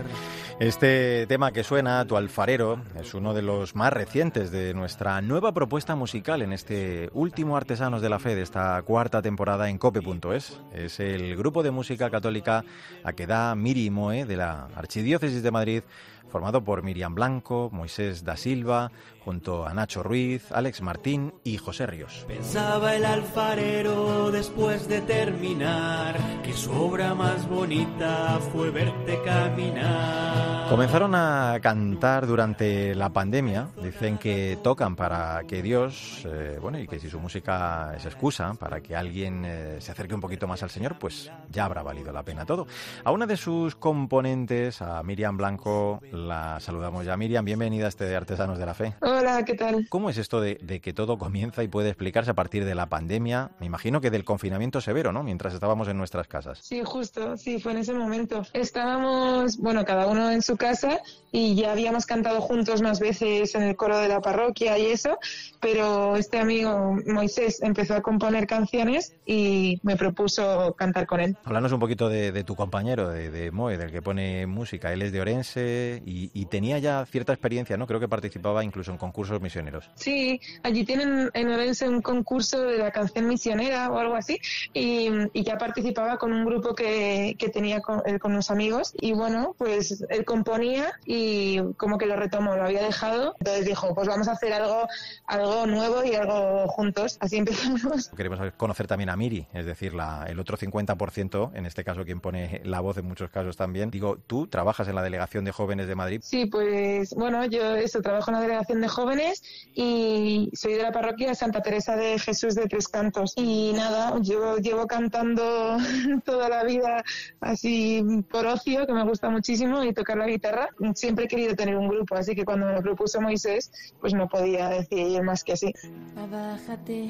Este 0.59 1.25
tema 1.27 1.51
que 1.51 1.63
suena, 1.63 2.05
Tu 2.05 2.17
alfarero, 2.17 2.81
es 2.99 3.13
uno 3.13 3.33
de 3.33 3.41
los 3.41 3.75
más 3.75 3.93
recientes 3.93 4.51
de 4.51 4.73
nuestra 4.73 5.21
nueva 5.21 5.53
propuesta 5.53 5.95
musical 5.95 6.41
en 6.41 6.51
este 6.51 7.09
último 7.13 7.55
Artesanos 7.55 8.01
de 8.01 8.09
la 8.09 8.19
Fe 8.19 8.35
de 8.35 8.41
esta 8.41 8.81
cuarta 8.81 9.21
temporada 9.21 9.69
en 9.69 9.77
cope.es. 9.77 10.59
Es 10.73 10.99
el 10.99 11.35
grupo 11.37 11.63
de 11.63 11.71
música 11.71 12.09
católica 12.09 12.65
a 13.03 13.13
que 13.13 13.25
da 13.25 13.55
Miri 13.55 13.89
Moe 13.89 14.25
de 14.25 14.35
la 14.35 14.67
Archidiócesis 14.75 15.41
de 15.41 15.51
Madrid 15.51 15.83
formado 16.29 16.63
por 16.63 16.83
Miriam 16.83 17.15
Blanco, 17.15 17.69
Moisés 17.71 18.23
da 18.23 18.35
Silva, 18.35 18.91
junto 19.25 19.65
a 19.65 19.73
Nacho 19.73 20.03
Ruiz, 20.03 20.51
Alex 20.51 20.81
Martín 20.81 21.33
y 21.43 21.57
José 21.57 21.87
Ríos. 21.87 22.25
Pensaba 22.27 22.95
el 22.95 23.05
alfarero 23.05 24.31
después 24.31 24.87
de 24.87 25.01
terminar 25.01 26.15
que 26.43 26.53
su 26.53 26.71
obra 26.71 27.15
más 27.15 27.49
bonita 27.49 28.39
fue 28.51 28.69
verte 28.69 29.19
caminar. 29.23 30.69
Comenzaron 30.69 31.13
a 31.13 31.59
cantar 31.61 32.25
durante 32.25 32.95
la 32.95 33.09
pandemia, 33.09 33.69
dicen 33.83 34.17
que 34.17 34.57
tocan 34.63 34.95
para 34.95 35.43
que 35.47 35.61
Dios, 35.61 36.23
eh, 36.25 36.57
bueno, 36.59 36.79
y 36.79 36.87
que 36.87 36.99
si 36.99 37.07
su 37.07 37.19
música 37.19 37.93
es 37.95 38.05
excusa 38.05 38.55
para 38.55 38.81
que 38.81 38.95
alguien 38.95 39.43
eh, 39.45 39.77
se 39.79 39.91
acerque 39.91 40.15
un 40.15 40.21
poquito 40.21 40.47
más 40.47 40.63
al 40.63 40.71
Señor, 40.71 40.97
pues 40.97 41.31
ya 41.51 41.65
habrá 41.65 41.83
valido 41.83 42.11
la 42.11 42.23
pena 42.23 42.45
todo. 42.45 42.65
A 43.03 43.11
una 43.11 43.27
de 43.27 43.37
sus 43.37 43.75
componentes, 43.75 44.81
a 44.81 45.03
Miriam 45.03 45.37
Blanco, 45.37 46.01
la 46.25 46.59
saludamos 46.59 47.05
ya. 47.05 47.15
Miriam, 47.15 47.45
bienvenida 47.45 47.85
a 47.85 47.89
este 47.89 48.05
de 48.05 48.15
Artesanos 48.15 48.57
de 48.57 48.65
la 48.65 48.73
Fe. 48.73 48.95
Hola, 49.01 49.43
¿qué 49.45 49.53
tal? 49.53 49.87
¿Cómo 49.89 50.09
es 50.09 50.17
esto 50.17 50.41
de, 50.41 50.57
que 50.57 50.93
todo 50.93 51.17
comienza 51.17 51.63
y 51.63 51.67
puede 51.67 51.89
explicarse 51.89 52.31
a 52.31 52.33
partir 52.33 52.65
de 52.65 52.75
la 52.75 52.87
pandemia? 52.87 53.51
Me 53.59 53.65
imagino 53.65 54.01
que 54.01 54.09
del 54.09 54.25
confinamiento 54.25 54.81
severo, 54.81 55.11
¿no? 55.11 55.23
Mientras 55.23 55.53
estábamos 55.53 55.87
en 55.87 55.97
nuestras 55.97 56.27
casas. 56.27 56.59
Sí, 56.61 56.81
justo, 56.83 57.37
sí, 57.37 57.59
fue 57.59 57.71
en 57.73 57.79
ese 57.79 57.93
momento. 57.93 58.43
Estábamos, 58.53 59.57
bueno, 59.57 59.85
cada 59.85 60.07
uno 60.07 60.31
en 60.31 60.41
su 60.41 60.57
casa 60.57 60.99
y 61.31 61.55
ya 61.55 61.71
habíamos 61.71 62.05
cantado 62.05 62.41
juntos 62.41 62.81
más 62.81 62.99
veces 62.99 63.55
en 63.55 63.63
el 63.63 63.75
coro 63.75 63.99
de 63.99 64.07
la 64.07 64.21
parroquia 64.21 64.77
y 64.77 64.87
eso, 64.87 65.17
pero 65.59 66.15
este 66.15 66.39
amigo 66.39 66.97
Moisés 67.05 67.61
empezó 67.61 67.95
a 67.95 68.01
componer 68.01 68.47
canciones 68.47 69.13
y 69.25 69.79
me 69.83 69.95
propuso 69.95 70.73
cantar 70.77 71.05
con 71.05 71.19
él. 71.19 71.37
Háblanos 71.43 71.71
un 71.71 71.79
poquito 71.79 72.09
de, 72.09 72.43
tu 72.43 72.55
compañero, 72.55 73.09
de, 73.09 73.29
de, 73.29 73.51
Moe, 73.51 73.77
del 73.77 73.91
que 73.91 74.01
pone 74.01 74.47
música. 74.47 74.93
Él 74.93 75.01
es 75.01 75.11
de 75.11 75.21
Orense 75.21 76.01
y, 76.05 76.45
tenía 76.45 76.77
ya 76.77 77.05
cierta 77.07 77.33
experiencia, 77.33 77.75
¿no? 77.77 77.87
Creo 77.87 77.99
que 77.99 78.07
participaba 78.07 78.63
incluso 78.63 78.91
en 78.91 78.97
concursos 78.97 79.41
misioneros. 79.41 79.89
Sí, 79.95 80.39
allí 80.61 80.85
tienen 80.85 81.31
en 81.33 81.49
Orense 81.49 81.89
un 81.89 82.01
concurso 82.01 82.61
de 82.61 82.77
la 82.77 82.91
canción 82.91 83.27
misionera 83.27 83.89
o 83.89 83.97
algo 83.97 84.15
así 84.15 84.39
y, 84.73 85.09
ya 85.33 85.57
participaba 85.57 86.17
con 86.17 86.33
un 86.33 86.45
grupo 86.45 86.73
que, 86.73 87.35
que 87.37 87.49
tenía 87.49 87.81
con, 87.81 88.01
con 88.19 88.31
unos 88.33 88.49
amigos 88.51 88.93
y 88.99 89.13
bueno, 89.13 89.55
pues 89.57 90.03
él 90.09 90.25
componía 90.25 90.93
y 91.05 91.59
como 91.77 91.97
que 91.97 92.05
lo 92.05 92.15
retomó, 92.15 92.55
lo 92.55 92.63
había 92.63 92.83
dejado. 92.83 93.35
Entonces 93.39 93.65
dijo, 93.65 93.93
pues 93.93 94.07
vamos 94.07 94.27
a 94.27 94.33
hacer 94.33 94.53
algo, 94.53 94.87
algo 95.25 95.65
nuevo 95.65 96.03
y 96.03 96.15
algo 96.15 96.67
juntos. 96.67 97.17
Así 97.19 97.37
empezamos. 97.45 98.09
Queremos 98.15 98.39
conocer 98.57 98.87
también 98.87 99.09
a 99.09 99.15
Miri, 99.15 99.47
es 99.53 99.65
decir, 99.65 99.93
la, 99.93 100.25
el 100.27 100.39
otro 100.39 100.57
50%, 100.57 101.51
en 101.55 101.65
este 101.65 101.83
caso 101.83 102.05
quien 102.05 102.19
pone 102.19 102.61
la 102.63 102.79
voz 102.79 102.97
en 102.97 103.05
muchos 103.05 103.29
casos 103.31 103.57
también. 103.57 103.89
Digo, 103.89 104.17
tú 104.27 104.47
trabajas 104.47 104.87
en 104.87 104.95
la 104.95 105.03
Delegación 105.03 105.45
de 105.45 105.51
Jóvenes 105.51 105.87
de 105.87 105.94
Madrid. 105.95 106.19
Sí, 106.23 106.45
pues 106.45 107.13
bueno, 107.15 107.45
yo 107.45 107.75
eso, 107.75 108.01
trabajo 108.01 108.31
en 108.31 108.35
la 108.35 108.41
Delegación 108.41 108.81
de 108.81 108.87
Jóvenes 108.87 109.41
y 109.73 110.49
soy 110.53 110.73
de 110.73 110.83
la 110.83 110.91
parroquia 110.91 111.33
Santa 111.35 111.61
Teresa 111.61 111.95
de 111.95 112.19
Jesús 112.19 112.55
de 112.55 112.67
Tres 112.67 112.87
Cantos. 112.87 113.33
Y 113.35 113.73
nada, 113.73 114.13
yo 114.21 114.57
llevo 114.57 114.87
cantando 114.87 115.77
toda 116.25 116.49
la 116.49 116.63
vida 116.63 117.03
así 117.41 118.03
por 118.29 118.45
ocio, 118.45 118.85
que 118.85 118.93
me 118.93 119.03
gusta 119.03 119.29
muchísimo, 119.29 119.83
y 119.83 119.93
tocar 119.93 120.17
la 120.17 120.27
guitarra. 120.27 120.69
Siempre 120.93 121.25
he 121.25 121.27
querido 121.27 121.55
tener 121.55 121.75
un 121.75 121.87
grupo, 121.87 122.15
así 122.15 122.35
que 122.35 122.45
cuando 122.45 122.67
me 122.67 122.73
lo 122.73 122.81
propuso 122.81 123.21
Moisés, 123.21 123.71
pues 123.99 124.13
no 124.13 124.27
podía 124.27 124.69
decir 124.69 125.21
más 125.23 125.43
que 125.43 125.53
así. 125.53 125.73
Abájate, 126.15 127.07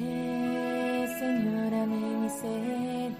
señora 1.18 1.86
mi 1.86 2.16
miseria. 2.16 3.16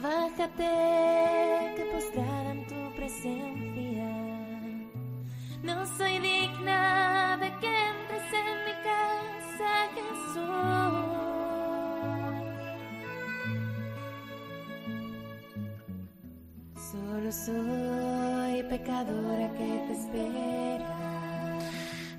Bájate, 0.00 1.74
que 1.76 1.84
postrada 1.92 2.54
No 5.62 5.86
soy 5.96 6.18
digna 6.18 7.38
de 7.38 7.50
que 7.58 7.66
entres 7.66 8.32
en 8.34 8.64
mi 8.66 8.74
casa, 8.84 9.70
Jesús. 9.96 10.58
Solo 16.90 17.32
soy 17.32 18.62
pecadora 18.64 19.46
que 19.56 19.70
te 19.86 19.92
espera. 19.92 20.97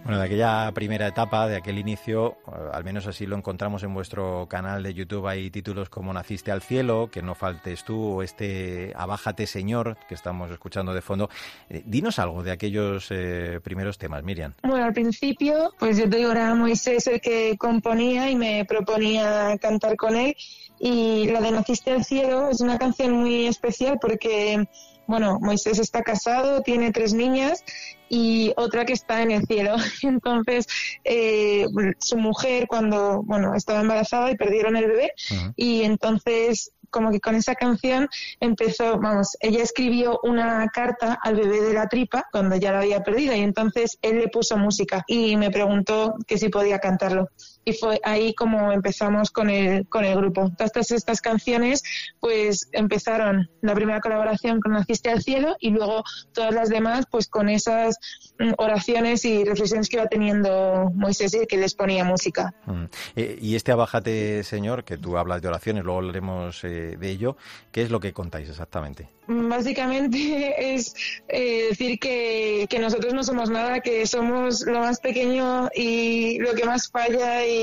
Bueno, 0.10 0.22
de 0.22 0.26
aquella 0.26 0.72
primera 0.72 1.06
etapa, 1.06 1.48
de 1.48 1.56
aquel 1.56 1.78
inicio, 1.78 2.38
eh, 2.48 2.52
al 2.74 2.84
menos 2.84 3.06
así 3.06 3.28
lo 3.28 3.38
encontramos 3.38 3.84
en 3.84 3.94
vuestro 3.94 4.48
canal 4.50 4.82
de 4.82 4.96
YouTube. 4.96 5.28
Hay 5.28 5.52
títulos 5.52 5.88
como 5.90 6.12
Naciste 6.12 6.52
al 6.52 6.64
cielo, 6.64 7.12
Que 7.12 7.22
no 7.22 7.36
faltes 7.36 7.84
tú, 7.84 8.16
o 8.16 8.24
este 8.24 8.92
Abájate 8.96 9.46
Señor, 9.46 9.98
que 10.08 10.16
estamos 10.16 10.50
escuchando 10.50 10.96
de 10.96 11.04
fondo. 11.04 11.30
Eh, 11.70 11.84
dinos 11.86 12.18
algo 12.18 12.42
de 12.42 12.50
aquellos 12.50 13.10
eh, 13.12 13.60
primeros 13.64 14.00
temas, 14.00 14.24
Miriam. 14.24 14.56
Bueno, 14.64 14.84
al 14.84 14.94
principio, 14.94 15.76
pues 15.78 16.00
yo 16.00 16.10
te 16.10 16.18
digo, 16.18 16.32
era 16.32 16.56
Moisés 16.56 17.06
el 17.06 17.22
que 17.22 17.56
componía 17.60 18.32
y 18.32 18.36
me 18.36 18.66
proponía 18.66 19.60
cantar 19.62 19.96
con 19.96 20.16
él. 20.16 20.36
Y 20.80 21.28
la 21.28 21.40
de 21.40 21.52
Naciste 21.52 21.92
al 21.92 22.04
cielo 22.04 22.50
es 22.50 22.62
una 22.62 22.80
canción 22.80 23.12
muy 23.12 23.46
especial 23.46 24.00
porque, 24.02 24.68
bueno, 25.06 25.38
Moisés 25.40 25.78
está 25.78 26.02
casado, 26.02 26.64
tiene 26.64 26.92
tres 26.92 27.14
niñas 27.14 27.64
y 28.10 28.54
otra 28.58 28.86
que 28.86 28.94
está 28.94 29.22
en 29.22 29.32
el 29.32 29.46
cielo. 29.46 29.76
Entonces, 30.04 30.68
eh, 31.04 31.66
su 32.00 32.18
mujer 32.18 32.68
cuando, 32.68 33.22
bueno, 33.24 33.56
estaba 33.56 33.82
embarazada 33.82 34.32
y 34.32 34.38
perdieron 34.38 34.76
el 34.76 34.88
bebé 34.88 35.12
y 35.56 35.84
entonces 35.84 36.72
como 36.90 37.12
que 37.12 37.20
con 37.20 37.36
esa 37.36 37.56
canción 37.56 38.10
empezó, 38.40 39.00
vamos, 39.00 39.38
ella 39.40 39.64
escribió 39.64 40.20
una 40.24 40.68
carta 40.74 41.20
al 41.22 41.36
bebé 41.36 41.62
de 41.62 41.74
la 41.74 41.88
tripa 41.88 42.26
cuando 42.32 42.56
ya 42.56 42.72
la 42.72 42.80
había 42.80 43.04
perdido 43.04 43.36
y 43.36 43.42
entonces 43.42 43.98
él 44.02 44.20
le 44.20 44.28
puso 44.28 44.58
música 44.58 45.04
y 45.08 45.38
me 45.38 45.52
preguntó 45.52 46.16
que 46.28 46.38
si 46.38 46.50
podía 46.50 46.80
cantarlo 46.80 47.30
y 47.70 47.74
fue 47.74 48.00
ahí 48.04 48.34
como 48.34 48.72
empezamos 48.72 49.30
con 49.32 49.50
el, 49.50 49.88
con 49.88 50.04
el 50.06 50.16
grupo. 50.16 50.50
Todas 50.58 50.92
estas 50.92 51.22
canciones 51.22 51.84
pues 52.20 52.70
empezaron 52.72 53.50
la 53.62 53.76
primera 53.76 54.00
colaboración 54.02 54.60
con 54.60 54.74
Naciste 54.74 55.10
al 55.10 55.22
Cielo 55.22 55.56
y 55.60 55.70
luego 55.70 56.04
todas 56.34 56.54
las 56.54 56.70
demás 56.70 57.06
pues 57.10 57.28
con 57.28 57.50
esas 57.50 57.98
mm, 58.40 58.54
oraciones 58.58 59.26
y 59.26 59.44
reflexiones 59.44 59.90
que 59.90 59.98
iba 59.98 60.08
teniendo 60.08 60.92
Moisés 60.96 61.34
y 61.36 61.46
que 61.46 61.58
les 61.58 61.76
ponía 61.76 62.04
música. 62.04 62.54
Mm. 62.66 62.86
Eh, 63.16 63.38
y 63.42 63.56
este 63.56 63.72
Abájate 63.72 64.44
Señor, 64.44 64.84
que 64.84 64.98
tú 64.98 65.18
hablas 65.18 65.42
de 65.42 65.48
oraciones, 65.48 65.84
luego 65.84 66.00
hablaremos 66.00 66.64
eh, 66.64 66.98
de 67.00 67.10
ello, 67.10 67.38
¿qué 67.72 67.84
es 67.84 67.92
lo 67.92 68.00
que 68.00 68.14
contáis 68.14 68.50
exactamente? 68.50 69.10
Básicamente 69.28 70.56
es 70.76 70.96
eh, 71.28 71.68
decir 71.70 72.00
que, 72.00 72.66
que 72.70 72.80
nosotros 72.80 73.14
no 73.14 73.24
somos 73.24 73.50
nada, 73.50 73.80
que 73.80 74.08
somos 74.08 74.62
lo 74.62 74.80
más 74.80 75.00
pequeño 75.00 75.70
y 75.76 76.40
lo 76.40 76.54
que 76.54 76.66
más 76.66 76.90
falla 76.90 77.46
y, 77.46 77.59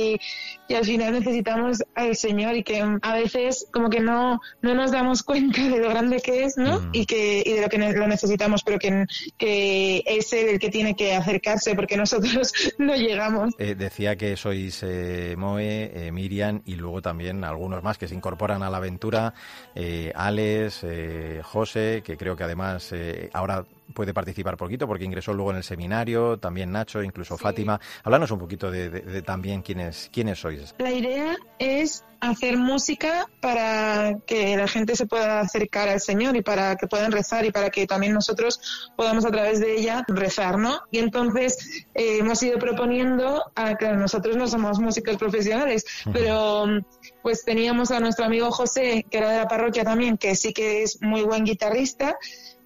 al 0.74 0.84
final 0.84 1.12
necesitamos 1.12 1.82
al 1.94 2.16
Señor 2.16 2.56
y 2.56 2.64
que 2.64 2.82
a 3.02 3.14
veces 3.14 3.66
como 3.72 3.88
que 3.88 4.00
no, 4.00 4.40
no 4.62 4.74
nos 4.74 4.92
damos 4.92 5.22
cuenta 5.22 5.62
de 5.62 5.78
lo 5.78 5.88
grande 5.88 6.20
que 6.20 6.44
es, 6.44 6.56
¿no? 6.56 6.80
Mm. 6.80 6.90
Y, 6.92 7.06
que, 7.06 7.42
y 7.44 7.52
de 7.52 7.60
lo 7.62 7.68
que 7.68 7.78
lo 7.78 8.06
necesitamos, 8.06 8.62
pero 8.64 8.78
que, 8.78 9.06
que 9.38 10.02
es 10.06 10.32
Él 10.32 10.48
el 10.48 10.58
que 10.58 10.70
tiene 10.70 10.94
que 10.94 11.14
acercarse 11.14 11.74
porque 11.74 11.96
nosotros 11.96 12.52
no 12.78 12.94
llegamos. 12.94 13.54
Eh, 13.58 13.74
decía 13.74 14.16
que 14.16 14.36
sois 14.36 14.82
eh, 14.82 15.34
Moe, 15.36 15.90
eh, 15.94 16.12
Miriam 16.12 16.62
y 16.64 16.74
luego 16.74 17.02
también 17.02 17.44
algunos 17.44 17.82
más 17.82 17.98
que 17.98 18.08
se 18.08 18.14
incorporan 18.14 18.62
a 18.62 18.70
la 18.70 18.78
aventura, 18.78 19.34
Alex, 20.14 20.86
José, 21.42 22.02
que 22.04 22.16
creo 22.16 22.36
que 22.36 22.44
además 22.44 22.92
ahora 23.32 23.64
puede 23.94 24.12
participar 24.12 24.56
poquito 24.56 24.86
porque 24.86 25.04
ingresó 25.04 25.32
luego 25.32 25.50
en 25.50 25.58
el 25.58 25.64
seminario, 25.64 26.38
también 26.38 26.72
Nacho, 26.72 27.02
incluso 27.02 27.36
Fátima. 27.36 27.80
Háblanos 28.04 28.30
un 28.30 28.38
poquito 28.38 28.70
de, 28.70 29.22
también 29.22 29.62
quiénes, 29.62 30.10
quiénes 30.12 30.38
sois. 30.38 30.74
La 30.78 30.92
idea 30.92 31.36
es 31.58 32.04
hacer 32.20 32.56
música 32.56 33.28
para 33.40 34.18
que 34.26 34.56
la 34.56 34.68
gente 34.68 34.96
se 34.96 35.06
pueda 35.06 35.40
acercar 35.40 35.88
al 35.88 36.00
Señor 36.00 36.36
y 36.36 36.42
para 36.42 36.76
que 36.76 36.86
puedan 36.86 37.12
rezar 37.12 37.44
y 37.44 37.52
para 37.52 37.70
que 37.70 37.86
también 37.86 38.12
nosotros 38.12 38.90
podamos 38.96 39.24
a 39.24 39.30
través 39.30 39.60
de 39.60 39.76
ella 39.76 40.04
rezar, 40.08 40.58
¿no? 40.58 40.80
Y 40.90 40.98
entonces 40.98 41.84
eh, 41.94 42.18
hemos 42.20 42.42
ido 42.42 42.58
proponiendo, 42.58 43.42
a, 43.54 43.76
que 43.76 43.88
nosotros 43.88 44.36
no 44.36 44.48
somos 44.48 44.78
músicos 44.78 45.16
profesionales, 45.16 45.84
pero 46.12 46.66
pues 47.22 47.44
teníamos 47.44 47.90
a 47.90 48.00
nuestro 48.00 48.24
amigo 48.24 48.50
José, 48.50 49.04
que 49.10 49.18
era 49.18 49.30
de 49.30 49.38
la 49.38 49.48
parroquia 49.48 49.84
también, 49.84 50.16
que 50.16 50.34
sí 50.34 50.52
que 50.52 50.82
es 50.82 51.02
muy 51.02 51.22
buen 51.22 51.44
guitarrista, 51.44 52.16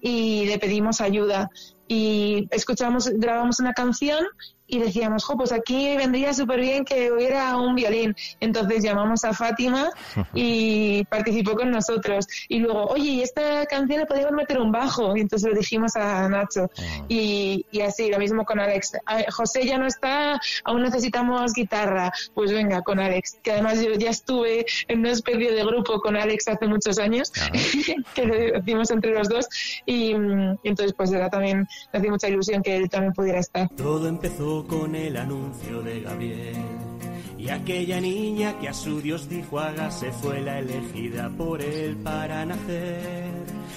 y 0.01 0.45
le 0.45 0.59
pedimos 0.59 0.99
ayuda. 0.99 1.49
Y 1.87 2.47
escuchamos, 2.51 3.07
grabamos 3.09 3.59
una 3.59 3.73
canción 3.73 4.25
y 4.71 4.79
decíamos, 4.79 5.25
jo, 5.25 5.35
pues 5.35 5.51
aquí 5.51 5.97
vendría 5.97 6.33
súper 6.33 6.61
bien 6.61 6.85
que 6.85 7.11
hubiera 7.11 7.57
un 7.57 7.75
violín. 7.75 8.15
Entonces 8.39 8.81
llamamos 8.81 9.25
a 9.25 9.33
Fátima 9.33 9.89
y 10.33 11.03
participó 11.05 11.55
con 11.55 11.71
nosotros. 11.71 12.25
Y 12.47 12.59
luego, 12.59 12.85
oye, 12.85 13.09
¿y 13.09 13.21
esta 13.21 13.65
canción 13.65 13.99
le 13.99 14.05
podemos 14.05 14.31
meter 14.31 14.59
un 14.59 14.71
bajo? 14.71 15.15
Y 15.17 15.21
entonces 15.21 15.49
lo 15.49 15.55
dijimos 15.55 15.97
a 15.97 16.29
Nacho. 16.29 16.69
Ah. 16.77 17.05
Y, 17.09 17.65
y, 17.69 17.81
así, 17.81 18.09
lo 18.09 18.17
mismo 18.17 18.45
con 18.45 18.61
Alex. 18.61 18.93
José 19.33 19.65
ya 19.65 19.77
no 19.77 19.87
está, 19.87 20.39
aún 20.63 20.83
necesitamos 20.83 21.51
guitarra. 21.51 22.13
Pues 22.33 22.53
venga, 22.53 22.81
con 22.81 22.97
Alex. 22.97 23.39
Que 23.43 23.51
además 23.51 23.81
yo 23.81 23.91
ya 23.95 24.09
estuve 24.09 24.65
en 24.87 24.99
una 24.99 25.11
especie 25.11 25.51
de 25.51 25.65
grupo 25.65 25.99
con 25.99 26.15
Alex 26.15 26.47
hace 26.47 26.65
muchos 26.65 26.97
años, 26.97 27.29
que 28.15 28.25
lo 28.25 28.57
hicimos 28.57 28.89
entre 28.89 29.11
los 29.11 29.27
dos. 29.27 29.49
Y, 29.85 30.11
y 30.13 30.69
entonces, 30.69 30.93
pues 30.95 31.11
era 31.11 31.29
también, 31.29 31.67
me 31.91 31.99
hacía 31.99 32.09
mucha 32.09 32.29
ilusión 32.29 32.63
que 32.63 32.77
él 32.77 32.89
también 32.89 33.11
pudiera 33.11 33.39
estar. 33.39 33.67
Todo 33.75 34.07
empezó 34.07 34.60
con 34.67 34.95
el 34.95 35.17
anuncio 35.17 35.81
de 35.81 36.01
Gabriel. 36.01 36.55
Y 37.41 37.49
aquella 37.49 37.99
niña 37.99 38.59
que 38.59 38.69
a 38.69 38.73
su 38.73 39.01
Dios 39.01 39.27
dijo 39.27 39.59
hágase 39.59 40.11
fue 40.11 40.41
la 40.41 40.59
elegida 40.59 41.31
por 41.35 41.59
él 41.59 41.97
para 41.97 42.45
nacer. 42.45 43.31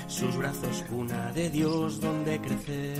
Sus 0.06 0.36
brazos 0.36 0.84
cuna 0.90 1.32
de 1.32 1.48
Dios 1.48 1.98
donde 1.98 2.38
crecer. 2.40 2.98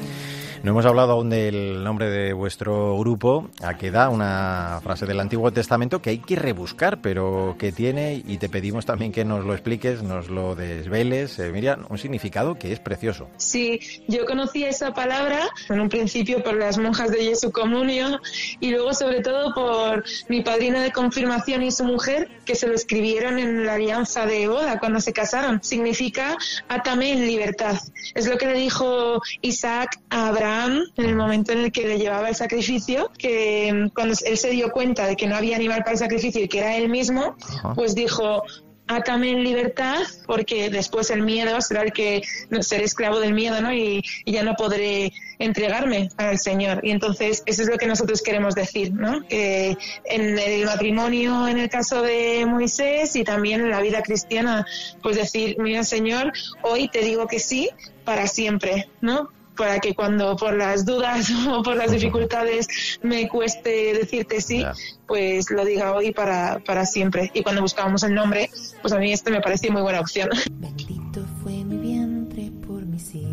No 0.64 0.70
hemos 0.70 0.86
hablado 0.86 1.12
aún 1.12 1.28
del 1.28 1.84
nombre 1.84 2.08
de 2.08 2.32
vuestro 2.32 2.98
grupo, 2.98 3.50
a 3.62 3.76
que 3.76 3.90
da 3.90 4.08
una 4.08 4.80
frase 4.82 5.04
del 5.04 5.20
Antiguo 5.20 5.52
Testamento 5.52 6.00
que 6.00 6.08
hay 6.08 6.18
que 6.18 6.36
rebuscar, 6.36 7.02
pero 7.02 7.56
que 7.58 7.70
tiene, 7.70 8.22
y 8.26 8.38
te 8.38 8.48
pedimos 8.48 8.86
también 8.86 9.12
que 9.12 9.26
nos 9.26 9.44
lo 9.44 9.52
expliques, 9.52 10.02
nos 10.02 10.30
lo 10.30 10.54
desveles, 10.54 11.38
eh, 11.38 11.52
Miriam, 11.52 11.84
un 11.90 11.98
significado 11.98 12.54
que 12.54 12.72
es 12.72 12.80
precioso. 12.80 13.28
Sí, 13.36 13.78
yo 14.08 14.24
conocí 14.24 14.64
esa 14.64 14.94
palabra 14.94 15.40
en 15.68 15.80
un 15.80 15.90
principio 15.90 16.42
por 16.42 16.54
las 16.54 16.78
monjas 16.78 17.10
de 17.10 17.18
Jesu 17.18 17.52
Comunio 17.52 18.18
y 18.58 18.70
luego 18.70 18.94
sobre 18.94 19.20
todo 19.20 19.52
por 19.52 20.02
mi 20.30 20.40
padrina 20.54 20.84
de 20.84 20.92
confirmación 20.92 21.64
y 21.64 21.72
su 21.72 21.82
mujer 21.82 22.28
que 22.44 22.54
se 22.54 22.68
lo 22.68 22.74
escribieron 22.74 23.40
en 23.40 23.66
la 23.66 23.74
alianza 23.74 24.24
de 24.24 24.46
boda 24.46 24.78
cuando 24.78 25.00
se 25.00 25.12
casaron. 25.12 25.60
Significa 25.64 26.36
átame 26.68 27.10
en 27.10 27.26
libertad. 27.26 27.76
Es 28.14 28.28
lo 28.28 28.38
que 28.38 28.46
le 28.46 28.54
dijo 28.54 29.20
Isaac 29.40 30.00
a 30.10 30.28
Abraham 30.28 30.78
en 30.96 31.06
el 31.06 31.16
momento 31.16 31.50
en 31.50 31.58
el 31.58 31.72
que 31.72 31.88
le 31.88 31.98
llevaba 31.98 32.28
el 32.28 32.36
sacrificio, 32.36 33.10
que 33.18 33.72
mm, 33.72 33.88
cuando 33.88 34.14
él 34.24 34.38
se 34.38 34.50
dio 34.50 34.70
cuenta 34.70 35.08
de 35.08 35.16
que 35.16 35.26
no 35.26 35.34
había 35.34 35.56
animal 35.56 35.80
para 35.80 35.92
el 35.92 35.98
sacrificio 35.98 36.40
y 36.40 36.46
que 36.46 36.58
era 36.58 36.76
él 36.76 36.88
mismo, 36.88 37.34
pues 37.74 37.96
dijo, 37.96 38.44
átame 38.86 39.30
en 39.30 39.42
libertad 39.42 40.02
porque 40.26 40.68
después 40.68 41.10
el 41.10 41.22
miedo 41.22 41.60
será 41.60 41.82
el 41.82 41.92
que 41.92 42.22
seré 42.60 42.84
esclavo 42.84 43.18
del 43.18 43.32
miedo 43.32 43.60
¿no? 43.60 43.72
y, 43.72 44.02
ya 44.26 44.42
no 44.42 44.54
podré 44.54 45.12
entregarme 45.38 46.10
al 46.16 46.38
Señor 46.38 46.80
y 46.82 46.90
entonces 46.90 47.42
eso 47.46 47.62
es 47.62 47.68
lo 47.68 47.78
que 47.78 47.86
nosotros 47.86 48.22
queremos 48.22 48.54
decir 48.54 48.92
¿no? 48.92 49.26
que 49.26 49.76
en 50.04 50.38
el 50.38 50.66
matrimonio 50.66 51.48
en 51.48 51.58
el 51.58 51.68
caso 51.68 52.02
de 52.02 52.44
Moisés 52.46 53.16
y 53.16 53.24
también 53.24 53.60
en 53.60 53.70
la 53.70 53.80
vida 53.80 54.02
cristiana 54.02 54.66
pues 55.02 55.16
decir 55.16 55.56
mira 55.58 55.82
Señor 55.84 56.32
hoy 56.62 56.88
te 56.88 57.00
digo 57.00 57.26
que 57.26 57.40
sí 57.40 57.70
para 58.04 58.26
siempre 58.26 58.88
¿no? 59.00 59.30
Para 59.56 59.78
que 59.78 59.94
cuando 59.94 60.36
por 60.36 60.56
las 60.56 60.84
dudas 60.84 61.30
o 61.48 61.62
por 61.62 61.76
las 61.76 61.90
dificultades 61.90 62.98
me 63.02 63.28
cueste 63.28 63.94
decirte 63.94 64.40
sí, 64.40 64.64
pues 65.06 65.50
lo 65.50 65.64
diga 65.64 65.92
hoy 65.94 66.12
para, 66.12 66.60
para 66.60 66.86
siempre. 66.86 67.30
Y 67.34 67.42
cuando 67.42 67.62
buscábamos 67.62 68.02
el 68.02 68.14
nombre, 68.14 68.50
pues 68.82 68.92
a 68.92 68.98
mí 68.98 69.12
este 69.12 69.30
me 69.30 69.40
pareció 69.40 69.72
muy 69.72 69.82
buena 69.82 70.00
opción. 70.00 70.28
Bendito 70.52 71.24
fue 71.42 71.52
mi 71.64 71.76
vientre 71.78 72.50
por 72.66 72.84
mi 72.84 72.98
sí. 72.98 73.26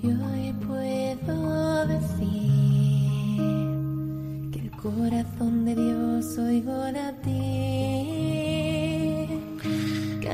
Y 0.00 0.06
hoy 0.06 0.52
puedo 0.66 1.86
decir 1.86 2.18
que 4.52 4.58
el 4.60 4.70
corazón 4.80 5.64
de 5.64 5.74
Dios 5.74 6.38
oigo 6.38 6.84
ti. 7.24 8.57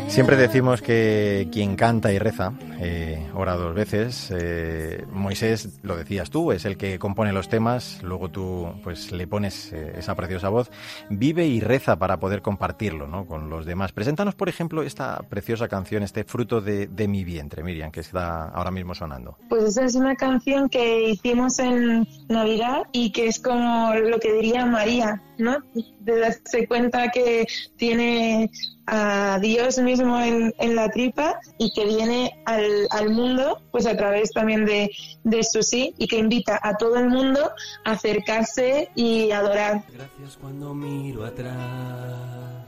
Siempre 0.09 0.36
decimos 0.36 0.80
que 0.80 1.49
quien 1.51 1.74
canta 1.74 2.12
y 2.12 2.18
reza, 2.18 2.53
eh, 2.80 3.28
ora 3.34 3.57
dos 3.57 3.74
veces. 3.74 4.32
Eh, 4.32 5.05
Moisés, 5.11 5.80
lo 5.82 5.97
decías 5.97 6.30
tú, 6.30 6.53
es 6.53 6.64
el 6.64 6.76
que 6.76 6.99
compone 6.99 7.32
los 7.32 7.49
temas, 7.49 8.01
luego 8.03 8.30
tú 8.30 8.68
pues 8.84 9.11
le 9.11 9.26
pones 9.26 9.72
eh, 9.72 9.95
esa 9.99 10.14
preciosa 10.14 10.51
voz. 10.51 10.70
Vive 11.11 11.47
y 11.47 11.61
reza 11.61 11.97
para 11.97 12.18
poder 12.18 12.42
compartirlo 12.42 13.09
¿no? 13.09 13.26
con 13.26 13.51
los 13.51 13.66
demás. 13.66 13.92
Preséntanos, 13.92 14.34
por 14.34 14.49
ejemplo, 14.49 14.82
esta 14.82 15.18
preciosa 15.28 15.66
canción, 15.66 16.03
este 16.03 16.24
fruto 16.24 16.61
de, 16.61 16.86
de 16.86 17.09
mi 17.09 17.24
vientre, 17.24 17.62
Miriam, 17.62 17.90
que 17.90 18.01
está 18.01 18.49
ahora 18.51 18.70
mismo 18.70 18.95
sonando. 18.95 19.36
Pues 19.49 19.64
esa 19.64 19.84
es 19.84 19.95
una 19.95 20.14
canción 20.14 20.68
que 20.68 21.11
hicimos 21.11 21.59
en 21.59 22.07
Navidad 22.28 22.84
y 22.92 23.11
que 23.11 23.26
es 23.26 23.40
como 23.40 23.92
lo 23.95 24.20
que 24.20 24.32
diría 24.32 24.64
María, 24.66 25.20
¿no? 25.38 25.59
De 26.01 26.20
darse 26.20 26.68
cuenta 26.68 27.11
que 27.11 27.47
tiene 27.76 28.51
a 28.87 29.39
Dios 29.41 29.78
mismo 29.78 30.18
en, 30.20 30.53
la 30.74 30.89
tripa 30.91 31.39
y 31.59 31.72
que 31.72 31.85
viene 31.87 32.43
al, 32.45 33.11
mundo 33.11 33.61
pues 33.70 33.87
a 33.87 33.97
través 33.97 34.32
también 34.32 34.64
de, 34.64 34.91
de, 35.22 35.45
su 35.45 35.62
sí 35.62 35.95
y 35.99 36.07
que 36.07 36.18
invita 36.18 36.59
a 36.62 36.76
todo 36.76 36.97
el 36.97 37.09
mundo 37.09 37.51
a 37.85 37.93
acercarse 37.93 38.91
y 38.95 39.30
adorar. 39.30 39.85
Gracias 39.93 40.37
cuando 40.41 40.74
miro 40.74 41.24
atrás. 41.24 42.64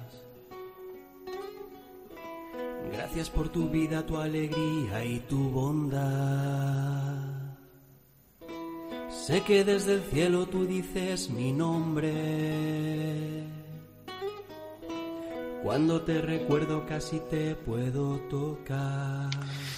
Gracias 2.93 3.31
por 3.31 3.49
tu 3.49 3.69
vida, 3.69 4.07
tu 4.07 4.17
alegría 4.17 5.05
y 5.05 5.19
tu 5.21 5.51
bondad. 5.51 7.37
Sé 9.11 9.43
que 9.43 9.65
desde 9.65 9.95
el 9.95 10.03
cielo 10.03 10.47
tú 10.47 10.67
dices 10.67 11.31
mi 11.31 11.53
nombre 11.53 13.46
cuando 15.67 16.01
te 16.03 16.23
recuerdo 16.23 16.87
casi 16.87 17.19
te 17.19 17.57
puedo 17.57 18.21
tocar. 18.31 19.29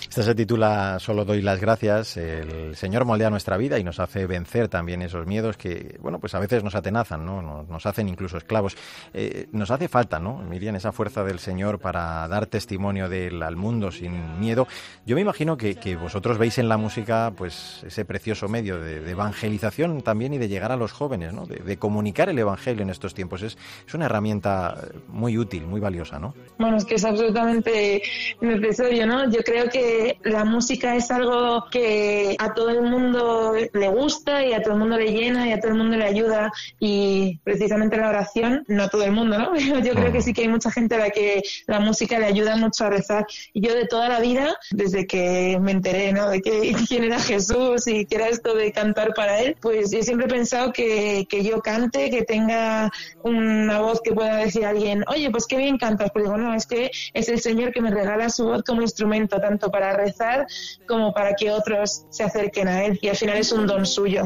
Esta 0.09 0.23
se 0.23 0.35
titula 0.35 0.99
Solo 0.99 1.27
doy 1.27 1.43
las 1.43 1.61
gracias. 1.61 2.17
El 2.17 2.75
Señor 2.77 3.05
moldea 3.05 3.29
nuestra 3.29 3.59
vida 3.59 3.79
y 3.79 3.85
nos 3.85 4.01
hace 4.01 4.27
vencer 4.27 4.69
también 4.69 5.03
esos 5.03 5.27
miedos 5.27 5.59
que, 5.59 5.99
bueno, 6.01 6.19
pues 6.19 6.35
a 6.35 6.39
veces 6.39 6.65
nos 6.65 6.75
atenazan, 6.75 7.27
¿no? 7.27 7.43
Nos, 7.69 7.85
hacen 7.85 8.09
incluso 8.09 8.39
esclavos. 8.39 8.75
Eh, 9.13 9.49
nos 9.53 9.71
hace 9.71 9.87
falta, 9.87 10.19
¿no? 10.19 10.39
Miriam, 10.39 10.75
esa 10.77 10.93
fuerza 10.93 11.25
del 11.25 11.39
Señor 11.39 11.79
para 11.79 12.27
dar 12.27 12.47
testimonio 12.47 13.11
del 13.11 13.43
al 13.43 13.57
mundo 13.57 13.93
sin 13.93 14.41
miedo. 14.41 14.67
Yo 15.05 15.15
me 15.15 15.21
imagino 15.21 15.59
que, 15.59 15.77
vosotros 16.01 16.39
veis 16.39 16.57
en 16.57 16.71
la 16.71 16.79
música, 16.79 17.33
pues, 17.37 17.83
ese 17.87 18.07
precioso 18.07 18.49
medio 18.49 18.81
de, 18.81 19.11
evangelización 19.11 20.01
también 20.01 20.33
y 20.33 20.39
de 20.39 20.49
llegar 20.49 20.73
a 20.73 20.77
los 20.77 20.93
jóvenes, 20.93 21.35
¿no? 21.35 21.45
De, 21.45 21.77
comunicar 21.77 22.31
el 22.31 22.39
Evangelio 22.39 22.83
en 22.83 22.91
estos 22.91 23.13
tiempos. 23.13 23.43
Es, 23.43 23.59
es 23.87 23.95
una 23.95 24.07
herramienta 24.07 24.75
muy 25.09 25.37
útil, 25.37 25.67
muy 25.67 25.81
valiosa, 25.81 26.19
¿no? 26.19 26.35
Bueno, 26.59 26.79
es 26.79 26.85
que 26.87 26.95
es 26.95 27.05
absolutamente 27.05 28.03
necesario, 28.41 29.07
¿no? 29.07 29.31
Yo 29.31 29.41
creo 29.45 29.69
que 29.69 29.98
la 30.25 30.45
música 30.45 30.95
es 30.97 31.11
algo 31.11 31.65
que 31.71 32.37
a 32.39 32.55
todo 32.55 32.71
el 32.71 32.83
mundo 32.83 33.53
le 33.73 33.89
gusta 33.89 34.45
y 34.45 34.53
a 34.53 34.63
todo 34.63 34.75
el 34.75 34.81
mundo 34.81 34.97
le 34.97 35.13
llena 35.13 35.49
y 35.49 35.53
a 35.53 35.61
todo 35.61 35.73
el 35.73 35.79
mundo 35.79 35.97
le 35.97 36.05
ayuda 36.05 36.53
y 36.79 37.39
precisamente 37.45 37.97
la 37.97 38.09
oración, 38.09 38.65
no 38.69 38.85
a 38.85 38.89
todo 38.89 39.05
el 39.05 39.13
mundo, 39.13 39.39
¿no? 39.39 39.57
Yo 39.83 39.95
creo 39.95 40.13
que 40.13 40.23
sí 40.23 40.33
que 40.33 40.43
hay 40.43 40.49
mucha 40.49 40.71
gente 40.71 40.95
a 40.95 40.99
la 40.99 41.11
que 41.11 41.43
la 41.67 41.81
música 41.81 42.19
le 42.19 42.27
ayuda 42.27 42.57
mucho 42.57 42.85
a 42.85 42.91
rezar. 42.91 43.27
Y 43.53 43.61
yo 43.61 43.75
de 43.75 43.87
toda 43.87 44.09
la 44.09 44.21
vida, 44.21 44.57
desde 44.71 45.07
que 45.07 45.59
me 45.61 45.73
enteré, 45.73 46.13
¿no? 46.13 46.29
De 46.29 46.41
que, 46.41 46.73
quién 46.89 47.05
era 47.05 47.19
Jesús 47.21 47.87
y 47.87 48.07
que 48.07 48.17
era 48.17 48.29
esto 48.29 48.55
de 48.55 48.73
cantar 48.73 49.15
para 49.15 49.41
él, 49.41 49.57
pues 49.61 49.91
yo 49.91 50.03
siempre 50.03 50.27
he 50.27 50.31
pensado 50.31 50.73
que, 50.73 51.27
que 51.29 51.43
yo 51.43 51.61
cante, 51.61 52.11
que 52.11 52.23
tenga 52.23 52.91
una 53.23 53.81
voz 53.81 54.01
que 54.03 54.13
pueda 54.13 54.37
decir 54.37 54.65
a 54.65 54.71
alguien, 54.71 55.05
oye, 55.09 55.31
pues 55.31 55.47
qué 55.47 55.57
bien 55.57 55.79
cantas, 55.79 56.11
pero 56.13 56.27
digo, 56.27 56.37
no, 56.37 56.55
es 56.55 56.67
que 56.67 56.91
es 57.13 57.29
el 57.29 57.41
Señor 57.41 57.73
que 57.73 57.81
me 57.81 57.91
regala 57.91 58.29
su 58.31 58.45
voz 58.45 58.63
como 58.63 58.83
instrumento, 58.83 59.41
tanto 59.41 59.71
para 59.71 59.88
rezar 59.93 60.47
como 60.87 61.13
para 61.13 61.35
que 61.35 61.51
otros 61.51 62.07
se 62.11 62.25
acerquen 62.25 62.69
a 62.69 62.85
Él. 62.85 62.99
Y 63.03 63.09
al 63.09 63.17
final 63.17 63.39
es 63.39 63.53
un 63.53 63.67
don 63.67 63.87
suyo. 63.87 64.25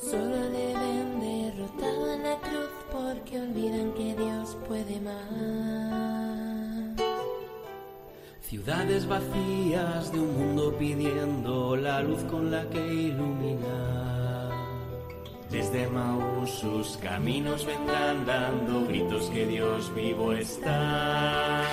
Solo 0.00 0.38
deben 0.50 1.20
derrotado 1.20 2.14
en 2.14 2.22
la 2.22 2.36
cruz 2.36 2.70
porque 2.90 3.40
olvidan 3.40 3.92
que 3.92 4.14
Dios 4.14 4.56
puede 4.66 5.00
más. 5.00 5.78
Ciudades 8.40 9.06
vacías 9.06 10.10
de 10.10 10.20
un 10.20 10.38
mundo 10.38 10.74
pidiendo 10.78 11.76
la 11.76 12.00
luz 12.00 12.22
con 12.30 12.50
la 12.50 12.66
que 12.70 12.78
iluminar. 12.78 14.07
Desde 15.50 15.88
Maús 15.88 16.50
sus 16.50 16.98
caminos 16.98 17.64
vendrán 17.64 18.26
dando 18.26 18.84
gritos 18.86 19.30
que 19.30 19.46
Dios 19.46 19.94
vivo 19.94 20.34
está. 20.34 21.64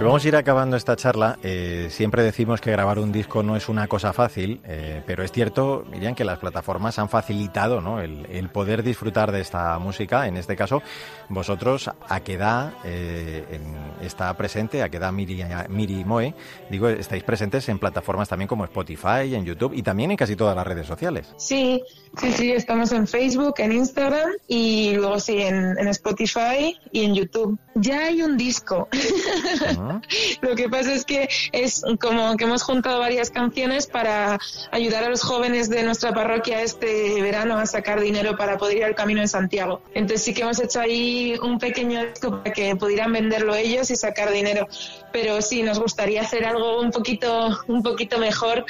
vamos 0.00 0.24
a 0.24 0.28
ir 0.28 0.36
acabando 0.36 0.76
esta 0.76 0.94
charla. 0.94 1.36
Eh, 1.42 1.88
siempre 1.90 2.22
decimos 2.22 2.60
que 2.60 2.70
grabar 2.70 3.00
un 3.00 3.10
disco 3.10 3.42
no 3.42 3.56
es 3.56 3.68
una 3.68 3.88
cosa 3.88 4.12
fácil, 4.12 4.60
eh, 4.64 5.02
pero 5.04 5.24
es 5.24 5.32
cierto, 5.32 5.84
Miriam, 5.90 6.14
que 6.14 6.24
las 6.24 6.38
plataformas 6.38 7.00
han 7.00 7.08
facilitado 7.08 7.80
¿no? 7.80 8.00
el, 8.00 8.48
poder 8.50 8.84
disfrutar 8.84 9.32
de 9.32 9.40
esta 9.40 9.76
música. 9.80 10.28
En 10.28 10.36
este 10.36 10.54
caso, 10.54 10.80
vosotros, 11.28 11.90
¿a 12.08 12.20
qué 12.20 12.34
edad 12.34 12.74
eh, 12.84 13.60
está 14.00 14.32
presente? 14.36 14.80
¿A 14.84 14.90
qué 14.90 14.98
edad 14.98 15.10
Miri, 15.10 15.44
Miri 15.68 16.04
Moe? 16.04 16.34
Digo, 16.70 16.88
estáis 16.88 17.24
presentes 17.24 17.68
en 17.68 17.80
plataformas 17.80 18.28
también 18.28 18.46
como 18.46 18.64
Spotify, 18.64 19.34
en 19.34 19.44
YouTube 19.44 19.72
y 19.74 19.82
también 19.82 20.12
en 20.12 20.16
casi 20.16 20.36
todas 20.36 20.54
las 20.54 20.66
redes 20.66 20.86
sociales. 20.86 21.34
Sí, 21.36 21.82
sí, 22.20 22.32
sí, 22.32 22.52
estamos 22.52 22.92
en 22.92 23.06
Facebook, 23.06 23.54
en 23.58 23.72
Instagram 23.72 24.30
y 24.46 24.94
luego 24.94 25.20
sí 25.20 25.40
en, 25.40 25.76
Spotify 25.88 26.78
y 26.92 27.04
en 27.04 27.14
YouTube. 27.14 27.58
Ya 27.74 28.06
hay 28.06 28.22
un 28.22 28.36
disco. 28.36 28.88
Lo 30.40 30.54
que 30.54 30.68
pasa 30.68 30.92
es 30.92 31.04
que 31.04 31.28
es 31.52 31.82
como 32.00 32.36
que 32.36 32.44
hemos 32.44 32.62
juntado 32.62 32.98
varias 33.00 33.30
canciones 33.30 33.86
para 33.86 34.38
ayudar 34.70 35.04
a 35.04 35.08
los 35.08 35.22
jóvenes 35.22 35.68
de 35.68 35.82
nuestra 35.82 36.12
parroquia 36.12 36.62
este 36.62 37.20
verano 37.22 37.56
a 37.56 37.66
sacar 37.66 38.00
dinero 38.00 38.36
para 38.36 38.58
poder 38.58 38.78
ir 38.78 38.84
al 38.84 38.94
Camino 38.94 39.20
de 39.20 39.28
Santiago. 39.28 39.80
Entonces 39.94 40.24
sí 40.24 40.34
que 40.34 40.42
hemos 40.42 40.60
hecho 40.60 40.80
ahí 40.80 41.36
un 41.42 41.58
pequeño 41.58 42.04
disco 42.04 42.42
para 42.42 42.52
que 42.52 42.74
pudieran 42.76 43.12
venderlo 43.12 43.54
ellos 43.54 43.90
y 43.90 43.96
sacar 43.96 44.32
dinero. 44.32 44.66
Pero 45.12 45.40
sí, 45.40 45.62
nos 45.62 45.78
gustaría 45.78 46.22
hacer 46.22 46.44
algo 46.44 46.80
un 46.80 46.90
poquito, 46.90 47.58
un 47.66 47.82
poquito 47.82 48.18
mejor 48.18 48.64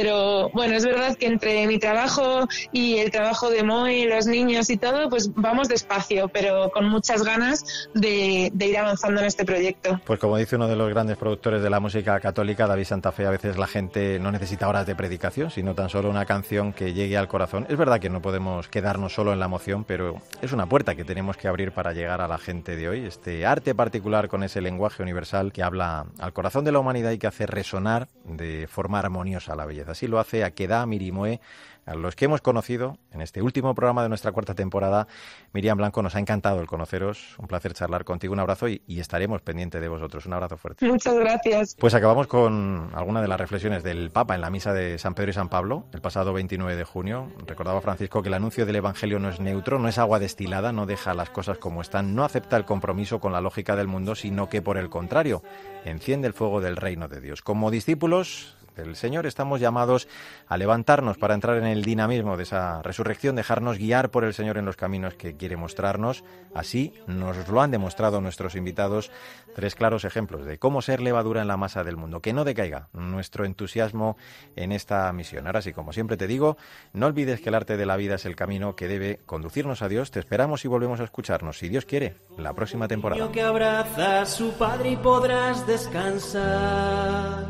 pero 0.00 0.48
bueno, 0.50 0.76
es 0.76 0.84
verdad 0.84 1.16
que 1.16 1.26
entre 1.26 1.66
mi 1.66 1.80
trabajo 1.80 2.46
y 2.70 2.98
el 2.98 3.10
trabajo 3.10 3.50
de 3.50 3.64
Moy, 3.64 4.04
los 4.04 4.28
niños 4.28 4.70
y 4.70 4.76
todo, 4.76 5.10
pues 5.10 5.34
vamos 5.34 5.68
despacio, 5.68 6.28
pero 6.28 6.70
con 6.70 6.88
muchas 6.88 7.24
ganas 7.24 7.88
de, 7.94 8.52
ir 8.56 8.78
avanzando 8.78 9.20
en 9.20 9.26
este 9.26 9.44
proyecto. 9.44 10.00
Pues 10.04 10.20
como 10.20 10.36
dice 10.36 10.54
uno 10.54 10.68
de 10.68 10.76
los 10.76 10.88
grandes 10.88 11.16
productores 11.16 11.64
de 11.64 11.68
la 11.68 11.80
música 11.80 12.20
católica, 12.20 12.68
David 12.68 12.84
Santa 12.84 13.10
Fe, 13.10 13.26
a 13.26 13.30
veces 13.30 13.58
la 13.58 13.66
gente 13.66 14.20
no 14.20 14.30
necesita 14.30 14.68
horas 14.68 14.86
de 14.86 14.94
predicación, 14.94 15.50
sino 15.50 15.74
tan 15.74 15.88
solo 15.88 16.10
una 16.10 16.26
canción 16.26 16.72
que 16.72 16.92
llegue 16.92 17.16
al 17.16 17.26
corazón. 17.26 17.66
Es 17.68 17.76
verdad 17.76 17.98
que 17.98 18.08
no 18.08 18.22
podemos 18.22 18.68
quedarnos 18.68 19.12
solo 19.12 19.32
en 19.32 19.40
la 19.40 19.46
emoción, 19.46 19.82
pero 19.82 20.22
es 20.40 20.52
una 20.52 20.66
puerta 20.66 20.94
que 20.94 21.04
tenemos 21.04 21.36
que 21.36 21.48
abrir 21.48 21.72
para 21.72 21.92
llegar 21.92 22.20
a 22.20 22.28
la 22.28 22.38
gente 22.38 22.76
de 22.76 22.88
hoy. 22.88 23.04
Este 23.04 23.44
arte 23.46 23.74
particular 23.74 24.28
con 24.28 24.44
ese 24.44 24.60
lenguaje 24.60 25.02
universal 25.02 25.52
que 25.52 25.64
habla 25.64 26.06
al 26.20 26.32
corazón 26.32 26.64
de 26.64 26.70
la 26.70 26.78
humanidad 26.78 27.10
y 27.10 27.18
que 27.18 27.26
hace 27.26 27.46
resonar 27.46 28.06
de 28.24 28.68
forma 28.68 29.00
armoniosa 29.00 29.56
la 29.56 29.66
belleza. 29.66 29.87
Así 29.88 30.06
lo 30.06 30.18
hace 30.18 30.44
Aqueda 30.44 30.84
Mirimoe 30.86 31.40
a 31.88 31.94
los 31.94 32.14
que 32.14 32.26
hemos 32.26 32.42
conocido 32.42 32.98
en 33.12 33.22
este 33.22 33.40
último 33.40 33.74
programa 33.74 34.02
de 34.02 34.08
nuestra 34.08 34.30
cuarta 34.32 34.54
temporada. 34.54 35.08
Miriam 35.52 35.78
Blanco, 35.78 36.02
nos 36.02 36.14
ha 36.14 36.18
encantado 36.18 36.60
el 36.60 36.66
conoceros, 36.66 37.34
un 37.38 37.46
placer 37.46 37.72
charlar 37.72 38.04
contigo, 38.04 38.34
un 38.34 38.40
abrazo 38.40 38.68
y, 38.68 38.82
estaremos 38.98 39.40
pendientes 39.40 39.80
de 39.80 39.88
vosotros. 39.88 40.26
Un 40.26 40.34
abrazo 40.34 40.56
fuerte. 40.56 40.86
Muchas 40.86 41.14
gracias. 41.16 41.76
Pues 41.78 41.94
acabamos 41.94 42.26
con 42.26 42.90
alguna 42.94 43.22
de 43.22 43.28
las 43.28 43.40
reflexiones 43.40 43.82
del 43.82 44.10
Papa 44.10 44.34
en 44.34 44.40
la 44.40 44.50
misa 44.50 44.74
de 44.74 44.98
San 44.98 45.14
Pedro 45.14 45.30
y 45.30 45.34
San 45.34 45.48
Pablo 45.48 45.86
el 45.92 46.00
pasado 46.00 46.32
29 46.32 46.76
de 46.76 46.84
junio. 46.84 47.32
Recordaba 47.46 47.80
Francisco 47.80 48.22
que 48.22 48.28
el 48.28 48.34
anuncio 48.34 48.66
del 48.66 48.76
Evangelio 48.76 49.18
no 49.18 49.30
es 49.30 49.40
neutro, 49.40 49.78
no 49.78 49.88
es 49.88 49.98
agua 49.98 50.18
destilada, 50.18 50.72
no 50.72 50.84
deja 50.84 51.14
las 51.14 51.30
cosas 51.30 51.58
como 51.58 51.80
están, 51.80 52.14
no 52.14 52.24
acepta 52.24 52.56
el 52.56 52.64
compromiso 52.64 53.20
con 53.20 53.32
la 53.32 53.40
lógica 53.40 53.76
del 53.76 53.86
mundo, 53.86 54.14
sino 54.14 54.48
que 54.48 54.60
por 54.60 54.76
el 54.76 54.90
contrario, 54.90 55.42
enciende 55.84 56.26
el 56.26 56.34
fuego 56.34 56.60
del 56.60 56.76
reino 56.76 57.08
de 57.08 57.20
Dios. 57.20 57.40
Como 57.40 57.70
discípulos 57.70 58.57
el 58.78 58.96
Señor, 58.96 59.26
estamos 59.26 59.60
llamados 59.60 60.08
a 60.46 60.56
levantarnos 60.56 61.18
para 61.18 61.34
entrar 61.34 61.56
en 61.58 61.66
el 61.66 61.84
dinamismo 61.84 62.36
de 62.36 62.44
esa 62.44 62.82
resurrección, 62.82 63.36
dejarnos 63.36 63.78
guiar 63.78 64.10
por 64.10 64.24
el 64.24 64.34
Señor 64.34 64.58
en 64.58 64.64
los 64.64 64.76
caminos 64.76 65.14
que 65.14 65.36
quiere 65.36 65.56
mostrarnos. 65.56 66.24
Así 66.54 66.94
nos 67.06 67.48
lo 67.48 67.60
han 67.60 67.70
demostrado 67.70 68.20
nuestros 68.20 68.54
invitados, 68.54 69.10
tres 69.54 69.74
claros 69.74 70.04
ejemplos 70.04 70.44
de 70.44 70.58
cómo 70.58 70.82
ser 70.82 71.00
levadura 71.00 71.42
en 71.42 71.48
la 71.48 71.56
masa 71.56 71.84
del 71.84 71.96
mundo. 71.96 72.20
Que 72.20 72.32
no 72.32 72.44
decaiga 72.44 72.88
nuestro 72.92 73.44
entusiasmo 73.44 74.16
en 74.56 74.72
esta 74.72 75.12
misión. 75.12 75.46
Ahora 75.46 75.62
sí, 75.62 75.72
como 75.72 75.92
siempre 75.92 76.16
te 76.16 76.26
digo, 76.26 76.56
no 76.92 77.06
olvides 77.06 77.40
que 77.40 77.48
el 77.48 77.54
arte 77.54 77.76
de 77.76 77.86
la 77.86 77.96
vida 77.96 78.14
es 78.16 78.26
el 78.26 78.36
camino 78.36 78.76
que 78.76 78.88
debe 78.88 79.20
conducirnos 79.26 79.82
a 79.82 79.88
Dios. 79.88 80.10
Te 80.10 80.20
esperamos 80.20 80.64
y 80.64 80.68
volvemos 80.68 81.00
a 81.00 81.04
escucharnos, 81.04 81.58
si 81.58 81.68
Dios 81.68 81.84
quiere, 81.84 82.16
la 82.36 82.54
próxima 82.54 82.88
temporada. 82.88 83.30
que 83.32 83.42
abraza 83.42 84.22
a 84.22 84.26
su 84.26 84.52
padre 84.52 84.90
y 84.90 84.96
podrás 84.96 85.66
descansar. 85.66 87.46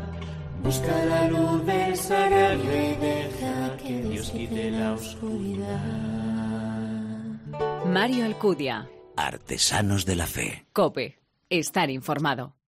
Busca 0.63 1.05
la 1.05 1.27
luz 1.27 1.65
del 1.65 1.95
sagrario 1.97 2.91
y 2.91 2.95
deja 2.95 3.77
que 3.77 4.01
Dios 4.03 4.29
quite 4.31 4.71
la 4.71 4.93
oscuridad. 4.93 6.39
Mario 7.85 8.25
Alcudia. 8.25 8.89
Artesanos 9.15 10.05
de 10.05 10.15
la 10.15 10.27
Fe. 10.27 10.65
Cope. 10.73 11.19
Estar 11.49 11.89
informado. 11.89 12.58